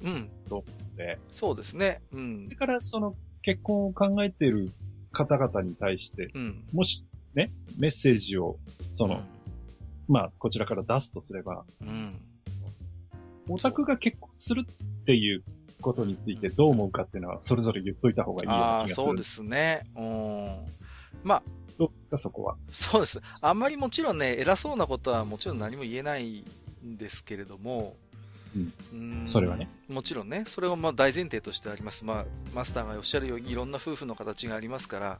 [0.48, 2.02] と思って、そうですね。
[2.12, 2.44] うん。
[2.44, 4.72] それからその結婚を考えている
[5.12, 6.64] 方々に対して、うん。
[6.72, 7.04] もし
[7.34, 8.56] ね、メッセージを、
[8.94, 9.22] その、
[10.08, 12.20] まあ、こちらから出すとすれば、うん。
[13.48, 15.44] オタクが結婚するっていう
[15.80, 19.04] ことについてどう思うかっていうのは、それぞれ言っといた方がいいような気がする。
[19.06, 19.82] そうですね。
[19.96, 20.48] うん。
[21.24, 21.42] まあ、
[21.78, 22.56] どうですか、そこは？
[22.68, 23.20] そうです。
[23.40, 26.44] あんまりもちろんね、偉そうなことはもちろん何も言えない
[26.84, 27.96] んですけれども、
[28.92, 29.68] うんんそれはね。
[29.88, 32.04] もちろんね、それはまあ大前提としてあります。
[32.04, 32.24] まあ、
[32.54, 35.18] マスターがおっしゃるようにいろんな夫婦の形がありますから、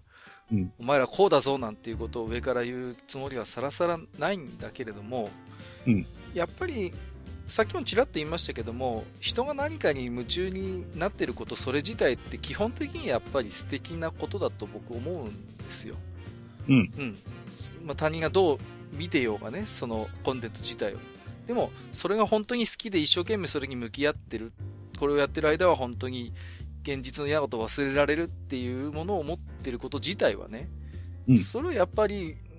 [0.53, 5.31] うんお前らこうだぞなんていうことを上から言うつもりはさらさらないんだけれども、
[5.87, 6.93] うんやっぱり、
[7.51, 15.97] さっきもちらっと言いましたけども、人が何かに夢中になってること、それ自体って基本的にやっぱり素敵なことだと僕思うんですよ。
[16.69, 16.75] うん。
[16.97, 17.17] うん。
[17.85, 18.59] まあ、他人がどう
[18.93, 20.99] 見てようがね、そのコンテンツ自体を。
[21.49, 24.53] でも、それが本当に好きで一生懸命それに向き合ってる。
[25.01, 26.33] これをやってる間は本当に
[26.83, 30.69] 現実の嫌なことを忘れられるっていうものを持ってること自体はね、
[31.29, 32.50] うんそれはやっぱり、うん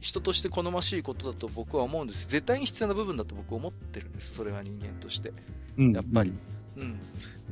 [0.00, 2.28] 人として好ましいことだと僕は思うんです。
[2.28, 4.34] 絶対に必要な部分だと僕は思ってるんです。
[4.34, 5.32] それは人間として。
[5.76, 5.92] うん。
[5.92, 6.32] やっぱり。
[6.76, 6.98] うん。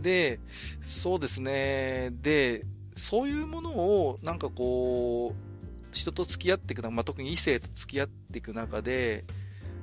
[0.03, 0.39] で、
[0.87, 2.11] そうですね。
[2.23, 2.65] で、
[2.95, 9.25] そういうものを、なんかこう、人と付き合っていく中、まあ、特に異性と付き合っていく中で、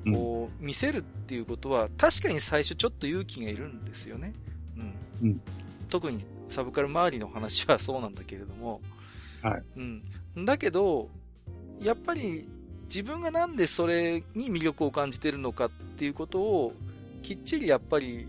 [0.06, 4.32] うんこう、見せるっていうことは、確かに最初ちょっと勇気がいるんですよね。
[5.22, 5.28] うん。
[5.28, 5.40] うん
[5.90, 8.80] 特にサブカル周りの話はそうなんだけれども。
[9.42, 9.62] はい。
[9.76, 9.80] う
[10.40, 10.44] ん。
[10.44, 11.08] だけど、
[11.80, 12.46] やっぱり
[12.86, 16.72] 自分がなんでそれに魅力を感じてるのかっていうことを、
[17.22, 18.28] きっちりやっぱり、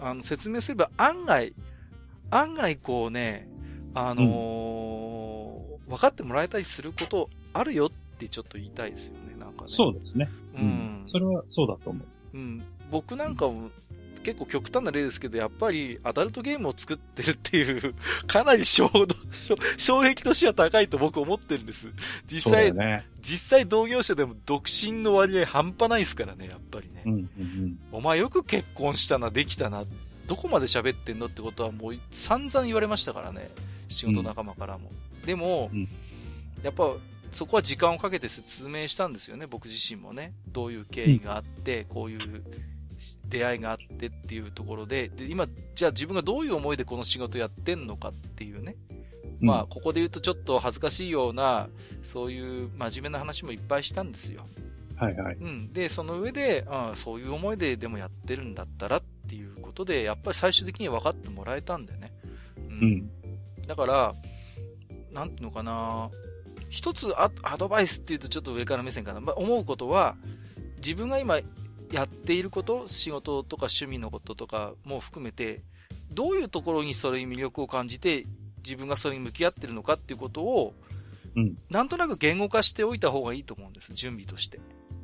[0.00, 1.54] あの、説明すれば案外、
[2.30, 3.48] 案外こうね、
[3.94, 5.44] あのー
[5.88, 9.68] 分かってもらえたりすることあるよってちょっと言いたいですよね、なんかね。
[9.68, 10.28] そうですね。
[10.56, 11.04] うん。
[11.08, 12.36] それはそうだと思う。
[12.36, 13.70] うん、僕なんかも、
[14.24, 17.94] 結構極端な例ですけど、やっぱりアダルトゲームを作ってるっていう、
[18.26, 21.92] かなり衝動、衝 衝撃としては高いと僕思ってるんです。
[22.26, 23.06] 実際、ね。
[23.20, 27.02] 実際同業者でも独身の割合半端ないですからね、やっぱりね。
[27.06, 29.84] うん、うん、お前よく結婚したな、できたな、
[30.26, 33.48] どこまで喋ってんのってことはもう散々言われましたからね。
[33.88, 34.90] 仕事仲間からも。
[35.24, 35.88] でも、うん
[36.64, 36.96] やっぱ
[37.30, 40.32] そこは時間をかけて説明したんですよね、僕自身もね。
[40.48, 42.42] どういう経緯があって、こういう
[43.26, 48.76] 出会いがあってっていうところで、で、今、じゃあ自分がどういう思いでこの仕事やってんのかっていうね。
[49.40, 49.46] うん。
[49.46, 51.68] まあ、ここで言うとちょっと恥ずかしいような、
[52.02, 54.44] そういう真面目な話もいっぱいしたんですよ。
[54.96, 55.36] あ、はいはい。
[55.36, 55.72] うん。
[55.72, 62.12] で、その上で、ああそういう思いででもやってるんだったらっていうことで、やっぱり最終的に分かってもらえたんだよね。
[62.56, 63.10] ううん。
[63.66, 64.14] だから、
[65.12, 66.10] なんていうのかな、
[66.70, 70.16] 一つアアドバイスっていうとちょっと上から目線かな、まあ、思うことは、
[70.78, 71.38] 自分が今
[71.94, 75.62] やっていること、仕事とか趣味のこととかも含めて、
[76.10, 78.26] どういうところにそれに魅力を感じて、
[78.64, 80.74] 自分がそれに向き合ってるのかっていうことを、
[81.36, 84.60] うんなんとなく言語化しておいた方がいいと思うんです、準備として。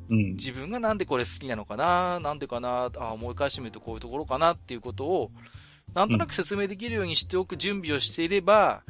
[0.09, 0.33] うん。
[0.33, 5.31] 自分がなんでこれ好きなのかな、なんでかな、あ思い返してみるとこういうところかなっていうことを、
[5.93, 8.83] なんとなく説明できるようにしておく準備をしていれば、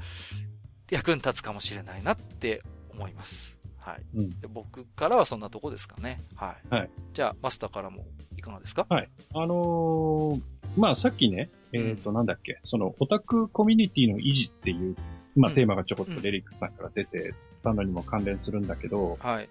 [0.89, 3.60] 役に立つかもしれないなって思います。
[3.81, 4.01] はい。
[4.15, 4.29] うん。
[4.39, 6.21] で僕からはそんなとこですかね。
[6.35, 6.75] はい。
[6.75, 8.05] はいじゃあ、マスターからも
[8.37, 8.85] いかがですか？
[8.89, 8.95] あ
[9.35, 10.41] のー
[10.77, 14.95] まあさっきね、えっ、と、なんだっけ、そのオタクコミュニティの維持っていう、
[15.35, 19.49] まあうんテーマがちょこっとレリックスさんから出てたのにも関連するんだけど、はい。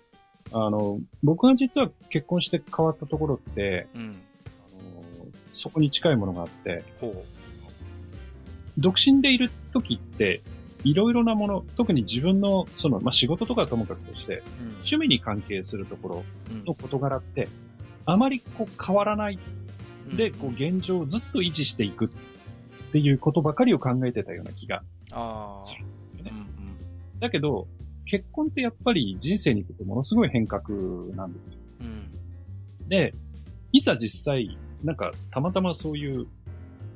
[0.53, 4.01] あの、僕が実は結婚して変わったところって、うん。
[4.01, 7.25] あのーそこに近いものがあって、ほう。
[8.79, 10.41] 独身でいる時って、
[10.85, 14.43] いろいろなもの、特に自分の、その、まあ、仕事とかはともかくとして、
[14.79, 16.65] 趣味に関係するところうん。
[16.65, 17.49] の事柄って、
[18.07, 19.39] あまりこう変わらない
[20.11, 22.09] うんで、こう現状をずっと維持していくっ
[22.93, 24.83] ていうことばかりを考えてたような気が
[25.13, 26.23] あするんですよあ。
[26.23, 26.31] うね。
[26.31, 26.47] ん
[27.21, 27.69] だけど、
[28.07, 30.63] 結婚ってやっぱり人生にとってものすごい変革
[31.15, 31.61] なんですよ。
[31.81, 31.87] うん。
[32.83, 32.89] うん。
[32.89, 33.15] で、
[33.73, 36.27] いざ実際、なんかたまたまそういう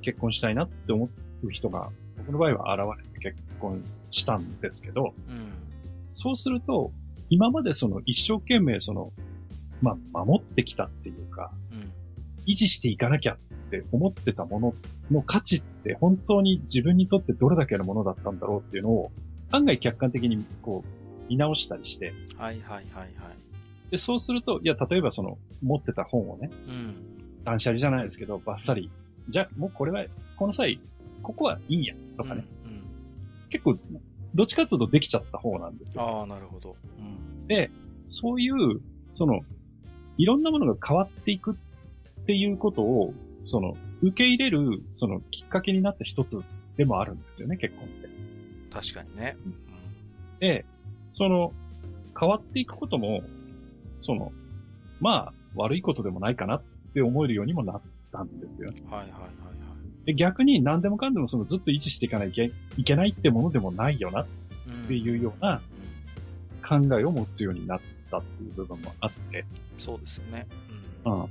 [0.03, 1.09] 結婚したいなって思
[1.43, 5.53] う人が、僕の場合は現れて結婚したんですけど、うん。
[6.15, 6.93] そうすると、
[7.31, 9.13] 今までその一生懸命その、
[9.83, 11.93] まあ、守ってきたっていうか、うん。
[12.47, 13.39] 維持していかなきゃっ
[13.71, 14.75] て思ってたもの
[15.11, 19.13] の価値って本当に自分にとってどれだけのものだったんだろうっていうのを
[19.51, 23.11] 案外客観的にこう見直したりして、はいはいはいはい。
[23.91, 26.95] で、そうすると、いや、例えばその持ってた本をね、うん。
[27.45, 28.91] 断捨離じゃないですけど、バッサリ、
[29.29, 30.05] じゃあもうこれは、
[30.37, 30.81] この際、
[31.23, 32.45] ここはいいや、とかね、
[33.55, 33.79] 結構、
[34.35, 36.03] どっちかっていうとできちゃった方なんですよ。
[36.05, 36.75] ああ、なるほど。
[36.99, 37.47] うん。
[37.47, 37.71] で、
[38.11, 38.81] そういう、
[39.13, 39.43] その、
[40.19, 43.15] いろんなものが変わっていくっていうことを、
[43.47, 46.43] その、受け入れる、その、きっかけになった一つ
[46.77, 48.09] でもあるんですよね、結婚って。
[48.73, 49.37] 確かにね。
[50.41, 50.65] で、
[51.17, 51.53] その、
[52.19, 53.23] 変わっていくことも、
[54.01, 54.33] その、
[55.01, 56.63] まあ、悪いことでもないかなっ
[56.93, 58.73] て思えるようにもなったんですよ。
[58.91, 59.31] はいはいはいはい。
[60.05, 62.53] で、逆に何でもかんでもそのずっと維持していかないとい
[62.85, 64.27] けないってものでもないよなっ
[64.87, 65.63] ていうような
[66.67, 69.45] 考えを持つようになったっていう部分もあって。
[69.79, 70.47] そうですね。
[71.05, 71.23] うん。
[71.23, 71.29] うん、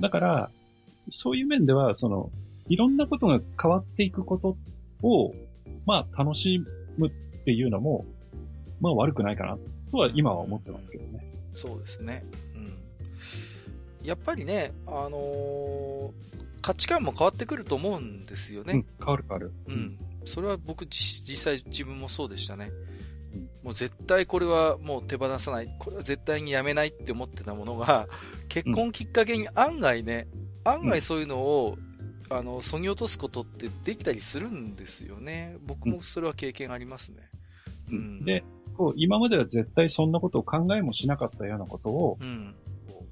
[0.00, 0.50] だから、
[1.10, 2.30] そういう面では、その、
[2.68, 4.56] いろんなことが変わっていくこと
[5.06, 5.34] を、
[5.86, 6.62] まあ楽し
[6.98, 7.10] むっ
[7.44, 8.04] ていうのも、
[8.80, 9.58] まあ悪くないかな
[9.90, 11.24] とは今は思ってますけどね。
[11.52, 12.22] そうですね。
[12.54, 14.06] うん。
[14.06, 16.12] やっぱりね、あのー、
[16.62, 18.74] 価値観も変わってくると思うんですよね。
[18.74, 19.52] うん、変わる変わる。
[19.66, 19.98] うん。
[20.24, 22.70] それは僕実際自分もそうでしたね。
[23.34, 25.74] うん、もう絶対これはもう手放さない。
[25.78, 28.08] これは絶対にやめないって思ってたものが、
[28.48, 30.28] 結婚きっかけに案外ね、
[30.64, 31.78] 案外そういうのを、
[32.30, 35.56] うん、あの、そぎ落とすことってできたりするんですよね。
[35.66, 37.30] 僕もそれは経験ありますね。
[37.90, 38.24] うん。
[38.24, 38.44] で、
[38.76, 42.54] こう、今までは絶対そんなことを考えもしなかったようなことを、うん。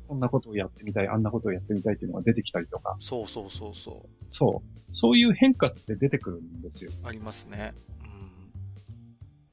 [0.08, 2.96] こんなことをやってみたい、あんなことをやってみたいっていうのが出てきたりとか。
[2.98, 4.24] そうそうそうそう。
[4.28, 4.96] そう。
[4.96, 6.90] そういう変化って出てくるんですよ。
[7.04, 7.74] ありますね。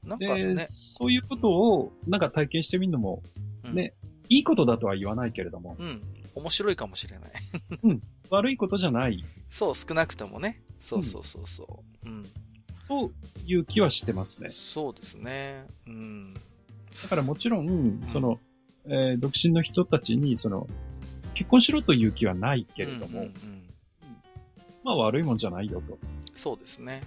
[0.04, 0.08] うん。
[0.08, 0.66] なんかね。
[0.70, 3.22] そういうことを、なんか体験してみるのも、
[3.64, 5.76] ね、うん、いいことだとは言わないけれども。
[5.78, 6.02] うん。
[6.34, 7.30] 面白いかもしれない。
[7.84, 8.02] うん。
[8.30, 9.22] 悪いことじゃない。
[9.50, 10.62] そう、少なくともね。
[10.80, 12.08] そうそうそうそう。
[12.08, 12.24] うん。
[12.88, 13.10] と
[13.46, 14.50] いう気はしてますね。
[14.52, 15.66] そうですね。
[15.86, 16.34] うん。
[17.02, 18.40] だからもちろん、その、
[18.88, 20.66] えー、独身の人たちに、その、
[21.34, 23.32] 結婚しろという気はないけれども、うんうんうん、
[24.84, 25.98] まあ悪いもんじゃないよと。
[26.34, 27.02] そうですね。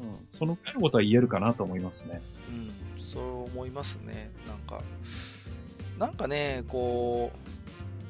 [0.00, 0.38] うん。
[0.38, 2.20] そのくらいのことは言えるかなと思いますね。
[2.48, 3.00] うん。
[3.00, 4.30] そう思いますね。
[4.46, 4.82] なんか、
[5.98, 7.32] なんかね、こ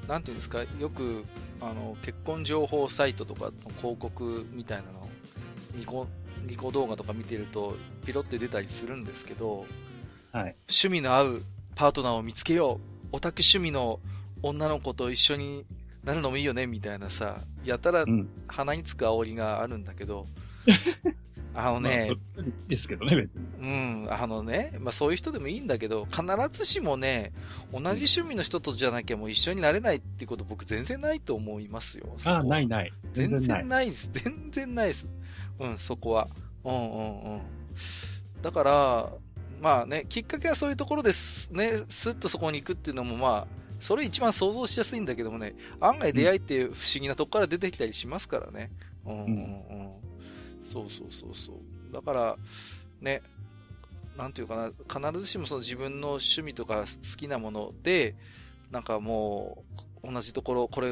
[0.07, 1.25] う、なんていうんですか、よく、
[1.61, 5.09] あの、結婚情報サイトとかの広告みたいなの、
[5.77, 6.07] ニコ、
[6.47, 9.67] ニコ動画とか見てると、ピロって出たりするんですけど、
[10.33, 10.57] はい。
[10.69, 11.43] 趣味の合う
[11.77, 14.01] パートナーを見つけようオタク趣味の
[14.43, 15.65] 女の子と一緒に
[16.05, 18.05] なるのもいいよねみたいなさ、やたら
[18.49, 20.27] 鼻につく煽りがあるんだけど、
[20.67, 21.15] うん、
[21.55, 23.47] あのね、まあ、ですけどね、別に。
[23.61, 27.33] うん、あのね、まあそういう人でもいいんだけど、必ずしもね、
[27.73, 32.07] 同じ趣味の人とじゃなきゃもう一緒になれないってこと僕全然ないと思いますよ。
[32.25, 32.93] ああ、ないない。
[33.11, 34.09] 全然ないです。
[34.13, 35.07] 全然ないです。
[35.59, 36.29] うん、そこは。
[36.65, 37.41] うんうんうん。
[38.41, 39.13] だから、
[39.61, 48.71] まあね、きっかけはそういうところですね、スッとそこに行くっていうのもまあ、それ一番想像しやすいんだけどもね、案外出会いって不思議なとこから出てきたりしますからね。
[49.07, 49.91] うんうんうん。
[50.63, 51.93] そうそうそうそう。
[51.93, 52.37] だから、
[53.01, 53.23] ね、
[54.17, 58.15] なんていうかな、必ずしもその自分の趣味とか好きなもので、
[58.71, 59.65] なんかも
[60.03, 60.91] う、同じところ、これ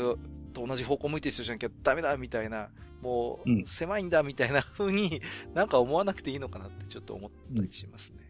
[0.53, 2.69] と同じ方向向いてる人じゃなきゃダメだみたいな、
[3.01, 5.23] もう、狭いんだみたいな風に
[5.55, 8.17] なんか思わなくていいのかなってちょっと思ったりしますね。
[8.21, 8.28] うん。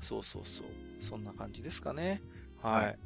[0.00, 0.66] そうそうそう。
[1.00, 2.20] そんな感じですかね。
[2.62, 2.84] はい。
[2.84, 2.98] はい、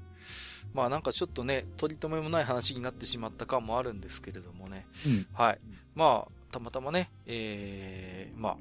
[0.75, 4.87] まあなんかちょっとね、取り留めもない話になってしまった感もあるんですけれどもね。
[5.07, 5.59] うん、はい。
[5.95, 8.57] まあ、たまたまね、えー、まあ、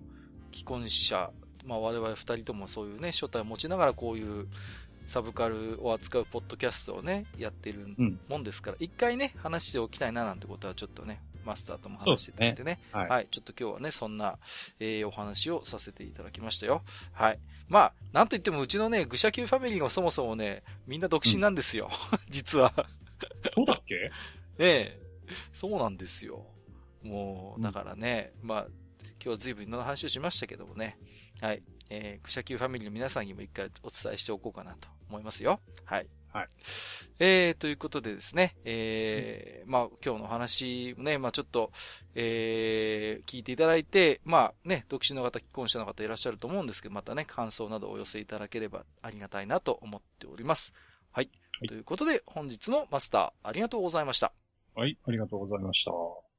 [0.53, 1.31] 既婚者、
[1.65, 4.47] まあ我々二人ともそういうね、書体を持ちながらこういう
[5.07, 7.95] サブカルを扱うポッドキャストをね、やってる
[8.27, 12.71] もんですから、一、うん、回ね、話しておきたいななんてことはちょっとね、マスターとも話していただいてね。
[12.73, 14.37] ねはい、はい、ちょっと今日はね、そんな、
[14.79, 16.83] えー、お話をさせていただきましたよ。
[17.13, 17.39] はい。
[17.71, 21.89] まあ、なんといってもうちのね、愚者級ファミリーがそもそもね、みんな独身なんですよ。
[22.11, 22.73] うん、実は
[23.55, 24.11] そうだっけ？
[24.59, 24.99] え え。
[25.53, 26.45] そうなんですよ。
[27.01, 30.97] もう、だからね、うん、まあ、今日は随分いろんな話をしましたけどもね。
[31.39, 31.63] はい。
[31.89, 35.61] えー、愚者級ファミリーの皆さんにも一回お伝えしておこうかなと思いますよ。
[35.85, 36.07] はい。
[36.33, 36.47] はい。
[37.19, 41.71] えー、ということでですね、えー、まあ、今日の話もね、まあ、ちょっと、
[42.15, 50.73] えー、聞いていただいて、まあ、ね、独身の方、既婚者の方いらっしゃると思うんですけど、またね、感想などをお寄せいただければありがたいなと思っております。
[51.11, 51.29] はい。
[51.59, 54.31] はい、ということで、本日のマスター、ありがとうございました。
[54.73, 56.30] はい、ありがとうございました。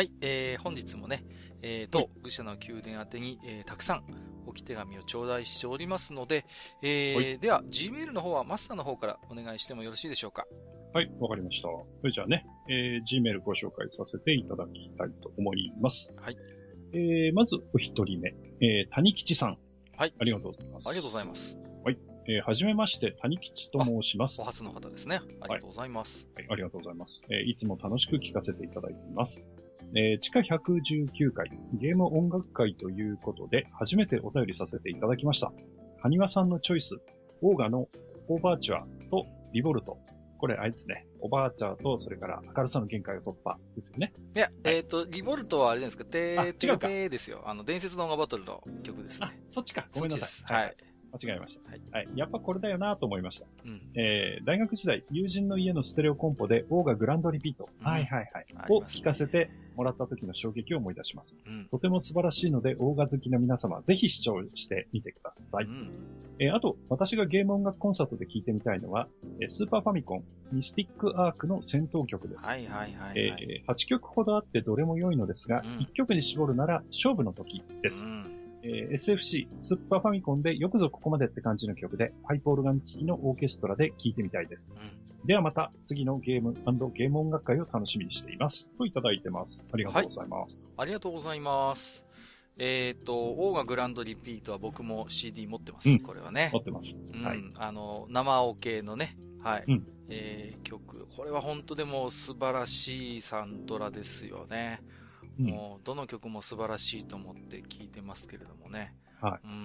[0.00, 1.26] はい、えー、本日もね、
[1.60, 4.04] えー、と、愚者の宮殿宛てに、えー、たくさん
[4.46, 6.46] 置き手紙を頂戴しておりますので、
[6.80, 10.46] えー、では、Gmail の方はマスターの方からお願いしてもよろしいでしょうか。
[10.94, 11.68] はい、わかりました。
[11.68, 16.14] それじゃあね、えー、Gmail ご紹介させていただきたいと思います。
[16.16, 16.36] はい。
[16.94, 18.30] えー、まず、お一人目、
[18.62, 19.58] えー、谷吉さん。
[19.98, 20.14] はい。
[20.18, 20.88] ありがとうございます。
[20.88, 21.58] ありがとうございます。
[21.84, 21.98] はい。
[22.26, 24.40] えー、はじめまして、谷吉と申します。
[24.40, 25.20] お初の方ですね。
[25.40, 26.28] ありがとうございます。
[26.36, 27.20] はい、はい、ありがとうございます。
[27.28, 29.46] えー、いつも楽しく聞かせていただいています。
[29.94, 35.52] えー、地下119回ゲーム音楽会ということで、初めてお便りさせていただきました。
[36.00, 36.96] ハニワさんのチョイス、
[37.42, 37.88] オーガの
[38.28, 39.98] オーバーチュアとリボルト。
[40.38, 44.12] これ、あいつね、オーバーチャーと、それから明るさの限界を突破ですよね。
[44.34, 47.42] いや、はい、えっ、ー、と、リボルトはあれじゃないですか、てー、てー、ですよ。
[47.44, 49.26] あの、伝説の音楽バトルの曲ですね。
[49.28, 49.86] あ、そっちか。
[49.92, 50.52] ごめんなさい。
[50.54, 50.76] はい。
[51.12, 51.70] 間違えました。
[51.70, 51.80] はい。
[51.90, 52.08] はい。
[52.14, 53.46] やっぱこれだよなと思いました。
[53.64, 53.80] うん。
[53.94, 61.38] えー、大学時代、友人の家のステレオコンポで、オーガグランドリピート、うん、はいはいはい、を聞かせてもらった時の衝撃を思い出します。
[61.46, 61.66] うん。
[61.70, 65.64] とても素晴らしいので、オーガ好きの皆様、ぜひ試聴してみてください。
[65.64, 65.90] うん。
[66.38, 69.08] えー、あと、私がゲーム音楽コンサートで聴いてみたいのは、
[69.40, 72.46] えー、スーパーファミコン、ミスティックアークの戦闘曲です。
[72.46, 78.04] はいはいはい、はい、えー、8曲ほどあってどれも良いのですが、うん、1曲に絞るなら勝負の時です。
[78.04, 84.74] うんえー、SFC、スーパーファミコンでよくぞここまでって感じの曲で、パイプオルガン付きのオーケストラで聴いてみたいです。
[84.76, 86.54] うん、ではまた次のゲーム
[86.92, 88.70] ゲーム音楽会を楽しみにしています。
[88.78, 89.66] といただいてます。
[89.72, 90.72] ありがとうございます。
[90.76, 92.04] はい、ありがとうございます。
[92.58, 95.88] えっ、ー、と、オーガグランドリピートは僕も CD 持ってます。
[95.88, 96.50] うん、これはね。
[96.52, 97.06] 持ってます。
[97.12, 97.38] うん、はい。
[97.54, 99.64] あの、生オケのね、はい。
[99.66, 101.06] うん、えー、曲。
[101.16, 104.82] これは本当でも素晴らしいサントラですよね。
[105.40, 108.94] もう、どの曲も素晴らしいと思って聴いてますけれどもね。
[109.20, 109.40] はい。
[109.44, 109.62] うんうんう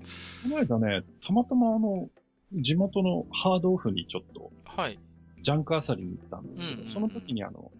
[0.00, 0.02] ん。
[0.42, 2.08] この間ね、たまたまあの、
[2.52, 4.98] 地元のハードオフにちょっと、はい。
[5.42, 7.72] ジャンクあさりに行ったんですけど、うんうんうん、その時にあの、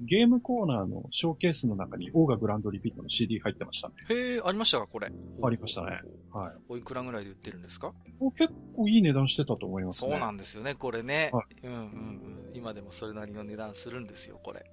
[0.00, 3.94] ゲームコーナーのショーケースの中にオーガグランドリピートの CD 入ってましたね。
[4.08, 5.10] へえ、ありましたか、これ？
[5.42, 6.00] ありましたね。
[6.32, 6.52] はい。
[6.68, 7.92] おいくらぐらいで売ってるんですか？
[8.38, 10.12] 結構いい値段してたと思いますね。
[10.12, 11.30] そうなんですよね、これね。
[11.32, 12.50] はい、うんうんうん。
[12.54, 14.64] 今でもそれなりの値段するんですよ、これ。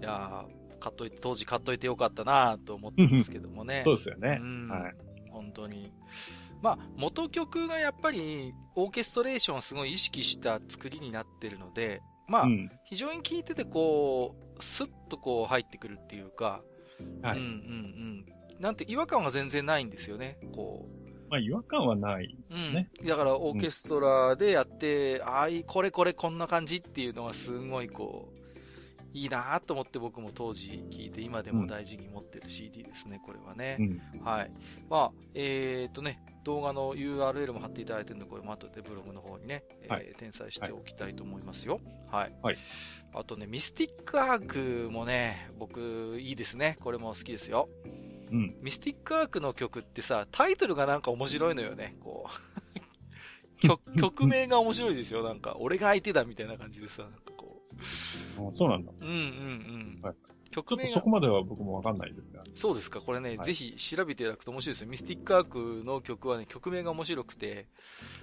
[0.00, 3.82] いやー、買っといて、当時買っといてよかったなと思ってますけどもね。
[3.84, 4.38] そうですよね。
[4.40, 4.68] うん。
[4.68, 4.94] はい。
[5.30, 5.92] 本当に。
[6.62, 16.62] まあ、元曲がやっぱり、オーケストレーションをすごい意識した作りになってるので、まあ、うん、非常に聴いててこう、スッとこう入ってくるっていうか、
[17.22, 17.38] はい。
[17.38, 17.50] うんうんう
[18.58, 18.60] ん。
[18.60, 21.30] なんて違和感は全然ないんですよね、こう。
[21.30, 22.90] まあ違和感はないですね。
[23.00, 23.06] うん。
[23.06, 28.38] だからオーケストラでやって、うん、ああ、これこれこんな感じっていうのはすごいこう、
[29.18, 33.76] いいなと思って僕も当時聞いて今でも大事に持ってる CD ですね、これはね。
[33.78, 34.50] うん、はい。
[34.88, 41.80] まあ、えー、っとね、動画の URL も貼っていただいてるんで、これも後でブログの方にね、はい、えー、転載しておきたいと思いますよ。
[42.10, 42.34] はい。
[42.42, 42.58] はい。
[43.12, 44.46] あとね、ミスティックアー
[44.86, 46.78] クもね、僕、いいですね。
[46.80, 47.68] これも好きですよ。
[48.30, 48.56] うん。
[48.62, 53.60] ミスティックアークの曲ってさ、タイトルがなんか面白いのよね、こう。
[53.60, 55.56] 曲、曲名が面白いですよ、なんか。
[55.58, 57.27] 俺が相手だみたいな感じでさ、なんか
[58.36, 58.56] こう。
[58.56, 58.92] そうなんだ。
[59.00, 59.16] うんうんう
[59.98, 60.02] ん。
[60.02, 60.14] はい。
[60.50, 60.94] 曲名が。
[60.94, 62.42] そこまでは僕もわかんないですが。
[62.54, 63.00] そうですか。
[63.00, 64.88] これね、はい、ぜひ調べていただくと面白いですよ。
[64.88, 67.66] ミスティックアークの曲はね、曲名が面白くて、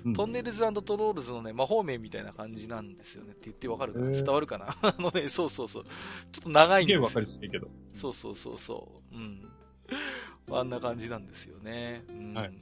[0.05, 3.31] うん、トンネルズトロールズのね、魔法名みたいな感じなんですよね。
[3.31, 4.75] って言ってわかるかな、伝わるかな？
[4.81, 5.83] あのね、そうそうそう。
[6.31, 7.03] ちょっと長いんですよ。
[7.03, 7.67] わかりすぎけど。
[7.93, 9.15] そうそうそうそう。
[9.15, 9.49] うん。
[10.51, 12.03] あんな感じなんですよね。
[12.09, 12.33] うん。
[12.33, 12.53] はい。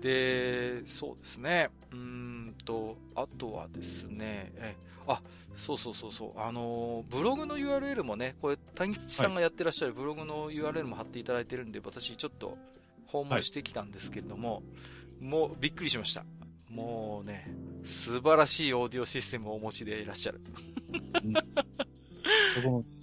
[0.00, 1.70] で、そうですね。
[1.92, 5.20] うんと、あとはですね、え、あ、
[5.56, 6.40] そうそうそうそう。
[6.40, 12.58] あのー、ブログの URL もね、これ、谷口さんがやってらっしゃるブログの URL も貼っていただいてるんで、私ちょっと
[13.06, 14.60] 訪問してきたんですけれども、は
[15.20, 16.24] い、もうびっくりしました。
[16.68, 17.48] もうね、
[17.84, 20.40] 素晴らしいオーディオシステムをお持ちでいらっしゃる。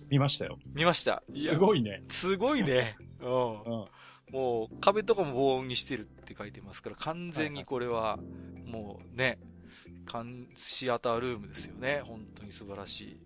[0.09, 0.59] 見ましたよ。
[0.73, 1.23] 見ました。
[1.33, 2.03] すごいね。
[2.09, 2.95] すごいね。
[3.21, 3.61] うん。
[3.63, 3.85] うん
[4.33, 8.17] もう壁とかも防音にしてるって書いてますから、完全にこれは、
[8.65, 9.37] もうね、
[10.55, 12.01] シアタールームですよね。
[12.03, 13.17] 本当に素晴らしい。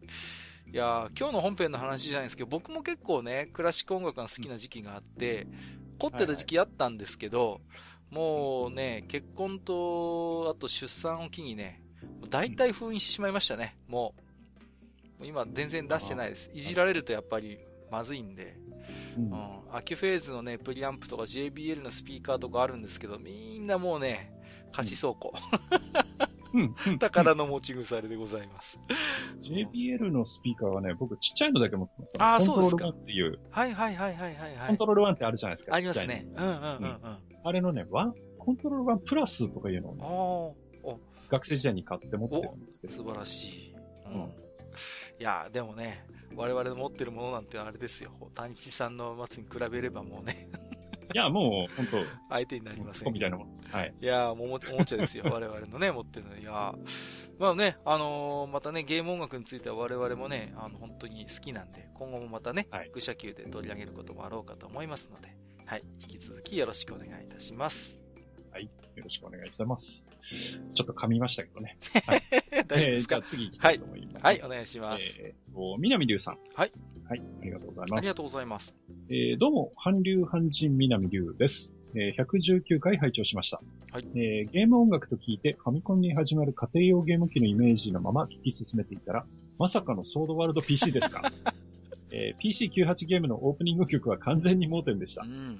[0.69, 5.47] いや今日の本編の話じゃないですけど、僕も結構ね、クラシック音楽が好きな時期があって、
[5.97, 7.57] 凝ってた時期あったんですけど、はいは
[8.11, 11.81] い、もうね、結婚と、あと出産を機にね、
[12.29, 14.13] 大体封印してしまいましたね、も
[15.21, 15.25] う。
[15.25, 16.51] 今全然出してないです。
[16.53, 17.57] いじられるとやっぱり
[17.89, 18.57] まずいんで。
[19.17, 19.33] うん、
[19.71, 24.33] アキュフェーズのね、プリアンプとか JBL のスピーカーとかあるんですけど、みんなもうね、
[24.71, 25.33] 貸し倉庫。
[26.99, 28.79] 宝の持ち腐れでございます。
[29.41, 32.15] JBL のスピーカーはね、僕ちっちゃいのだけ持ってます。
[32.19, 32.85] ああ、そうですか。
[32.85, 33.39] コントロール1っていう。
[33.51, 35.75] はいはいはいはいはい、コントロール1ってあるじゃないですか。
[35.75, 36.27] ありますね。
[36.35, 37.17] うんうんうんうん。
[37.43, 40.97] あれのね、ワン、コントロール1プラスとかいうのを、ね、
[41.29, 42.93] 学生時代に買って持ってるんですけど。
[42.93, 43.75] 素晴らしい。
[44.05, 44.21] うん。
[44.21, 44.25] い
[45.19, 46.05] や、でもね、
[46.35, 48.11] 我々の持ってるものなんてあれですよ。
[48.35, 50.49] 谷吉さんの松に比べればもうね
[51.13, 53.13] いや、もう、本当相手になりません。
[53.13, 53.57] みたいなもん。
[53.71, 53.93] はい。
[53.99, 55.23] いや、もうおもちゃですよ。
[55.31, 56.37] 我々のね、持ってるの。
[56.37, 56.73] いや、
[57.39, 65.83] まあね、あのー、またね、ゲーム音楽については我々もね、あの、本当に好きなんで、今後もまたね、はい、愚者級で取り上げることもあろうかと思いますので、はい。
[66.01, 68.06] 引き続きよろしくお願いいたします。
[68.57, 68.69] はい。
[68.95, 70.07] よろしくお願いします。
[70.73, 71.77] ちょっと噛みましたけどね。
[72.07, 72.21] はい。
[72.67, 74.23] 大丈夫ですか、えー、じゃあ次行きたいと思います。
[74.25, 74.39] はい。
[74.39, 75.17] はい、お願いします。
[75.21, 76.39] えー、南龍さん。
[76.55, 76.71] はい。
[77.07, 77.93] はい、ありがとうございます。
[77.99, 78.75] ありがとうございます。
[79.09, 81.75] えー、どうも、韓流韓人南流です。
[81.93, 83.61] えー、119回拝聴しました。
[83.91, 84.07] はい。
[84.15, 89.27] えー、ゲーム音楽と聞いてファミコンに始まる家庭用ゲーム機のイメージのまま聞き進めていたら、
[89.59, 91.31] まさかのソードワールド PC ですか？
[92.09, 95.23] えー、PC98 ゲームのオープニング曲は完全に盲点でした。
[95.23, 95.59] うん、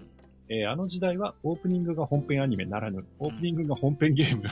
[0.50, 4.44] えー、あの時代はオープニングが本編アニメならぬ、オープニングが本編ゲーム。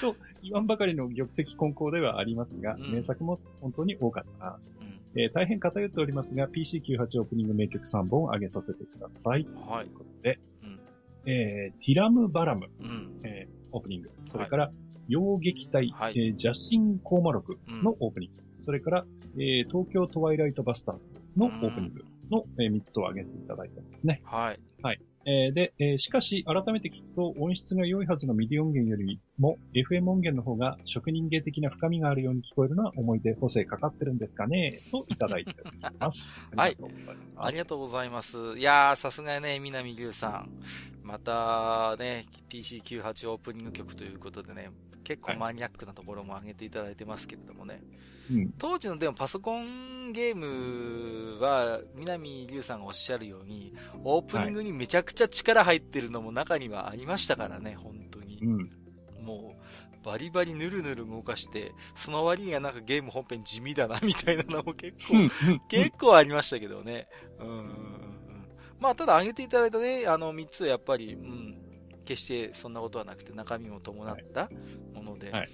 [0.00, 4.58] と言わんばかりの玉石混交ではありますが、うん、名作も本当に多かったな。
[4.80, 9.46] うん、えー、大変偏っておりますが、PC98 オープニング名曲3本挙げさせてください。
[9.66, 9.86] はい。
[9.86, 10.80] ということで、うん、
[11.26, 14.10] えー、ティラム・バラム、うん、えー、オープニング。
[14.26, 14.74] それから、はい、
[15.08, 18.42] 洋撃隊、はい、えー、ジャシン・コーマロクのオープニング。
[18.64, 19.06] それから、
[19.36, 24.22] えー、東京トワイライトバスターズのオープニングの、えー、3つを挙げていただいてますね。
[24.24, 24.60] はい。
[24.82, 25.00] はい。
[25.26, 34.80] えー、で、えー、しかし、改めて聞くと、音質が良いはずの MIDI 音源よりも、FM 音源の方が職人芸的な深みがあるように聞こえるのは思い出補正かかってるんですかね？
[34.90, 36.40] といただいております。
[36.56, 36.78] はい。
[37.36, 38.38] ありがとうございます。
[38.56, 40.50] いやー、さすがね、南龍さん。
[41.02, 44.70] またね、PC98 オープニング曲ということでね、
[45.04, 47.82] 結構マニアックなところも挙げていただいてますけれどもね。
[48.30, 53.74] はい、当時のでもパソコンゲームは、南龍さんがおっしゃるように、
[54.04, 58.38] オープニングにめちゃくちゃ力入ってるのも中にはありましたからね、本当に。
[58.42, 58.70] うん、
[59.22, 65.30] もう、バリバリぬるぬる動かして、その割にはなんかゲーム本編地味だな、みたいなのも結構、
[65.68, 67.08] 結構ありましたけどね。
[67.40, 67.98] うん。
[68.80, 71.58] まあ、ただ挙げていただいたね、あの3つはやっぱり、うん、
[72.04, 74.48] 決してそんなことはなくて中身も伴った
[74.94, 75.48] もので、はい、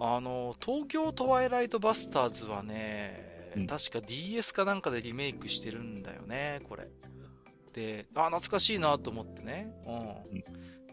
[0.00, 6.88] あの、東京トワイライトバスターズはね、うん、確か DS かなんかでリメイクしてるんだよね、これ。
[7.72, 9.72] で、あ、懐かしいなと思ってね。
[9.86, 9.94] うん。
[9.96, 10.00] う
[10.38, 10.44] ん、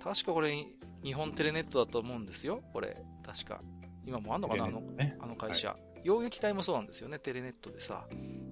[0.01, 0.55] 確かこれ、
[1.03, 2.97] 日本テレネットだと思うんですよ、これ。
[3.23, 3.61] 確か。
[4.05, 4.83] 今もあんのかな、あの、
[5.19, 5.69] あの会社。
[5.69, 8.07] はい洋撃隊もそうなんですよね、テレネットでさ。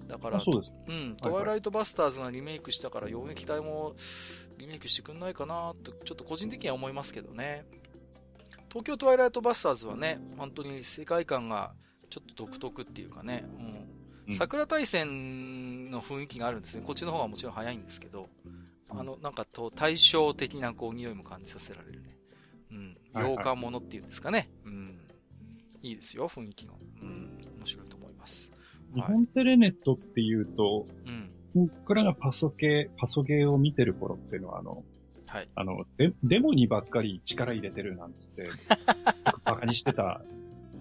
[0.07, 3.95] だから、うん、トワイライトバスターズがリメイクしたから、洋撃隊も
[4.57, 7.65] リメイクしてくんないかなと、ちょっと個人的には思いますけどね。
[8.69, 11.73] 東京トワイライトバスターズはね、本当に世界観が
[12.09, 13.98] ちょっと独特っていうかね、うん。
[14.35, 16.83] 桜大戦の雰囲気があるんですね。
[16.85, 18.29] こっちの方がもちろん早いんですけど、
[18.89, 22.09] あの、なんかと対照的なこう匂いも感じさせられるね。
[22.71, 22.97] うん。
[23.15, 24.49] 洋館ものっていうんですかね。
[24.65, 24.99] うん。
[25.81, 26.73] いいですよ、雰囲気が。
[27.01, 27.37] うん。
[27.59, 28.51] 面白いと思います。
[28.93, 31.29] 日本テレネットっていうと、うん。
[31.55, 34.83] 僕らがパソゲー、パソゲーを見てる頃っていうのは、あの、
[35.27, 35.49] はい。
[35.55, 38.49] あの、デデモにばっかり力入れてるなんつって、
[39.45, 40.21] バカにしてた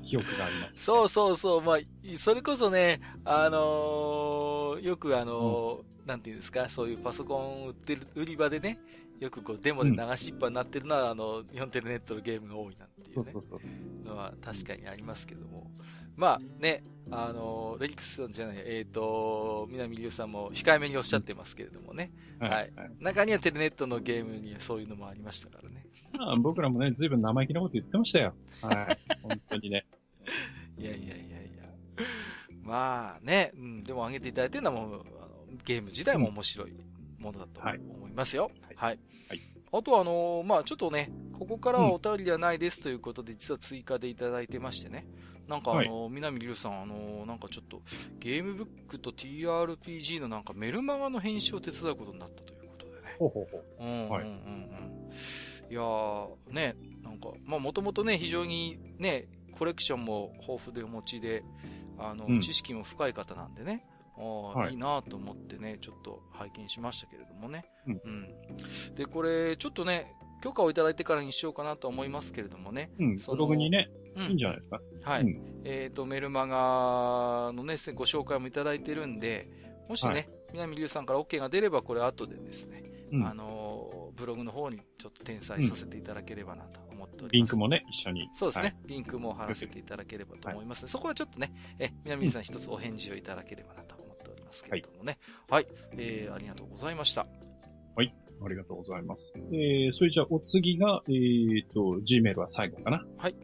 [0.09, 1.63] 記憶があります、ね、そうそうそう。
[1.63, 1.79] まあ、
[2.17, 8.79] それこそね、あのー、よくあのーうん、なんていうんですか、そういうパソコン売ってる、売り場でね、
[9.21, 15.71] よくこうデモで流しっぱになってるのは、うん、あの、日本テレネットのゲームが多いなんていう、ね、そうそうそうのは確かにありますけども。
[16.17, 16.83] まあね、
[17.13, 22.11] あの、レリックスさんじゃない、えっ、ー、と、南龍さんも控えめにおっしゃってますけれどもね。
[22.41, 22.91] うん、はい、はい。
[22.99, 25.87] 中にはテレネットのゲームにはそういうのもありましたからね。
[26.19, 28.35] あ僕らもね、ずいぶん生意気なこと言ってましたよ。
[28.63, 28.99] はい。
[29.23, 29.87] 本当にね。
[30.79, 32.05] いやいやいやいや。
[32.63, 36.73] まあね、うん、でも上げていただいてるのはもう、あのゲーム自体も面白い
[37.19, 38.51] ものだと思いますよ。
[38.63, 38.77] はい。
[38.77, 38.99] はい。
[39.29, 39.41] はい、
[39.73, 45.07] あとはあのー、まあちょっとね、ここからはお便りではないですということで、実は追加でいただいてましてね。
[45.49, 47.81] なんかあの、はい、南龍さん、あの、なんかちょっと、
[48.19, 53.17] ゲームブックと TRPG のなんかメルマガの編集を手伝うことになったということでね。
[53.19, 53.83] ほうほうほう。
[53.83, 55.71] うん、うん、うん、うん。
[55.71, 59.27] いやー、ね、なんか、まあもともとね、非常にね、
[59.59, 61.43] コレクションも豊富でお持ちで、
[61.99, 63.85] あの、うん、知識も深い方なんでね、
[64.17, 67.65] あはい、いいなと思ってね、ちょっと拝見しましたけれどもね。
[67.87, 68.01] うん。
[68.05, 72.91] うん、で、これ、ちょっとね、許可をいただいてからにしようかなと思いますけれどもね。
[72.99, 74.81] うん、そのブログにね、うん、いいんじゃないですか。
[75.03, 75.23] はい。
[75.23, 79.49] うん、えっ、ー、と、メルマガのね、ご紹介もいただいてるんで、
[79.89, 87.33] もしね、はい、南龍さんから OK が出れば、これ後でですね、うん、あの、ブログの方にちょっと転載させていただければなと思っております。
[87.33, 88.29] リンクもね、一緒に。
[88.35, 88.65] そうですね。
[88.65, 95.19] はい、リンクも貼らせていただければと思います、はい、そこはちょっとね、え、南龍さん一つお返事をいただければなと思っておりますけれどもね。
[95.49, 97.27] はい、はい、えー、ありがとうございました。
[97.97, 98.15] はい。
[98.45, 99.33] ありがとうございます。
[99.37, 103.05] えー、それじゃあ、お次が、えーと、Gmail は最後かな。
[103.17, 103.35] はい。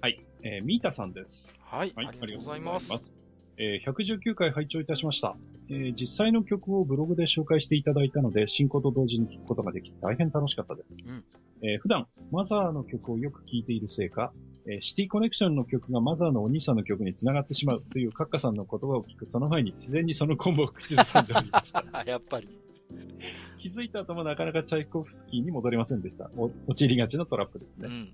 [0.00, 0.20] はい。
[0.42, 1.54] えー、ミータさんです。
[1.60, 1.92] はい。
[1.94, 2.90] はい、ありがとうございます。
[2.90, 3.20] ます
[3.62, 5.36] えー、119回拝聴いたしました。
[5.68, 11.04] えー、実際の曲をブログで紹介していただいたので、進行と同時に聴くことができて大変楽しかったです。
[11.06, 11.24] うん、
[11.62, 14.32] えー、普段、マザーの曲をよく聴いているせいか、
[14.66, 21.84] えー、シティコネクションの曲がマザーのお兄さんの曲に繋がってしまうというカッカさんの言葉を聞くその前に自然にそのコンボを口ずさんでおりました。
[22.06, 22.48] やっぱり。
[23.58, 26.30] 気づいた後もなかなかチャイコフスキーに戻れませんでした。
[26.36, 27.88] お陥りがちのトラップですね。
[27.88, 28.08] うん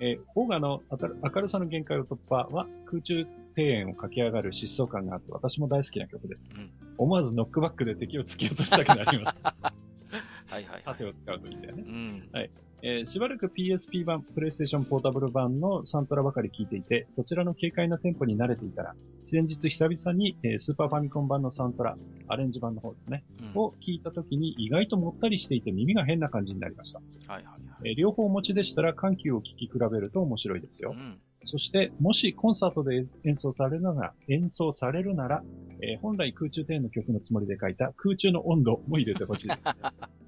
[0.00, 6.52] えー、オーガの明るさの限界を突破は空中庭園を駆け上がる疾走感があって私も大好きな曲です。
[6.56, 9.36] うん、思わずノックバックで敵を突き落としたくなります。
[10.46, 10.82] はいはい。
[10.84, 11.84] 盾を使うといいんだよね。
[11.86, 12.28] うん。
[12.32, 12.50] はい。
[12.86, 18.94] えー、しばらく PSP 版、プレイステーションポータブル版のサントラばかり聴いていて、そちらの軽快なテンポに慣れていたら、
[19.24, 21.96] 先日久々に、えー、スーパーファミコン版のサントラ、
[22.28, 26.98] アレンジ版の方ですね、うん、を聞いた時に意外ともったりしていて耳が変な感じになりました。
[26.98, 27.88] はいはいはい。
[27.88, 30.92] えー、両方お持ちでしたら緩急を聴き比べると面白いですよ。
[30.94, 35.42] うん、そして、もしコンサートで演奏されるなら、演奏されるなら、
[35.80, 39.60] えー、本来空中庭園の曲のつもりで書いた空中の温度も入れてほしいです。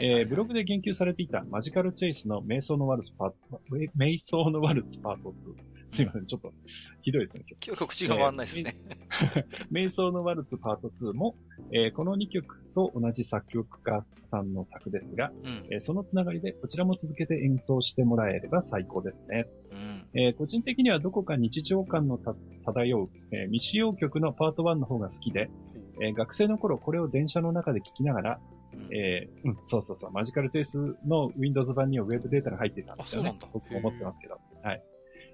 [0.00, 5.70] えブログで言及されていたマジカルチェイスの瞑想のワルツパート、瞑想のワルツパート2。
[5.90, 6.52] すいません、ちょっと、
[7.02, 7.66] ひどいですね、今日。
[7.66, 8.76] 今日口が回んないですね。
[9.72, 11.34] 瞑想のワルツパート2も、
[11.72, 19.48] えー、この2曲と同じ作曲家さんの作ですが、うん、えー、そのつながりでこちらも続けて演奏してもらえれば最高ですね。
[19.72, 22.18] うん、えー、個人的にはどこか日常感の
[22.64, 25.50] 漂う、え未使用曲のパート1の方が好きで、
[26.00, 28.40] え学生の頃これを電車の中で聴きながら、
[28.90, 33.38] えー、うん、そうそうそう、マジカルチェイスの Windows 版には Web データが入ってたんですよね。
[33.52, 34.38] 僕も思ってますけど。
[34.62, 34.82] はい。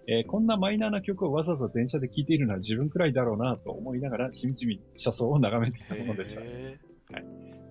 [0.08, 6.40] えー、こんなマイナーな曲をわざわざ電車で聴いているのは自分くらいだろうなと思いながら、しみじみ車窓を眺めていたものでした。
[6.40, 7.26] はい。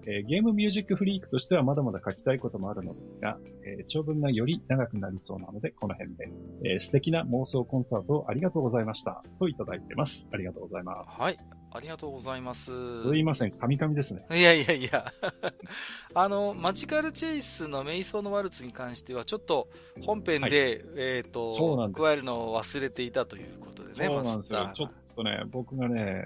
[0.08, 6.30] えー、ゲームミュージックフリークとしてはまだまだ書きたいこともあるのですが、えー、長文がより長くなりそうなので、この辺で、
[6.64, 9.24] えー、素敵な妄想コンサートをありがとうございました。
[9.40, 10.28] といただいてます。
[10.32, 11.20] ありがとうございます。
[11.20, 11.38] はい。
[11.76, 13.03] ありがとうございます。
[13.03, 14.26] すいません、カミカミですね。
[14.31, 15.11] いやいやいや。
[16.15, 19.68] あの、マジカルチェイスの瞑想のワルツに関しては、ちょっと
[20.02, 20.52] 本編で、はい、
[20.95, 24.72] えっ、ー、と、加えるのを忘れていたということでね、そうなんですよ。
[24.73, 26.23] ちょっとね、僕がね、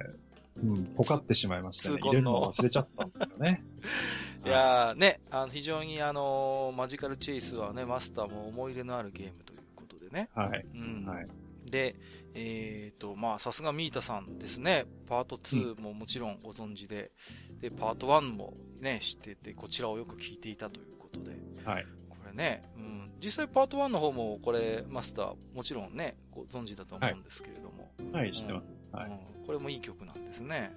[0.61, 1.97] うん、ポカってしまいましたね。
[1.99, 3.63] 入れるの忘れちゃったんですよね。
[4.45, 10.30] いやーね、あの非常にあのマジカルチェイスはね、マスターも思い入れのあるゲームということでね。
[10.35, 10.65] はい。
[10.73, 11.05] うん。
[11.05, 11.27] はい。
[11.69, 11.95] で、
[12.33, 14.85] えっ、ー、と、まあ、さすがミータさんですね。
[15.07, 17.11] パート2ももちろんご存知で、
[17.51, 21.31] うん、で、パート1もね、知ってて、こちらをよく聞いていたということで。
[21.63, 21.85] はい。
[22.09, 27.91] これね、うん、実際パート1の方も、これ、マスター、もちろんね、ご存知だと思うんですけれども。
[28.13, 28.73] はい、はい、知ってます。
[28.91, 29.45] はい、うん。
[29.45, 30.71] これもいい曲なんですね。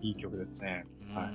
[0.00, 0.86] うん、いい曲ですね。
[1.14, 1.32] はい。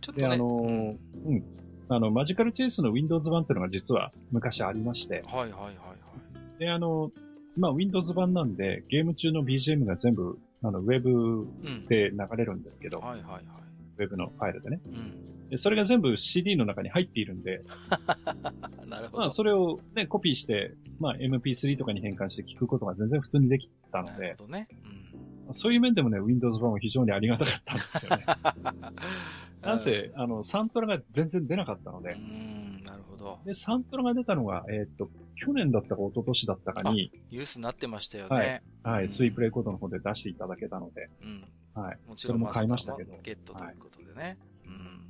[0.00, 0.96] ちょっとね、あのー、
[1.26, 1.44] うん。
[1.90, 5.24] あの、マジカルチェイスの Windows 版っていうのが実は昔ありまして。
[5.26, 5.70] はいはいはいは
[6.56, 6.58] い。
[6.58, 7.10] で、あの、
[7.56, 11.48] まあ、Windows 版なんで、ゲーム中の BGM が全部、あの、ウェブ
[11.88, 13.42] で流れるんですけど、うん、はいはいはい。
[13.98, 14.80] ウェブのファイルでね。
[14.86, 17.62] うん、でそれが全部 CD の中に入っているんで、
[18.86, 19.18] なるほど。
[19.18, 24.68] まあ、それをね、コピーして、まあ、MP3 とかに変換して聞くことが全然普通にできたので、なるほどね。
[25.46, 28.24] うん、そういう面でもね、Windows 版は非常にありがたかったんですよね。
[29.62, 33.07] なんせ、あの、サントラが全然出なかったので、うんなるほど。
[33.44, 38.62] で、サントラが出たのが、えー、っと、去年だったか一昨年だったかに、ニュースになってましたよね。
[38.82, 38.96] はい。
[38.96, 41.44] はい、うん、スイープレイコードの方で出していただけたので、うん。
[41.74, 41.98] はい。
[42.06, 43.14] もちろん、も買いましたけど。
[43.22, 44.22] ゲットということでね。
[44.22, 44.36] はい、
[44.66, 45.04] うん。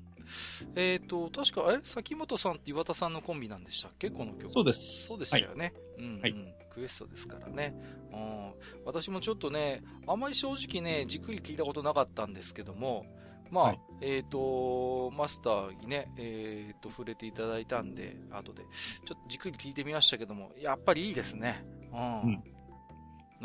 [0.77, 4.11] えっ、ー、と、確か、え崎本さんって岩田さんのコンビなんでしたっけ？
[4.11, 4.53] この曲。
[4.53, 5.07] そうです。
[5.07, 5.73] そうでしたよね。
[5.97, 6.35] はい、うん、うん、はい。
[6.75, 7.75] クエストですからね。
[8.13, 8.53] うん。
[8.85, 13.07] 私もちょっとね、あんまり正直ね、じっくり聞いたことなかったんですけども、
[13.51, 21.65] まあ、はい、えっ、ー、と、マスターにね、えっ、ー、と、触れていただいたんで、後で、ちょっとじっくり聞いてみましたけども、やっぱりいいですね。
[21.93, 22.23] うん。
[22.23, 22.43] うん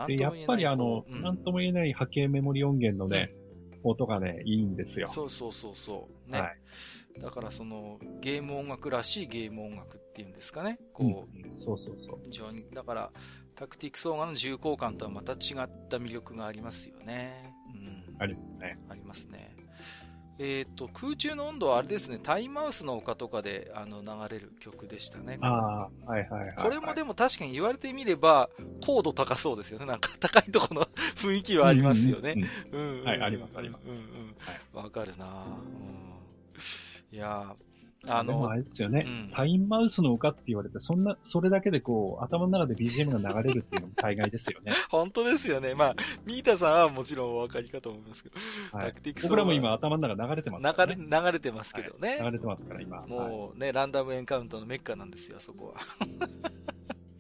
[0.07, 3.31] で、やっぱりあの、うん、なんとも言えない波形メモリ音源のね、
[3.83, 5.07] うん、音がね、いいんですよ。
[5.07, 6.31] そうそうそうそう。
[6.31, 6.41] ね。
[6.41, 10.79] はい、だからその、ゲーム音楽らしいゲーム音楽っていうんですかね。
[10.93, 12.19] こう、うん、そうそうそう。
[12.23, 13.11] 非常に、だから、
[13.55, 17.53] タクティクス音楽の重厚感とはまた違った魅力がありますよね。
[17.75, 18.15] うん。
[18.19, 18.79] ありますね。
[18.89, 19.55] ありますね。
[20.39, 25.37] えっ、ー、と、空中の温度はあれですね、タイマウスの丘とかであの流れる曲でしたね。
[25.41, 28.49] ああ、はいはいはい、これもでも確かに言われてみれば、
[28.83, 29.85] 高度高そうですよね。
[29.85, 32.35] なんか高いところの 雰囲気はありますよね。
[32.71, 33.89] うん、はい、あります、あります。
[33.89, 34.35] うんうん。
[34.73, 37.55] わ、はい、かるな、うん、いや
[38.07, 44.73] あの、でもあれですよね、うん、タインマウスの丘って言われて、そんな、それだけでこう、頭の中で BGM が流れるっていうのも大概ですよね。
[44.89, 45.73] 本当ですよね。
[45.73, 48.35] まあ、ミータさんはもちろんお分かりかと思いますけど、
[48.77, 53.05] はい、タクティクス僕らも今頭の中流れてますね、流れ、流れてますけどね、はい、流れてますから今。
[53.07, 55.81] もうね、ランダムエンカウントのメッカなんですよ、そこは。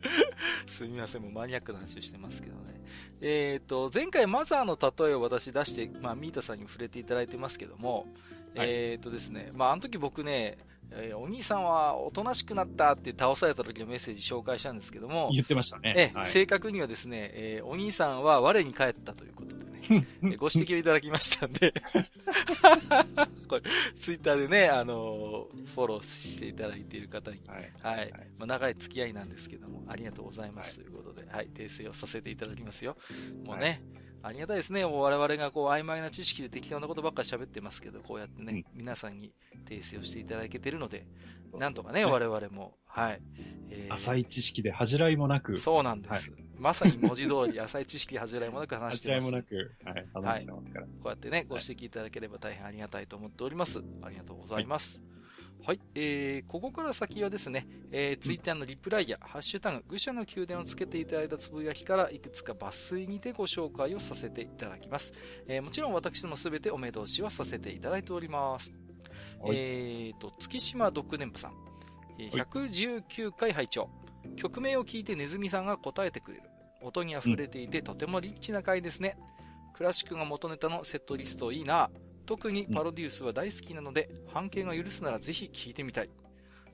[0.67, 2.81] すみません、もうマニアックな話をしてますけどね。
[3.21, 8.07] えっ、ー、と、前回マザーの例えを私出して、まあ、ミータさんにも触れていただいてますけども、
[8.55, 10.57] はい、えっ、ー、とですね、まあ、あの時僕ね、
[10.95, 16.11] えー、お兄さんはおとなしくなったって倒された時のメッセージ紹介したんですけども、言ってましたね。
[16.13, 20.07] え、はい、正確にはですね、えー、お兄さんは我に帰ったということでね。
[20.37, 21.73] ご指摘をいただきましたんで
[23.49, 23.61] これ、
[23.99, 27.97] ツイッターでね、あのー、フォローしていただいている方に、はい。
[27.97, 32.95] はい、まあ、長い付き合いなんですけども、ありがとうございます、ということで、はい、訂正をさせていただきますよ。
[33.43, 33.81] もうね、
[34.23, 34.85] ありがたいですね。
[34.85, 39.33] もう我々がこう曖昧な知識で適当なことばっかり喋ってますけど、こうやってね、うん、皆さんに
[39.69, 41.05] 訂正をしていただけてるので、
[41.57, 43.21] なんとかね、我々も、はい。
[43.69, 45.57] えー、浅い知識で恥じらいもなく。
[45.57, 46.31] そうなんです。
[46.31, 49.29] はい、まさに文字通り、浅い知識で恥じらいもなく話してます。
[49.29, 49.65] 恥じらい。
[49.65, 50.91] もなく、はい、話してますから、はい。
[50.91, 51.89] こうやってね、ご指摘い。
[51.89, 53.07] ただければ大変ありがたい。
[53.07, 53.83] と思っております。
[54.01, 54.65] ありがとうござい。
[54.65, 54.99] ます。
[54.99, 55.22] はい
[55.65, 65.13] はい、えー、ここから先はですね、えー、ツイッターのリプライや、ハッシュタグ、愚者の宮殿をつけていただいたつぶやきから、いくつか抜粋にてご紹介をさせていただきます。
[65.47, 68.73] えー、もちろん私どもすべてお目通しはさせていただいております。
[69.45, 71.53] えーと、月島ドッグ電波さん、
[72.19, 73.89] えー、119回拝聴
[74.35, 76.43] 曲名を聞いてネズミさんが答えてくれる。
[76.81, 79.17] 音に溢れていて、とてもリッチな回ですね。
[79.73, 81.89] クラシックが元ネタのセットリストいいな。
[82.25, 86.09] 特にパロデュースは大好きなので、半径が許すならぜひ聞いてみたい。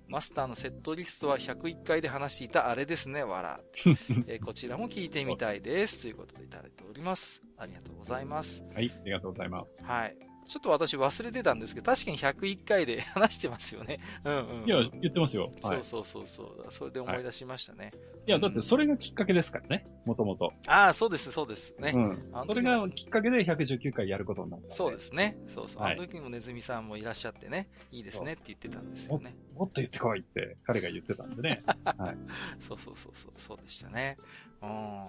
[0.07, 3.59] マスターのセットリストは101回で話していたあれですね、わら。
[4.27, 6.01] えー、こちらも聞いてみたいです。
[6.01, 7.41] ということでいただいております。
[7.57, 8.63] ありがとうございます。
[8.73, 9.84] はい、ありがとうございます。
[9.84, 10.28] はい。
[10.49, 13.99] ちょっと私忘れてたんですけど、確かに101回で 話してますよね。
[14.26, 15.53] うんうん、うん、いや、言ってますよ。
[15.61, 16.71] はい、そうそうそうそう。
[16.71, 17.85] それで思い出しましたね。
[17.85, 17.93] はい、
[18.27, 20.51] いや、だってそれがきっかけですからね、もともと。
[20.65, 21.91] ああ、そうです、そうですね。
[21.93, 22.31] うん。
[22.47, 24.76] それがきっかけで119回やることになった。
[24.76, 25.38] そうですね。
[25.47, 25.84] そうそう。
[25.84, 29.35] あの時にもネズミさんもいらっしゃってね、いいですねって言ってたんですよね。
[29.53, 31.61] もっと言ってこいって彼が言ってたんでね。
[31.85, 32.17] はい。
[32.59, 34.17] そうそうそうそう、そうでしたね。
[34.61, 34.99] うん。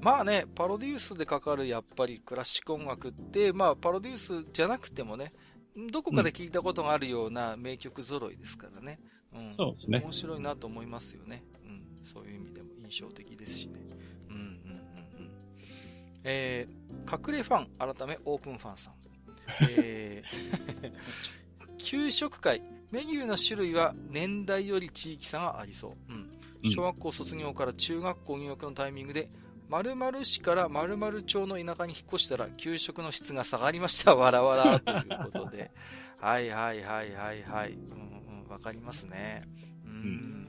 [0.00, 5.32] まあね、パロデュースでかかるやっぱりクラシック音楽って、まあパロデュースじゃなくてもね、
[5.90, 8.98] どこかで聞いたことがあるような名曲揃いですからね。
[9.32, 9.52] うん。
[9.52, 10.00] そうですね。
[10.04, 11.42] 面白いなと思いますよね。
[11.64, 12.04] うん。
[12.04, 13.80] そういう意味でも印象的ですしね。
[14.28, 14.50] うんうんうんう
[15.22, 15.30] ん。
[16.22, 18.94] えー、隠れファン、改めオープンファンさん。
[19.68, 20.92] えー、
[21.78, 26.12] 給食会、メニューの種類は年代より地域差がありそう。
[26.12, 26.30] うん。
[26.70, 29.28] 小学校卒業から中学校入学のタイミングで
[29.68, 34.14] 〇〇市から〇〇町の田舎に引っ越したら給食の質が下がりました。
[34.16, 35.70] わらわらということで。
[36.20, 37.72] はいはいはいはいはい。
[37.72, 39.48] うんうん、わかりますね。
[39.84, 40.48] うん。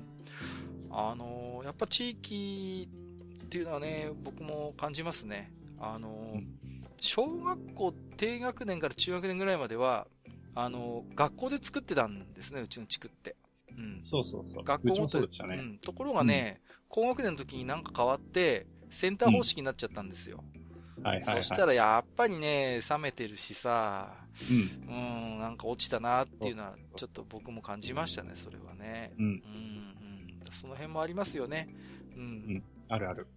[0.92, 2.90] あのー、やっぱ地域
[3.44, 5.52] っていうのはね、僕も感じますね。
[5.80, 6.44] あのー、
[7.02, 10.08] 小学校低学年から中学年ぐらいまでは、
[10.54, 13.36] あのー、学校で作ってたんですね、うちの地区って。
[13.77, 14.03] うん。
[14.10, 14.64] そうそうそう。
[14.64, 15.56] 学校もそうでしたね。
[15.56, 15.77] うん。
[15.80, 20.43] ところがね、うん、高学年の時になんか変わって、センター方式になっちゃったんですよ。
[21.03, 24.14] はいはい、はい、そしたらやっぱりね、冷めてるしさ、
[24.49, 29.11] うん、うんなんか落ちたなっていうのは、ちょっと僕も感じましたね、それはね。
[29.18, 29.26] うん。
[29.26, 29.41] うん、うん、
[30.52, 31.69] その辺もありますよね。
[32.15, 32.22] うん。
[32.22, 33.27] うん、あるある。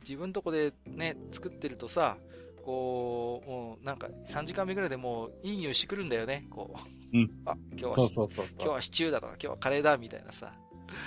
[0.00, 2.16] 自分とこでね、作ってるとさ、
[2.64, 6.74] こう、もうなんか3時間目ぐらいでもういい匂いしてくるんだよね、こ
[7.12, 7.16] う。
[7.16, 7.30] うん。
[7.44, 10.52] あ、今日は、そうそうそう今日はシチューだとか、今日はカレーだみたいなさ。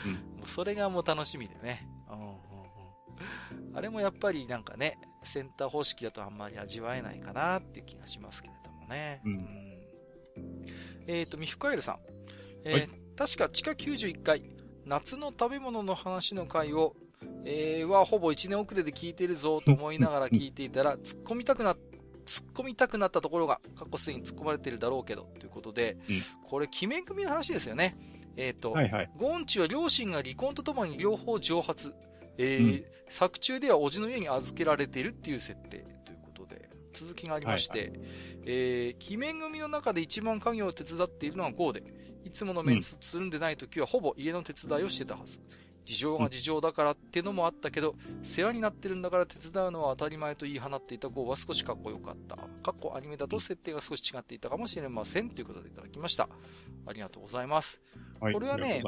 [0.05, 0.13] うん。
[0.37, 1.87] もうそれがもう楽しみでね。
[2.09, 3.75] うん。
[3.75, 9.21] あれもやっぱりなんかね、センター方式だとあんまり味わえないかなっていう気がしますけれどもね。
[9.25, 9.83] うん、
[11.07, 11.99] えっ、ー、と、ミフカエルさん。
[12.63, 14.43] えーはい、確か地下91回、
[14.85, 16.95] 夏の食べ物の話の回を、
[17.45, 21.75] えー、はほぼ1年遅れで聞いてるぞと思いながら聞いていたら、 突っ込みたくな、
[22.25, 27.95] 突っ込みたくなったところが、過去すでに突っ込まれてるだろうけど、ということで、うん、これ、決め組の話ですよね。
[28.35, 31.93] えっ、ー、と、はいはい、ゴンチは両親が離婚とともに両方蒸発。
[32.37, 37.99] えー、うん、作中では叔父の家に預けられているっていう設定ということで、続きがありまして、はいはい、
[38.45, 41.83] えー、鬼面組の中で一番家業を手伝っているのはゴーで、
[42.25, 45.39] いつものメンツつるんでない時はほぼ家の手伝いをしてたはず。
[45.85, 52.35] 事情が事情だからってのもあったけど、世話になってるんだから手伝うのは当たり前と言い放っていた号は少しかっこよかった。
[52.35, 55.29] かっこアニメだと設定が少し違っていたかもしれません。
[55.29, 56.27] ということでいただきました。
[56.87, 57.81] ありがとうございます。
[58.19, 58.83] はい、これはね、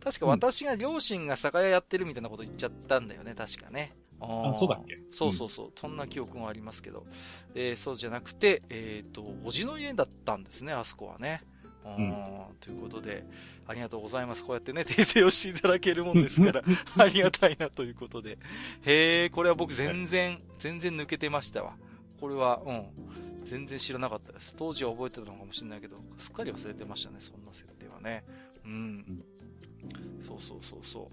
[0.00, 3.96] 確か私が両親が酒屋やってるみたいなこと言っちゃったんだよね、確かね。
[4.20, 4.98] あそうだっけ？
[5.10, 7.06] そうそうそう、うん、そんな記憶もありますけど。
[7.54, 11.42] えー、そうじゃなくて、えっ、ー、と、おじの家だったんですね、あそこはね。
[11.96, 12.12] うん、
[12.60, 13.24] ということで、
[13.66, 14.44] ありがとうございます。
[14.44, 16.62] こうやってね、訂正をしていただけるもんですから、
[16.98, 18.38] ありがたいなということで。
[18.82, 21.76] へえ、これは僕全然、全然抜けてましたわ。
[22.20, 22.86] これは、うん。
[23.44, 24.54] 全然知らなかったです。
[24.56, 28.24] 当時は覚えてたのかもしれないけど、すっかり忘れてましたね、そんな設定はね。
[28.64, 29.24] うん。
[30.20, 31.08] そうそうそうそ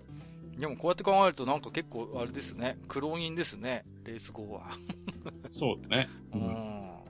[0.58, 0.60] う。
[0.60, 2.78] でもこうやって考えるとなんか結構あれですね。
[2.88, 3.86] 苦労人ですね。
[4.04, 4.72] レース後は。
[5.58, 6.10] そうだね。
[6.34, 7.03] うん。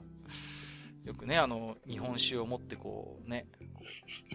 [1.04, 3.46] よくね、あの、日本酒を持ってこうね。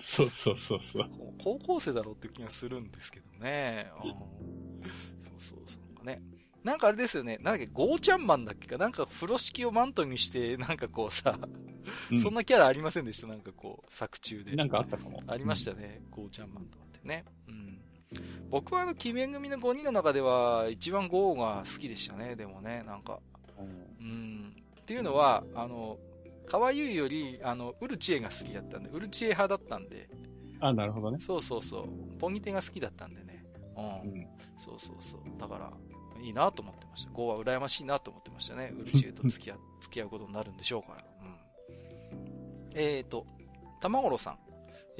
[0.01, 1.09] そうそうそうそう。
[1.43, 3.91] 高校生だろうって気がするんですけどね。
[5.19, 5.85] そうそうそう。
[5.85, 6.21] なんかね。
[6.63, 7.37] なんかあれですよね。
[7.37, 11.39] なんだっけ、ゴーちゃんマンだっけかなんか風呂敷をマントにして、なんかこうさ、
[12.11, 13.27] うん、そんなキャラありませんでした？
[13.27, 14.55] なんかこう、作中で。
[14.55, 15.23] なんかあったかも。
[15.25, 16.01] ありましたね。
[16.05, 17.25] うん、ゴーちゃんマンとかってね。
[17.47, 17.79] うん。
[18.49, 22.35] 僕はあの、鬼面組の5人の中では、一番ゴーが好きでしたね。
[22.35, 23.19] でもね、なんか。
[24.01, 24.53] うん。
[24.81, 25.97] っていうのは、あの、
[26.49, 30.09] 可愛いより、あの、ウルチエが好きだったんで、ウルチエ派だったんで。
[30.59, 31.17] あ、なるほどね。
[31.21, 32.19] そうそうそう。
[32.19, 33.45] ポニテが好きだったんでね。
[33.77, 34.11] うん。
[34.11, 34.27] うん、
[34.57, 35.21] そうそうそう。
[35.39, 35.71] だから、
[36.21, 37.11] いいなと思ってました。
[37.11, 38.73] ゴーは羨ましいなと思ってましたね。
[38.75, 41.05] ウルチエと付き合 付き合うことになるんでしょうから。
[41.21, 42.69] うん。
[42.73, 43.25] えーと、
[43.79, 44.39] 玉五郎さん。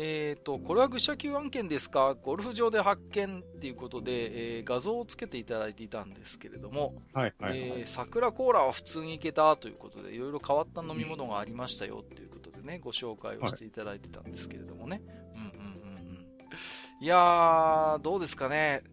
[0.02, 2.14] えーと、これは愚者級案件ですか？
[2.14, 15.02] ゴルフ場で発見っていうことで、えー、画像をつけていただいていたんですけれども、はいはい、はい、えー、桜コーラは普通にいけたということで、いろいろ変わった飲み物がありましたよっていうことでね、ご紹介をしていただいてたんですけれどもね。
[15.06, 16.26] はい、うんうんうんうん。
[17.02, 18.84] いやー、どうですかね？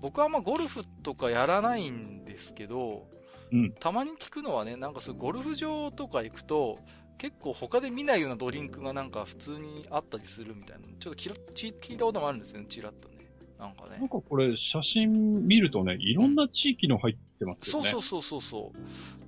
[0.00, 3.06] 僕はあんまゴルフとかやらないんですけど、
[3.52, 6.80] うん、たまに聞くのはね、なんかそうゴルフ場とか行くと、
[7.20, 13.16] 結構他で見ないようなドリンクがなんか普通にあったりするみたいな、ちょっと聞いたこともあるんですよね、ちらっとね。
[13.58, 13.98] なんかね。
[13.98, 17.90] なんかこれ、写真見るとね、いろんな地域の入ってますよね。
[17.90, 18.78] うん、そうそうそうそう。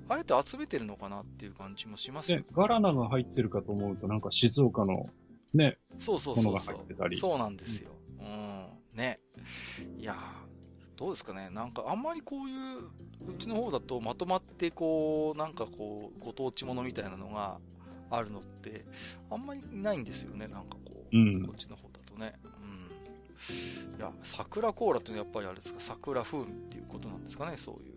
[0.08, 2.46] あえて集めてるのかなっていう感じもしますよね。
[2.52, 5.04] ガラナが入ってるかと思うと、なんか静岡の
[5.52, 7.14] ね、そうそうそうそう。
[7.14, 7.90] そうなんですよ。
[8.20, 8.66] うん。
[8.94, 9.20] ね。
[9.98, 12.78] いやー、どうですかね、なんかあんまりこういう、
[13.28, 17.60] うちの方だとまとまってこう、なんかこう、ご当地ものみたいなのが
[18.12, 18.84] あるのって、
[19.30, 22.34] あんまりないんですよね、なんかこう、うん、こっちの方だとね。
[22.44, 23.96] うん。
[23.96, 27.94] いや、桜コーラってやっぱりあれですか、桜風味っていうことなんですかね、そういう。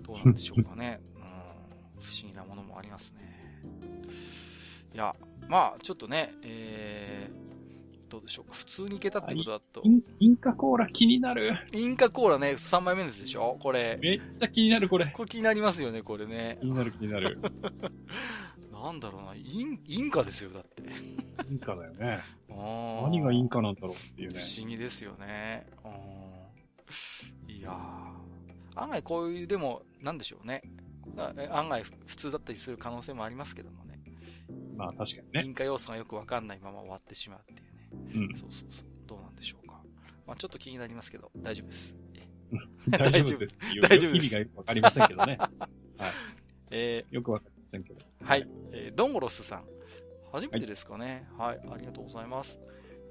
[0.02, 1.00] どうなんでしょうかね？
[1.16, 1.22] うん。
[2.00, 3.60] 不思議なものもありますね。
[4.94, 5.14] いや、
[5.48, 6.97] まあ、ちょっとね、えー、
[8.08, 8.54] どうでしょうか？
[8.54, 9.82] 普通にいけたってことだと。
[10.18, 11.56] インカコーラ気になる。
[11.72, 13.58] インカコーラね、3枚目ですでしょ？
[13.60, 13.98] これ。
[14.00, 15.06] めっちゃ気になる、これ。
[15.14, 16.58] これ気になりますよね、これね。
[16.60, 17.38] 気になる、気になる。
[18.72, 20.82] なんだろうな、イン、インカですよ、だって。
[21.50, 22.20] インカだよね。
[22.48, 24.38] 何がインカなんだろうっていうね。
[24.38, 25.66] 不思議ですよね。
[27.48, 28.80] いやー。
[28.80, 30.62] 案外こういう、でも、なんでしょうね。
[31.50, 34.00] 案外普通だったりする可能性もありますけどもね。
[34.76, 35.42] まあ確かにね。
[35.44, 37.68] インカ要素がよくわかんないまま終わってしまうっていう。
[37.92, 38.36] うん。
[38.36, 38.86] そうそうそう。
[39.06, 39.82] どうなんでしょうか。
[40.26, 41.94] まあちょっと気になりますけど、大丈夫です。
[42.88, 43.58] 大丈夫です。
[43.82, 44.26] 大丈夫です。
[44.26, 45.38] 意味がよくわかりませんけどね。
[45.98, 46.12] はい。
[46.70, 48.00] えー、よくわかりませんけど。
[48.22, 48.48] はい。
[48.72, 49.64] えー、ドンゴロスさん。
[50.32, 51.58] 初めてですかね、はい。
[51.58, 51.68] はい。
[51.72, 52.58] ありがとうございます。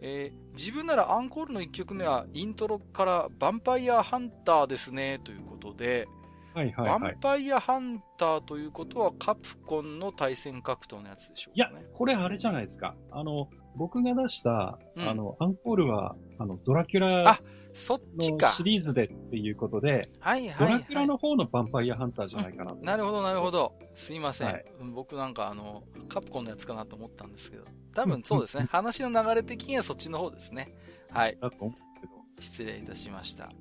[0.01, 6.07] えー、自分ならアンコールの1曲目はイントロからヴァンパイアハンターですね、ということで、
[6.53, 12.95] はいはい、はい、ヴァンパイアハンターということはカプコンの対戦格闘のやつでしょうか、ね、いや、これあれじゃないですか。
[13.11, 17.39] あの、僕が出した、うん、あの、アンコールは、あの、ドラキュラあ、
[17.73, 18.53] そっちか。
[18.53, 23.73] シリーズでっていうことで、はいはい、ドラキュラの方のヴァンパイアハンターじゃないかな、うん、なるほどなるほど。
[23.93, 28.65] すいません、はい、僕なんかあの、カプコンのやつかなと思ったんですけど、多分そうですね。
[28.69, 30.73] 話の流れ的にはそっちの方ですね。
[31.11, 31.37] はい。
[31.39, 32.13] だと思うんですけど。
[32.39, 33.51] 失礼いたしました。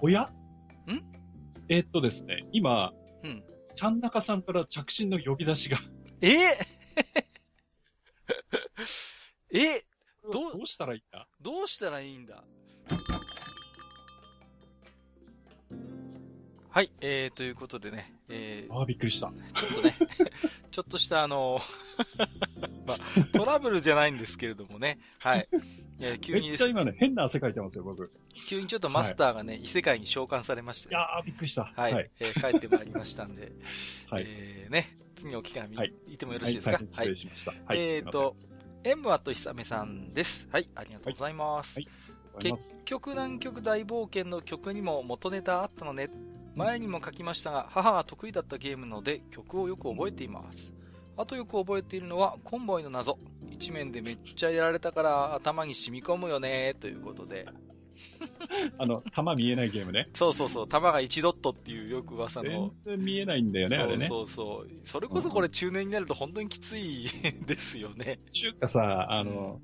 [0.00, 0.22] おや？
[0.22, 0.28] ん？
[1.68, 2.92] えー、っとですね、今、
[3.22, 3.42] うん。
[3.74, 5.78] ちゃん中さんから着信の呼び出しが。
[6.20, 6.38] え？
[9.54, 9.82] え
[10.30, 11.26] どう、どうしたらいいんだ？
[11.40, 12.42] どうしたらいいんだ？
[16.70, 19.30] はい、えー、ということでね、えー、ああ、びっくりした。
[19.54, 19.94] ちょっとね、
[20.72, 21.58] ちょっとしたあの
[22.86, 22.98] まあ、
[23.30, 25.46] トラブルじゃないんですけれどもね、はい。
[26.00, 28.10] えー、 急にめっちゃ今ね、変な汗かいてますよ、僕。
[28.48, 31.64] 急にちょっとマスターがね、はい、異世界に召喚されまして、ね、いやー、びっくりした。
[31.76, 31.92] はい。
[31.92, 33.52] はい、えー、帰ってまいりましたんで、
[34.08, 34.24] はい。
[34.26, 37.52] えー、ね、次の機会見、はい、いてもよろしいですか、はい、失礼しました。
[37.66, 37.78] はい。
[37.78, 38.34] えっ、ー、と、
[38.84, 40.48] エムワとひさめさんです。
[40.50, 41.78] はい、ありがとうございます。
[41.78, 41.88] はい、
[42.40, 46.10] 結局南極大冒険の曲にも元ネタあったのね。
[46.56, 50.72] 前にも書きましたが、母が得意だったゲームので曲をよく覚えています。
[51.16, 53.18] あとよく覚えているのは、コンボイの謎。
[53.50, 57.46] 一面でめっちゃやられたから頭に染み込むよね、ということで。
[58.78, 60.08] あの、弾見えないゲームね。
[60.14, 62.72] そうそうそう、弾が1ドットっていうよく噂の。
[62.84, 64.06] 全然見えないんだよね、あれね。
[64.06, 64.86] そうそうそう。
[64.86, 67.08] それこそこれ中年になると本当にきつい
[67.46, 68.18] ですよね。
[68.32, 69.60] ちゅうかさ、あの、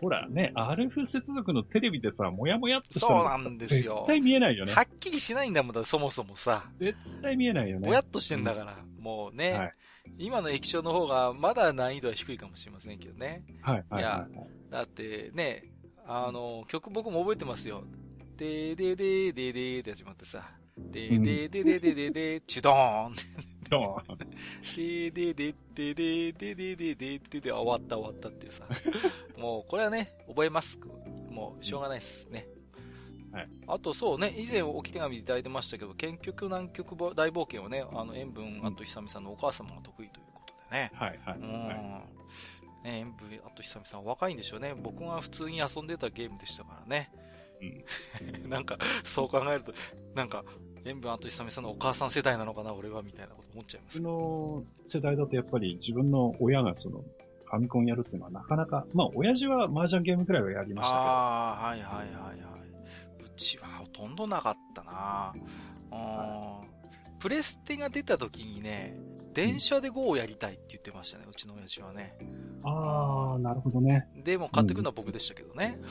[0.00, 4.04] ほらね、アルフ接続のテレビでさ、もやもやっとしたそうなんですよ。
[4.06, 4.74] 絶対見えないよね。
[4.74, 6.70] はっきりしないんだもんだ、そもそもさ。
[6.78, 7.86] 絶対見えないよね。
[7.86, 9.74] もやっとしてんだから、うん、もうね、はい、
[10.18, 13.42] 今の液晶の方がまだ難易度は低いかもしれませんけどね。
[13.62, 14.02] はい、はい。
[14.02, 14.28] いや、
[14.70, 15.64] だってね、
[16.08, 17.82] あの、曲僕も覚えてますよ。
[18.36, 20.48] でででででって始まってさ。
[20.76, 23.14] ででででででで、チュドーン
[23.68, 24.18] ドーン
[24.76, 28.64] ででででででででででで、終わった終わったっていうさ。
[29.36, 30.78] もう、これはね、覚えます。
[31.30, 32.46] もう、しょうがないですね。
[33.32, 33.48] はい。
[33.66, 40.90] あとそうね、以前置き手紙いただいてましたけど、県極南極大冒険をね、あの、塩分あと久々のお母様が得意ということでね。
[40.94, 41.38] はいはい。
[41.38, 42.15] うん。
[42.86, 44.74] ね、塩分あと久々若いんでしょうね。
[44.80, 47.10] 僕が普通に遊んでたゲームでしたからね。
[47.60, 48.46] うん。
[48.48, 49.72] なんか、そう考えると、
[50.14, 50.44] なんか、
[50.84, 54.00] 塩分あと久々のお母さん世代なのかな、俺は、みたいなこと思っちゃいます。
[54.00, 57.04] の世代だとやっぱり自分の親がその、
[57.44, 61.02] ファミコンやるっていうのはなかなか、まあ、親父は麻雀ゲームくらいはやりましたけど。
[61.02, 62.36] ああ、はいはいはいはい。
[63.24, 64.92] うちはほとんどなかったな
[65.90, 68.98] はい、プレステが出た時にね、
[69.36, 72.16] 電車で GO をやりたいって言ってましたね、うちの親父はね。
[72.64, 74.08] ああ、なるほどね。
[74.24, 75.78] でも買ってくるのは僕でしたけどね。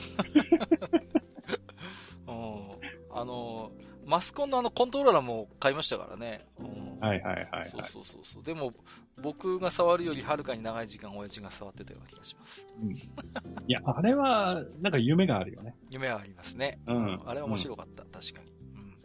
[2.26, 2.70] うん、
[3.08, 3.70] あの、
[4.04, 6.44] マスコンのあのコントローラーも買いましたからね。
[6.58, 8.42] うん、はいはいはい、はい、そうそうそうそう。
[8.42, 8.72] でも、
[9.22, 12.66] 僕が触るよりはるかに長い時間親父が触ってたような気がします。
[12.82, 12.96] うん。
[12.96, 12.98] い
[13.68, 15.76] や、あれは、なんか夢があるよね。
[15.88, 16.80] 夢はありますね。
[16.88, 17.22] うん。
[17.24, 18.50] あれは面白かった、うん、確かに。
[18.50, 18.98] うん。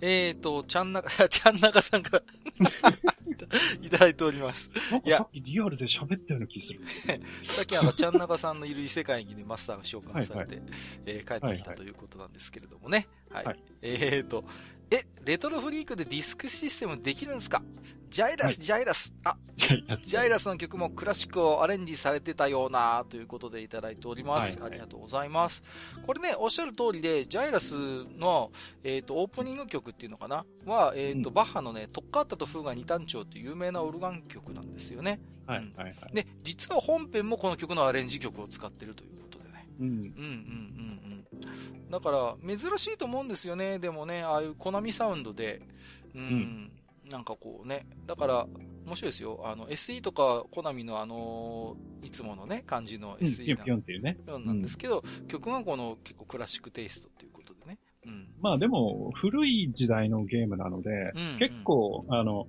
[0.00, 2.22] えーと、ちゃんなか、 ちゃんなかさんから
[3.82, 4.70] いただいております。
[5.04, 6.80] いや、さっきリアルで喋ったような気する。
[7.48, 10.58] さっきあの、ちゃんなかさんのいる異世界にね、マスターが召喚されて、はいはい、
[11.06, 13.08] えー、帰ってきたということなんですけれどもね。
[13.34, 13.44] はい。
[13.44, 14.44] はい、えーと、
[14.90, 17.62] え、レトロフリークでディスクシステムできるんですか？
[18.10, 19.12] ジャイラス、はい、ジャイラス。
[19.24, 24.52] あ、ジャイラスの曲もクラシックをアレンジされてたような、ということでいただいております。
[24.52, 25.64] はいはい、ありがとうございます。
[26.06, 27.74] これね、おっしゃる通りで、ジャイラス
[28.16, 28.52] の、
[28.84, 30.44] えっ、ー、と、オープニング曲っていうのかな？
[30.64, 35.18] は、えっ、ー、と、うん、バッハのね、トッカータとフーガ二単調っていう有名なオルガン曲なんですよね。
[35.46, 36.14] はい、はい、はい。
[36.14, 39.33] で、実は本編もこの曲のアレンジ曲を使ってるということ。
[39.80, 39.86] うん。
[39.86, 41.24] うん、うん、うん、
[41.82, 41.90] うん。
[41.90, 43.78] だから、珍しいと思うんですよね。
[43.78, 45.62] でもね、ああいうコナミサウンドで、
[46.14, 46.72] うん、うん
[47.10, 48.46] なんかこうね、だから、
[48.86, 49.40] 面白いですよ。
[49.44, 54.18] あの、SE とか、コナミのあのいつものね、感じの SE な,、うん、っていうね。
[54.26, 57.78] なんですけど、うん、曲がこの結構クラシックテイストっていうことでね。
[58.06, 58.28] うん。
[58.40, 62.46] まあでも、古い時代のゲームなので、うんうん、結構、あの、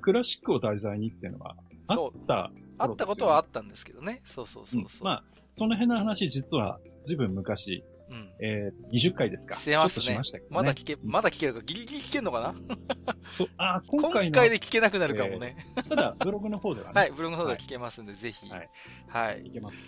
[0.00, 1.56] クラシックを題材にっていうのは、
[1.86, 1.96] あっ
[2.26, 4.20] た、ね、あったことはあったんですけどね。
[4.24, 5.24] そうそうそうそう、うん、まあ、
[5.58, 8.32] その辺の話、実は、ずいぶん昔、うん。
[8.40, 9.56] えー、20回ですか。
[9.56, 10.04] してますね。
[10.04, 12.54] しましたけど、ね、まだ聞け、まだ聞けるか、ギリギリ聞けるのかな？
[13.36, 15.56] そう、あ、 今回今回で聞けなくなるかもね。
[15.76, 16.92] えー、ただ、ブログの方ではね。
[16.94, 18.48] はい、ブログの方では聞けますんで、はい、ぜひ。
[18.48, 18.70] はい。
[19.08, 19.46] はい。
[19.46, 19.82] いけます。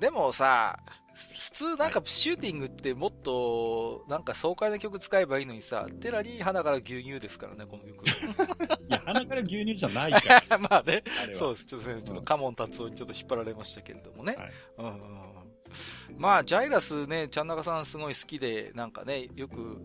[0.00, 0.78] でもさ、
[1.14, 8.06] 普通なんかシューティングってもっと、なんか爽快な曲使えばいいのにさ、テラリー花から牛乳ですからね、この曲。
[8.08, 8.10] い
[8.88, 10.58] や、鼻から牛乳じゃないから。
[10.58, 11.02] まあね。
[11.34, 11.66] そうです。
[11.66, 14.36] ちょっとね、ちょっとカモン達夫にちょっと引っ張られましたけれどもね。
[14.36, 15.41] はい、うんうん
[16.16, 19.80] まあ、ジャイラスね、ちゃんなかさんすごい好きで、なんかね、よく、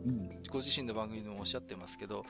[0.49, 2.25] ご自身の番組でもおっしゃってますけど、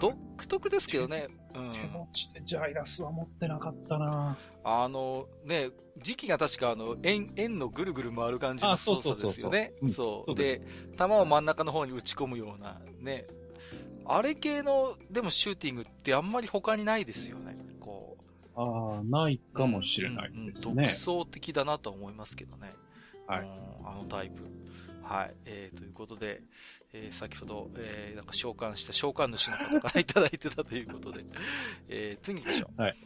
[0.00, 0.14] 独
[0.46, 1.72] 特ですけどね、うん。
[1.72, 5.70] 手持ちでジャイラスは持ってなかったなあの、ね、
[6.02, 9.72] 時期が確かあの、円、円のぐるぐる回る感じの操作ですよね。
[9.92, 10.34] そう。
[10.34, 10.62] で、
[10.96, 13.26] 弾を真ん中の方に打ち込むような、ね。
[14.06, 17.56] あれ系の、でもシューティングってあんまり他にないですよね。
[18.60, 20.72] ああ、ないかもしれないですね。
[20.72, 22.72] うんうん、独創的だなと思いますけどね。
[23.26, 23.48] はい。
[23.84, 24.42] あのタイプ。
[25.02, 25.34] はい。
[25.44, 26.42] えー、ということで、
[26.92, 31.24] えー、先ほど、えー、なんか召喚した召喚主の方からいただいてたということで、
[31.88, 32.82] えー、次行きましょう。
[32.82, 32.96] はい。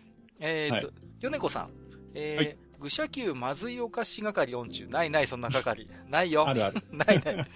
[0.40, 1.70] えー、と、はい、米子さん。
[2.14, 4.86] えー、はい愚者級まずいお菓子係音中。
[4.88, 5.86] ないない、そんな係。
[6.08, 6.48] ないよ。
[6.48, 6.82] あるある。
[6.90, 7.50] ないない。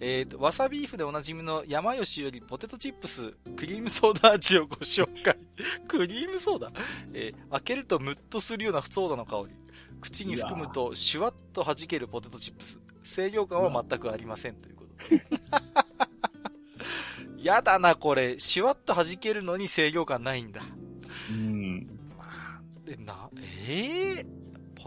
[0.00, 5.36] えっと、わさビーフでおなじみの山吉よりポテトチップス、クリームソーダ味をご紹介。
[5.88, 6.72] クリームソーダ？
[7.14, 9.54] えー、開けるとムッとするようなソーダの香り。
[10.00, 12.78] 口に含むとシュワッと弾けるポテトチップス。
[13.02, 15.26] 清涼感は全くありませんということで。
[17.42, 18.38] やだな、これ。
[18.38, 20.62] シュワッと弾けるのに清涼感ないんだ。
[21.30, 21.86] うん。
[22.18, 24.45] まあ、で、な、ええー？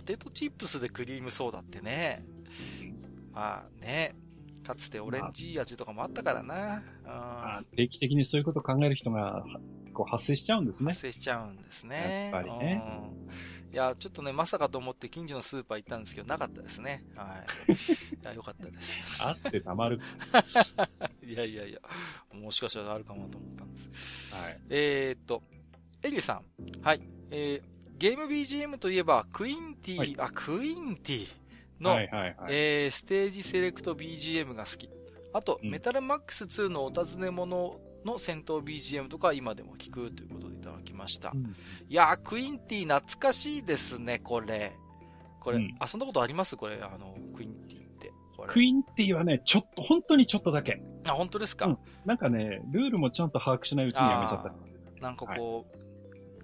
[0.10, 2.26] テトチップスでクリームソーダってね、
[3.32, 4.16] まあね、
[4.66, 6.82] かつてオレンジ味とかもあったからな。
[7.06, 9.44] まあ、定期的にそういうことを考える人が
[9.94, 10.94] こう発生しちゃうんですね。
[10.94, 12.32] 発生しちゃうんですね。
[12.34, 12.84] やっぱりね。
[13.72, 17.04] いや、ちょっとね、まさかと思って近所のスーパー行ったんですけど、なかったですね。
[17.16, 17.72] はい。
[18.20, 19.24] いや、よかったです。
[19.24, 20.00] あってたまる。
[21.24, 21.80] いやいやいや、
[22.34, 24.34] もしかしたらあるかもと思ったんです。
[24.34, 24.60] はい。
[24.72, 25.44] えー、っと、
[26.02, 26.82] エリュさん。
[26.82, 27.02] はい。
[27.30, 31.28] えー、ゲーム BGM といえば、クインティ、はい、あ、クインティ
[31.82, 34.90] の、はいはいはい、えー、ステージセレクト BGM が好き。
[35.34, 41.32] あと、うん、メタルマックス2のお尋ね者の戦闘 BGM とか今でも聞くということでいただきました。
[41.36, 41.44] うん、
[41.90, 44.72] いやー、クインティ懐かしいですね、これ。
[45.42, 46.56] これ、うん、遊んだことあります？
[46.56, 48.14] これ、あの、クインティって。
[48.48, 50.82] クインティはね、ちょっと、本当にちょっとだけ。
[51.06, 54.54] あ、本当ですか、うん、なんかね、ルールもちゃんと把握しないうちにやめちゃった
[55.02, 55.89] なんかこう、はい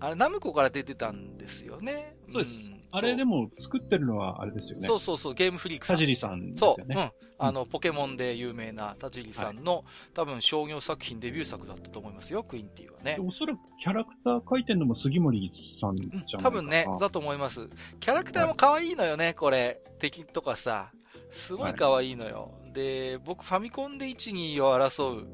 [0.06, 2.16] あれ、ナムコから出てたんですよね。
[2.32, 2.72] そうです。
[2.72, 4.86] うん、あれでも作ってるのはあれですよね。
[4.86, 5.96] そうそうそう、ゲームフリークさん。
[5.96, 6.86] 田尻さんですよね。
[6.94, 7.02] そう。
[7.02, 7.12] うん。
[7.38, 9.84] あの、ポケモンで有名な田尻さんの、はい、
[10.14, 13.18] 多分商業作品デビュー作だったと思いますよ、クインティはね。
[13.20, 15.52] おそらくキャラクター描いてるのも杉森
[15.82, 17.68] さんじゃないかな、多分ね、だと思います。
[18.00, 19.82] キャラクターも可愛いのよね、はい、これ。
[20.00, 20.92] 敵とかさ。
[21.32, 22.54] すごい可愛いのよ。
[22.64, 25.28] はい、で、僕ファミコンで1、2を争う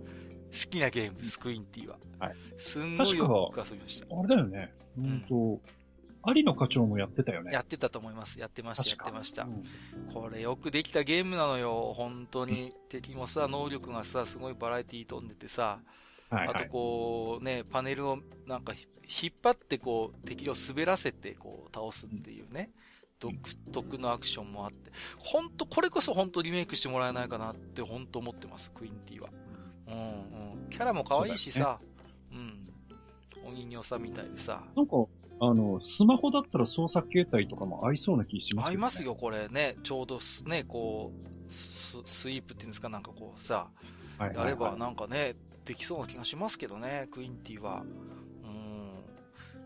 [0.51, 1.97] 好きなゲーム、スクインティは。
[2.19, 2.35] はい。
[2.57, 4.15] すんごいよく遊びました。
[4.15, 4.73] あれだよね。
[4.97, 5.61] うんと、
[6.27, 7.51] 有野課長もやってたよね。
[7.53, 8.39] やってたと思います。
[8.39, 9.63] やってました、やってました、うん。
[10.13, 11.93] これよくできたゲームなのよ。
[11.95, 12.63] 本当に。
[12.63, 15.79] うん、敵もさ、能力がさ、すごいバラエティー飛んでてさ、
[16.29, 22.71] はいはい、あとこう、ね、パネルをなんか引っ張ってこう、敵を滑らせてこう、倒すっていうね。
[23.21, 23.31] 独
[23.71, 29.29] 特のアクションもあって、本当これこそ本当リメイクしてもらえないかなって本当思ってます、クインティは。
[29.91, 30.69] うんうん。
[30.69, 31.79] キャラも可愛いしさ、
[32.31, 32.41] うね、
[33.43, 33.49] うん。
[33.49, 34.63] お人形さんみたいでさ。
[34.75, 35.05] なんか、
[35.39, 38.71] あの、スマホだったら操作形態とかも合いそうな気しますね。
[38.71, 39.75] 合いますよ、これね。
[39.83, 41.11] ちょうどね、こ
[41.47, 43.67] う、ススイープっていうんですか、なんかこうさ、
[44.17, 45.35] はいはいはい、やればなんかね、
[45.65, 47.83] できそうな気がしますけどね、クインティは。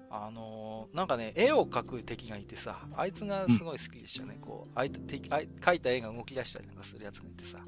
[0.10, 4.36] あのー、なんかね、絵を描く敵がいてさ、あいつがすごい好きでしたね。
[4.36, 7.60] うん、こう、あい敵あい描いた絵が動き出したりなんかするやつがいてさ。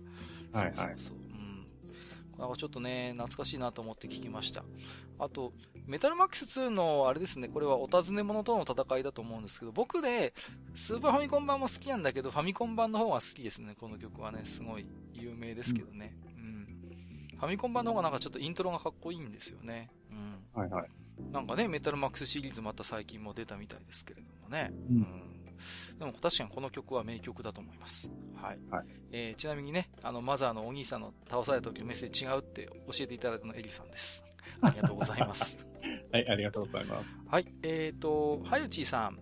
[0.54, 0.74] はいはい。
[0.74, 1.27] そうそううん。
[2.38, 4.64] なんかちょっとね、懐かしいなと思って聞きました。
[5.20, 5.54] あと、
[5.86, 10.34] メタルマックス2の、あれですね、これはお尋ね者との戦いだと思うんですけど、僕ね、
[10.76, 16.16] スーパーファミコン版も好きなんだけど、ファミコン版の方が好きですね、この曲はね、すごい有名ですけどね。
[16.38, 16.44] うん。
[16.44, 19.90] うん、ファミコン版の方がなんかちょっとイントロがかっこいいんですよね。
[20.12, 20.62] うん。
[20.62, 20.90] はいはい。
[21.32, 24.72] なんかね、メタルマックスシリーズまた最近も出たみたいですけれどもね。
[24.90, 25.37] うん、
[25.98, 28.10] でも確かにこの曲は名曲だと思います。
[28.36, 28.60] はい。
[28.70, 34.24] はい、えー、ちなみにね、あの、マザーのお兄さんの倒された時のメッセージ違うって教えていただいたのエリさんです。
[34.62, 35.58] ありがとうございます。
[36.12, 37.08] はい、ありがとうございます。
[37.28, 39.20] はい、えっ、ー、と、はゆちーさん。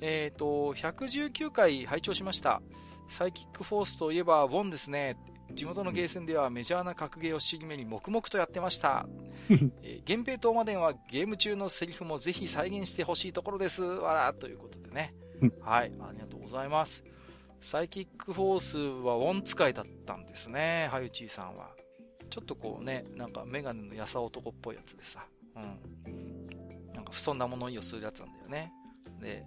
[0.00, 2.62] えっ、ー、と、119回拝聴しました。
[3.08, 5.16] サイキックフォースといえば、ウォンですね。
[5.54, 9.06] 地元のゲーセンではメジャーな格ゲーを尻目に黙々とやってました。
[9.50, 13.82] えー、源平東馬伝はゲーム中のセリフもぜひ再現してほしいところです。
[13.82, 15.14] わら、ということでね。
[15.60, 17.04] はい、ありがとうございます。
[17.60, 21.70] サイキックフォースはウォン使いだったんですね、ハユチーさんは。
[22.30, 25.26] ちょっとこうね、なんかメガネのやさ男っぽいやつでさ。
[25.56, 26.92] うん。
[26.94, 28.72] なんか不遜な物言いをするやつなんだよね。
[29.20, 29.44] で、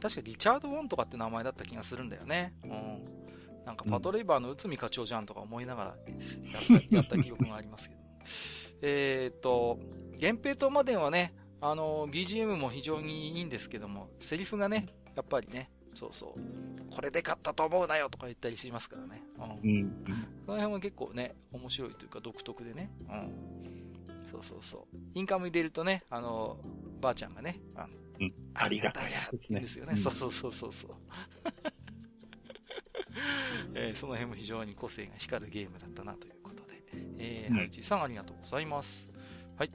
[0.00, 2.54] 確かリチャード・ウォンとかって名前だった気がするんだよね。
[2.64, 3.04] うん。
[3.64, 5.96] なんかパトレイバーの内海課長じゃんとか思いながら
[6.52, 8.00] やった やった記憶がありますけど。
[8.82, 9.78] えっと、
[10.18, 19.22] 源平とマデンはね、あの、BGM も非常にいいんですけども、セリフがね、やっぱりね、そうそう、これで勝ったと思うなよとか言ったりしますからね。
[19.62, 19.70] うん。
[19.72, 19.92] うん、
[20.46, 22.90] その辺は結構ね、面白いというか独特でね。
[23.08, 23.32] うん。
[24.30, 24.96] そうそうそう。
[25.14, 26.58] インカム入れるとね、あの、
[27.00, 27.88] ばあちゃんがね、あの、
[28.20, 29.60] うん、ありがたいやですね。
[29.60, 29.92] ですよね。
[29.92, 30.90] うん、そうそうそうそうそう。
[33.74, 36.82] えー、その辺も非常に個性が光るゲームだったなということで、
[37.18, 39.10] えー、はるちさんありがとうございます。
[39.56, 39.72] はい。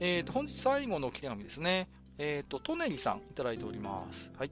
[0.00, 1.88] えーと、本日最後のお手紙ですね。
[2.18, 4.30] えーと、トネリさんいただいております。
[4.36, 4.50] はい。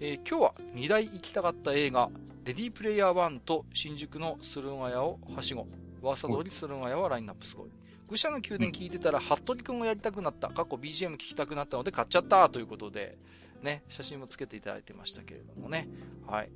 [0.00, 2.10] えー、今日は2台行きたかった映画、
[2.44, 5.66] レディープレイヤー1と新宿の駿河屋をはしご。
[6.02, 7.70] 噂通り駿河屋はラインナップすごい。
[8.08, 10.48] 愚者の宮殿聞いてたら、服部くんをやりたくなった。
[10.48, 13.16] 過去 BGM 聞きたくなったので買っちゃったということで、
[13.62, 15.88] ね、写真もつけていただいてましたけれどもね。
[16.26, 16.50] はい。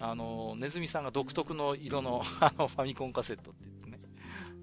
[0.00, 3.98] あの、ネズミさんが独特の色の あの、ファミコンカセットって言ってね。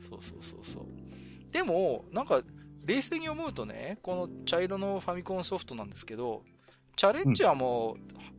[0.09, 0.85] そうそうそうそう。
[1.51, 2.43] でも、なんか、
[2.85, 6.43] 冷静に思うとね、この茶色のファミコンソフトなんですけど、
[6.99, 7.95] チャレンジャーも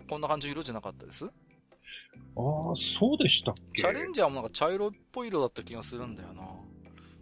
[0.06, 3.80] こんな感じの色じゃなかったです、うん、ああ、そうでしたっけ？
[3.80, 6.42] チャレンジャーもなんか茶色っぽい色だった気がするんだよな。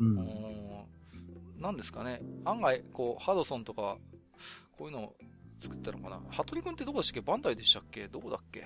[0.01, 1.63] うん。
[1.63, 2.21] なんですかね。
[2.45, 3.99] 案外、こう、ハドソンとか、
[4.77, 5.15] こういうのを
[5.61, 6.21] 作ったのかな？
[6.29, 7.31] ハトリ君ってどこでしたっけ？
[7.31, 8.65] バンダイでしたっけどこだっけ？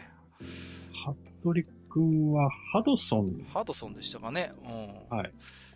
[1.42, 3.46] 服部くんはハドソン。
[3.52, 4.50] ハドソンでしたかね。
[4.64, 5.14] うん。
[5.14, 5.32] はい。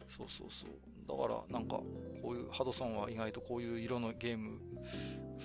[0.09, 0.70] そうそうそう。
[1.06, 1.77] だから、なんか、
[2.23, 4.59] こういう、ハドソンは意外とこういう色のゲーム、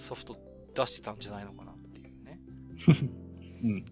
[0.07, 0.38] ソフト
[0.73, 2.39] 出してたんじゃないのかなっていうね。
[3.64, 3.85] うん。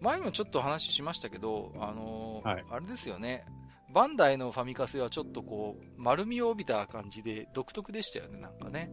[0.00, 3.44] 前にもちょっと話しましたけど、あのーはい、あれですよね。
[3.92, 8.90] バンダイのファミカセはちょっとこう、丸みを帯びた感じで独特でしたよね、なんかね。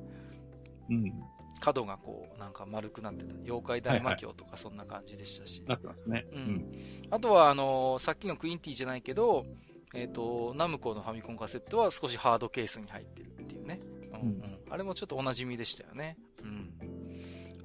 [0.89, 1.13] うん。
[1.59, 3.33] 角がこう、なんか丸くなってた。
[3.43, 5.63] 妖怪大魔教とかそんな感じでしたし。
[5.67, 6.25] なってますね。
[6.31, 6.65] うん。
[7.11, 9.45] あとは、あのー、さっきのクインティじゃないけど、
[9.93, 13.79] えっ、ー、と、ナムコのファミコンカセットは少しハードケースに入ってるっていうね。
[14.13, 16.17] うん、うん、あれもちょっとお馴染みでしたよね。
[16.43, 16.68] うん。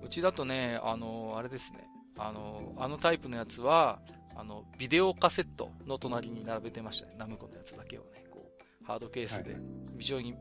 [0.05, 1.89] うちだとね、あのー、あれですね。
[2.17, 3.99] あのあのタイプのやつは、
[4.37, 7.15] あの、ビデオカセットの隣に並べてましたね。
[7.19, 8.53] ナムコのやつだけをね、こ
[8.83, 9.57] う、ハードケースで、
[9.99, 10.35] 非常に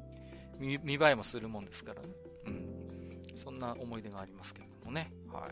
[0.59, 2.09] 見,、見栄えもするもんですからね。
[2.45, 3.37] うん。
[3.37, 5.11] そんな思い出がありますけれどもね。
[5.31, 5.51] はい。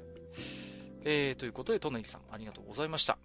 [1.03, 3.17] えー、ということで、トネリさん、ありがとうございました。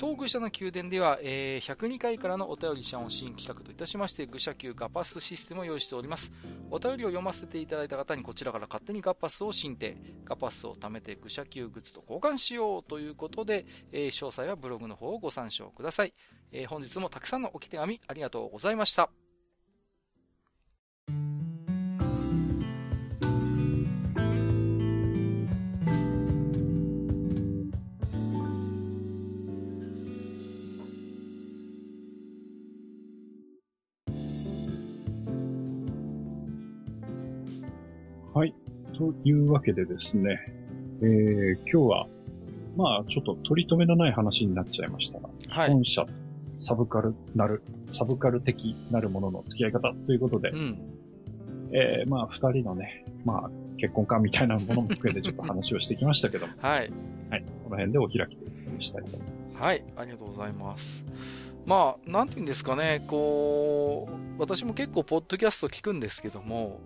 [0.00, 6.30] 東愚者の宮殿では、えー、102回からのお便り者を新企画といたしまして、愚者級ガパスシステムを用意しております。
[6.70, 16.14] お便りを読ませていただいた方にこちらから勝手にガパスを申請、ガパスを貯めて愚者級グッズと交換しようということで、えー、詳細はブログの方をご参照ください。
[16.52, 19.27] えー、本日もたくさんのおき手紙ありがとうございました。
[38.98, 40.40] というわけでですね、
[41.00, 42.06] えー、今日は、
[42.76, 45.70] まあ、ちょっと取り留めのない話になっちゃいましたが、はい。
[45.70, 46.04] 本社、
[46.58, 47.62] サブカルなる、
[47.92, 50.78] サブカル的なるものの付き合い方ということで、うん、
[51.70, 56.90] えー、まあ、二人のね、まあ、結婚観みたいなものも含めてちょっと話をしてきましたけども、はい。
[57.30, 57.44] はい。
[57.62, 59.62] この辺でお開きにしたいと思います。
[59.62, 59.84] はい。
[59.96, 61.04] ありがとうございます。
[61.66, 66.80] まあ、なんて言うんですかね、こう、私も結構ポッドキャスト聞くんですけども、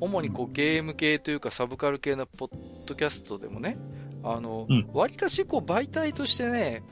[0.00, 2.50] 主にこうゲーム系というかサブカル系のポッ
[2.86, 3.76] ドキャストでもね、
[4.22, 6.82] あの、わ、り、かしこう媒体としてね、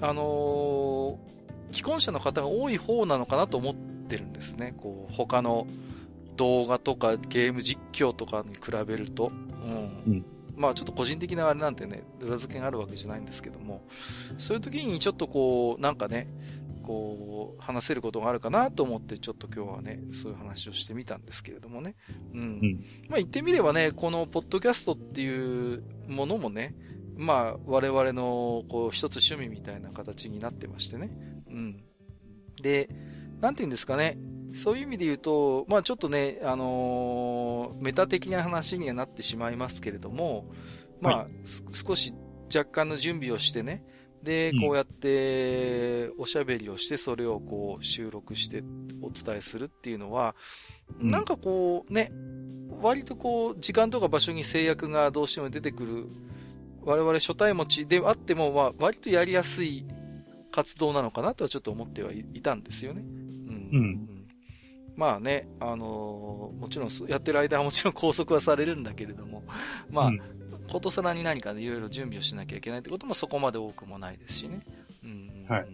[0.00, 4.74] あのー、既婚者の方が多い方なのかなと思ってるんですね。
[4.76, 5.66] こう、他の
[6.36, 9.30] 動画とかゲーム実況とかに比べると。
[9.30, 10.12] うん。
[10.12, 10.24] うん、
[10.56, 13.82] まあちょっと個人的なあれなんてね、裏付けがあるわけじゃないんですけども、
[14.38, 16.28] そういう時にちょっとこう、なんかね、
[16.90, 21.94] こう、話せることがあるかなと思って、ちょっと今日はね、そういう話をしてみたんですけれどもね。
[22.34, 22.40] うん。
[22.40, 26.74] うん、まあ言ってみればね、このポッドキャストっていうものもね、
[27.16, 31.10] まあ我々のこう一つ趣味みたいな形になってましてね。
[31.48, 31.84] うん。
[32.60, 32.88] で、
[33.40, 34.18] なんて言うんですかね。
[34.56, 40.50] そういう意味で言うと、まあちょっとね、あのー、メタ的な話にはなってしまいますけれども、
[41.00, 41.30] まあ、はい、
[41.72, 42.12] 少し
[42.52, 43.84] 若干の準備をしてね、
[44.22, 48.62] で、こうやって、おしゃべりをして、それをこう、収録して
[49.00, 50.34] お伝えするっていうのは、
[50.98, 52.12] なんかこう、ね、
[52.82, 56.06] 割とこう、時間とか場所に制約がどうしても出てくる、
[56.82, 59.86] 我々初対持ちであっても、まあ、割とやりやすい
[60.50, 63.02] 活動なのかなとはちょっと思ってはいたんですよね。
[63.02, 63.70] うん。
[63.72, 64.26] うん、
[64.96, 69.44] まあね、あのー、もちろん、やってる間はもちろん拘束はされるんだけれども、
[69.90, 70.39] まあ、うん
[70.70, 74.60] ことさらに何かでいろいろ準備をしなきゃいけないってこともそこまで多くもないですしね。
[75.04, 75.66] うん、はい。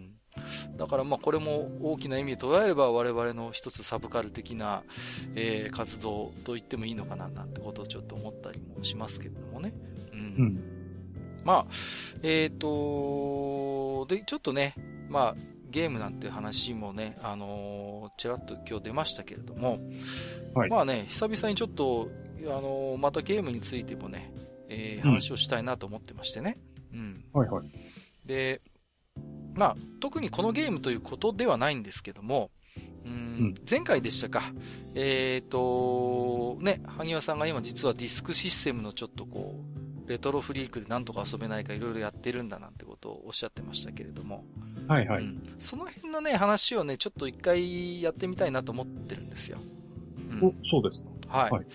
[0.77, 4.83] だからまあこれも大きな意味で捉えれば我々の一つサブカル的な、
[5.35, 9.73] えー、活動と言ってもいいのかななんてことをちょっと思ったりもしますけれどもね。
[10.13, 10.19] うん。
[10.19, 10.63] うん、
[11.43, 11.65] まあ、
[12.23, 14.75] えっ、ー、とで、ちょっとね、
[15.09, 19.79] まあ、ゲームなんて話もね、あのー、ちらっと今日出ましたけれども、
[20.53, 22.09] はい、まあね、久々にちょっと、
[22.45, 24.31] あのー、またゲームについてもね、
[24.69, 26.57] えー、話をしたいなと思ってましてね。
[26.93, 27.25] うん。
[27.33, 27.69] はいはい。
[28.25, 28.61] で、
[29.53, 32.51] まあ、特にこのゲームということではないんですけども、
[33.05, 34.51] うん、前回でしたか。
[34.93, 39.63] えっ、ー、と、ね、萩和さんが今実はディスクシステムのちょっとこ
[40.05, 44.45] う、レトロフリークでなんとか遊べないかいろいろやってるんだなんてことをおっしゃってましたけれども。
[44.87, 45.23] はいはい。
[45.23, 49.57] うん、その辺のね、話をね、ちょっと一回やってみたいなと思ってるんですよ。
[50.41, 51.16] うん、お、そうですか。
[51.27, 51.51] はい。
[51.51, 51.65] はい、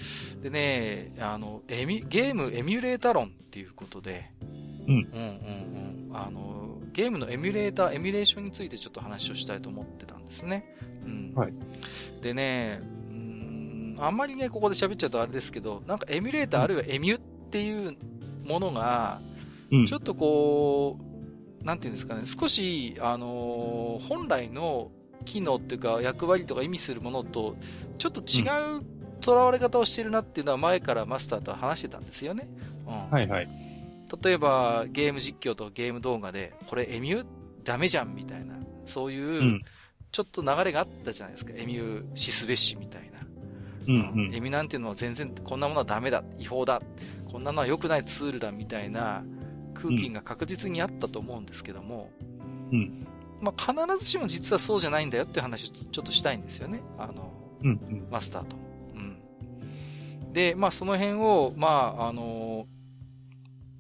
[0.43, 4.31] でね、あの、エミ、ゲームエミュレータ論っていうことで、
[4.87, 4.95] うん。
[4.95, 6.17] うんうんうん。
[6.17, 10.77] あの、ゲームのエミュレーター、エミュレーションについてちょっと話をしたいと思ってたんですね。
[11.05, 11.33] うん。
[11.35, 11.55] はい。
[12.21, 17.21] でね、うん、あんまりね、ここで喋っちゃうとあれですけど、なんかエミュレーター、あるいはエミュっ
[17.51, 17.97] ていう
[18.45, 19.21] ものが、
[19.71, 20.99] うん、ちょっとこ
[21.63, 24.91] う、なんていうんですかね、少し、あのー、本来の
[25.25, 27.57] 機能っていうか役割とか意味するものと、
[27.99, 28.43] ちょっと違
[28.79, 28.83] う
[29.23, 32.49] 囚われ方をしてるなっていうのは前からマスターと話してたんですよね。
[32.87, 33.11] うん。
[33.11, 33.49] はいはい。
[34.23, 37.27] 例えば、ゲーム実況とゲーム動画で、これエミュー
[37.65, 38.55] ダメじゃんみたいな、
[38.85, 39.61] そういう、
[40.11, 41.53] ちょっと流れがあったじゃないですか。
[41.57, 43.21] エミューしすべしみたいな。
[43.89, 46.83] うん、うん、エミなんていうのは全然、こんなものはダメだ、違法だ、
[47.31, 49.25] こんなのは良くないツールだみたいな
[49.75, 52.11] 空気が確実にあったと思うんですけども、
[52.71, 53.07] うん。
[53.41, 56.81] まあ、必ずしも実はそうじゃないんだよって話をちょっとしたいんですよね。
[56.99, 57.33] あの、
[57.63, 58.62] うん、うん、マスターと。
[60.33, 62.67] で、まあその辺を、まああの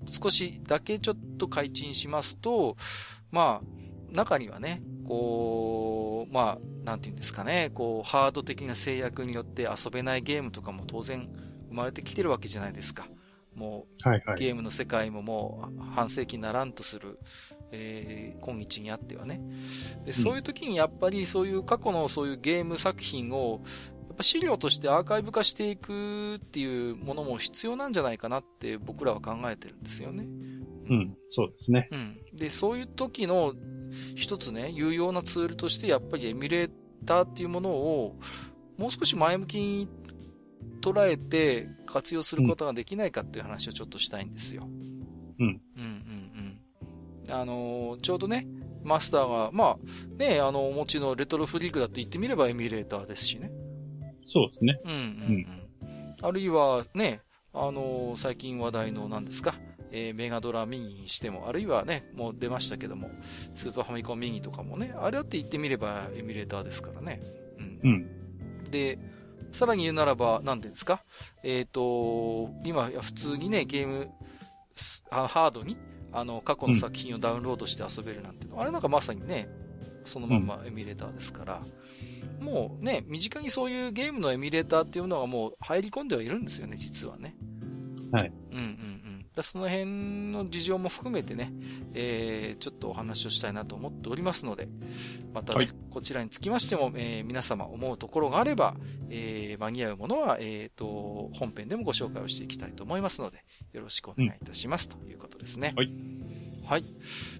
[0.08, 2.76] 少しだけちょっと改陳しますと、
[3.30, 11.28] まあ中にはね、こう、まあなんて言うんですかね、こうハード的な制約によって遊べないゲームとかも当然
[11.68, 13.06] 生まれてきてるわけじゃないですか。
[13.54, 17.18] もう、はいはい、ゲームの世界ももう半世紀ならんとする、
[17.70, 19.40] えー、今日にあってはね
[20.04, 20.12] で。
[20.12, 23.62] そういう時にやっぱりそういう過去のそういうゲーム作品を
[24.22, 30.26] ぱぱ資料としてアーカイブ化していくっていうものも必要なんじゃないかなって僕らは考えてるんですよね。
[30.88, 31.88] うん、そうですね。
[31.90, 32.20] うん。
[32.32, 33.54] で、そういう時の
[34.14, 36.70] 一つね、有用なツールとしてやっぱりエミュレー
[37.04, 38.18] ターっていうものを
[38.78, 39.88] もう少し前向きに
[40.80, 44.68] 捉えて活用することができないかっていう話をちょっとしたいんですよ。
[45.38, 45.46] うん。
[45.46, 46.60] うんうん
[47.26, 47.32] うん。
[47.32, 48.46] あのー、ちょうどね、
[48.82, 53.52] マスターが、まあ、ね、あの、お持ちのレトロフリークだって言ってみればエミュレーターですしね。
[54.32, 54.80] そうですね。
[54.84, 56.16] うんうんうん。
[56.20, 57.20] あるいはね、
[57.52, 59.56] あのー、最近話題の何ですか、
[59.90, 63.10] えー、メガドラミニにしても、あるいはね、もう出ましたけども、
[63.54, 67.20] スーパーファミコンミニとかもね、あれだって言ってみればエミュレーターですからね。
[67.58, 67.80] うん。
[67.84, 67.88] う
[68.68, 68.98] ん、で、
[69.50, 71.04] さらに言うならば、何ですか？
[71.42, 74.08] えっ、ー、と、今、普通にね、ゲーム、
[75.10, 75.76] ハードに、
[76.10, 79.50] あの、過去の作品をダウンロードして遊べるなんていうん、あれなんかまさにね、
[80.06, 81.72] そのまんまエミュレーターですから、うん、
[82.42, 87.34] もうね、身近にそういうゲームのエミュレーターっていうのはもう入り込んではいるんですよね、実はね。
[88.12, 88.32] はい。
[88.50, 88.68] うんうんう
[89.40, 89.42] ん。
[89.42, 91.52] その辺の事情も含めてね、
[91.94, 94.68] えー、ちょっとお話をしたいなと思っておりますので、
[95.32, 98.76] また、ねはい、こちらにつきましても、えー、皆様思うところがあれば、
[99.08, 103.42] えー、間に合うものは、えっ、ー、と、本編でもご紹介をしていきたいと思いますので、
[103.72, 105.72] よろしくお願いいたします、うん、ということですね。
[105.74, 105.90] はい。
[106.64, 106.84] はい。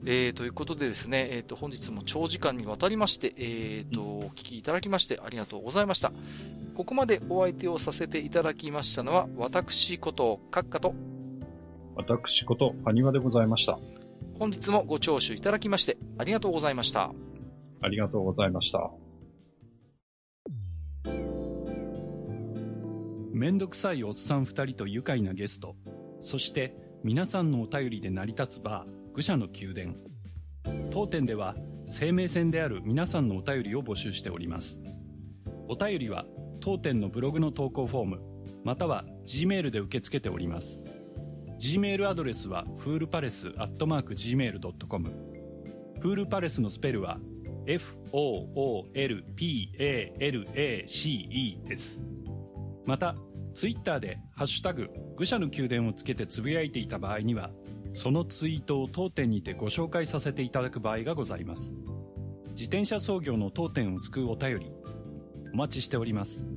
[0.05, 6.13] えー、ということでですね、えっ、ー、と、本日も長時間にわたりまして、えっ、ー、と、お聞きいただきましてありがとうございました。
[6.75, 10.95] ここまでお相手をさせていただきましたのは、私こと、閣下と、
[11.95, 13.79] 私こと、埴輪でございました。
[14.39, 17.13] 本日もご聴取いただきまして、ありがとうございました。
[17.83, 18.91] ありがとうございました。
[23.33, 25.75] めんどくさいおっさん二人と愉快なゲスト、
[26.21, 29.95] そして皆さんのお便りで成り立つバー、愚者の宮殿。
[30.91, 34.81] 当店では生命線である皆さんのお便りを募集しております。
[35.69, 36.25] お便りは
[36.61, 38.21] 当店のブログの投稿フォーム、
[38.65, 40.83] または Gmail で受け付けております。
[41.63, 45.11] Gmail アドレスはフールパレスアットマーク Gmail.com
[46.01, 47.21] フールパレスのスペルは
[47.67, 48.89] F-O-O-L-P-A-L-A-C-E
[51.65, 52.03] です
[52.85, 53.15] また
[53.55, 57.53] ツイッターで「ハッシュタグ愚者の宮殿」をつけてつぶやいていた場合には
[57.93, 61.77] そのツイートを当店にてご紹介させていただく場合がございます。
[62.51, 64.73] 自転車操業の当店を救うお便り
[65.55, 66.49] お待ちしております。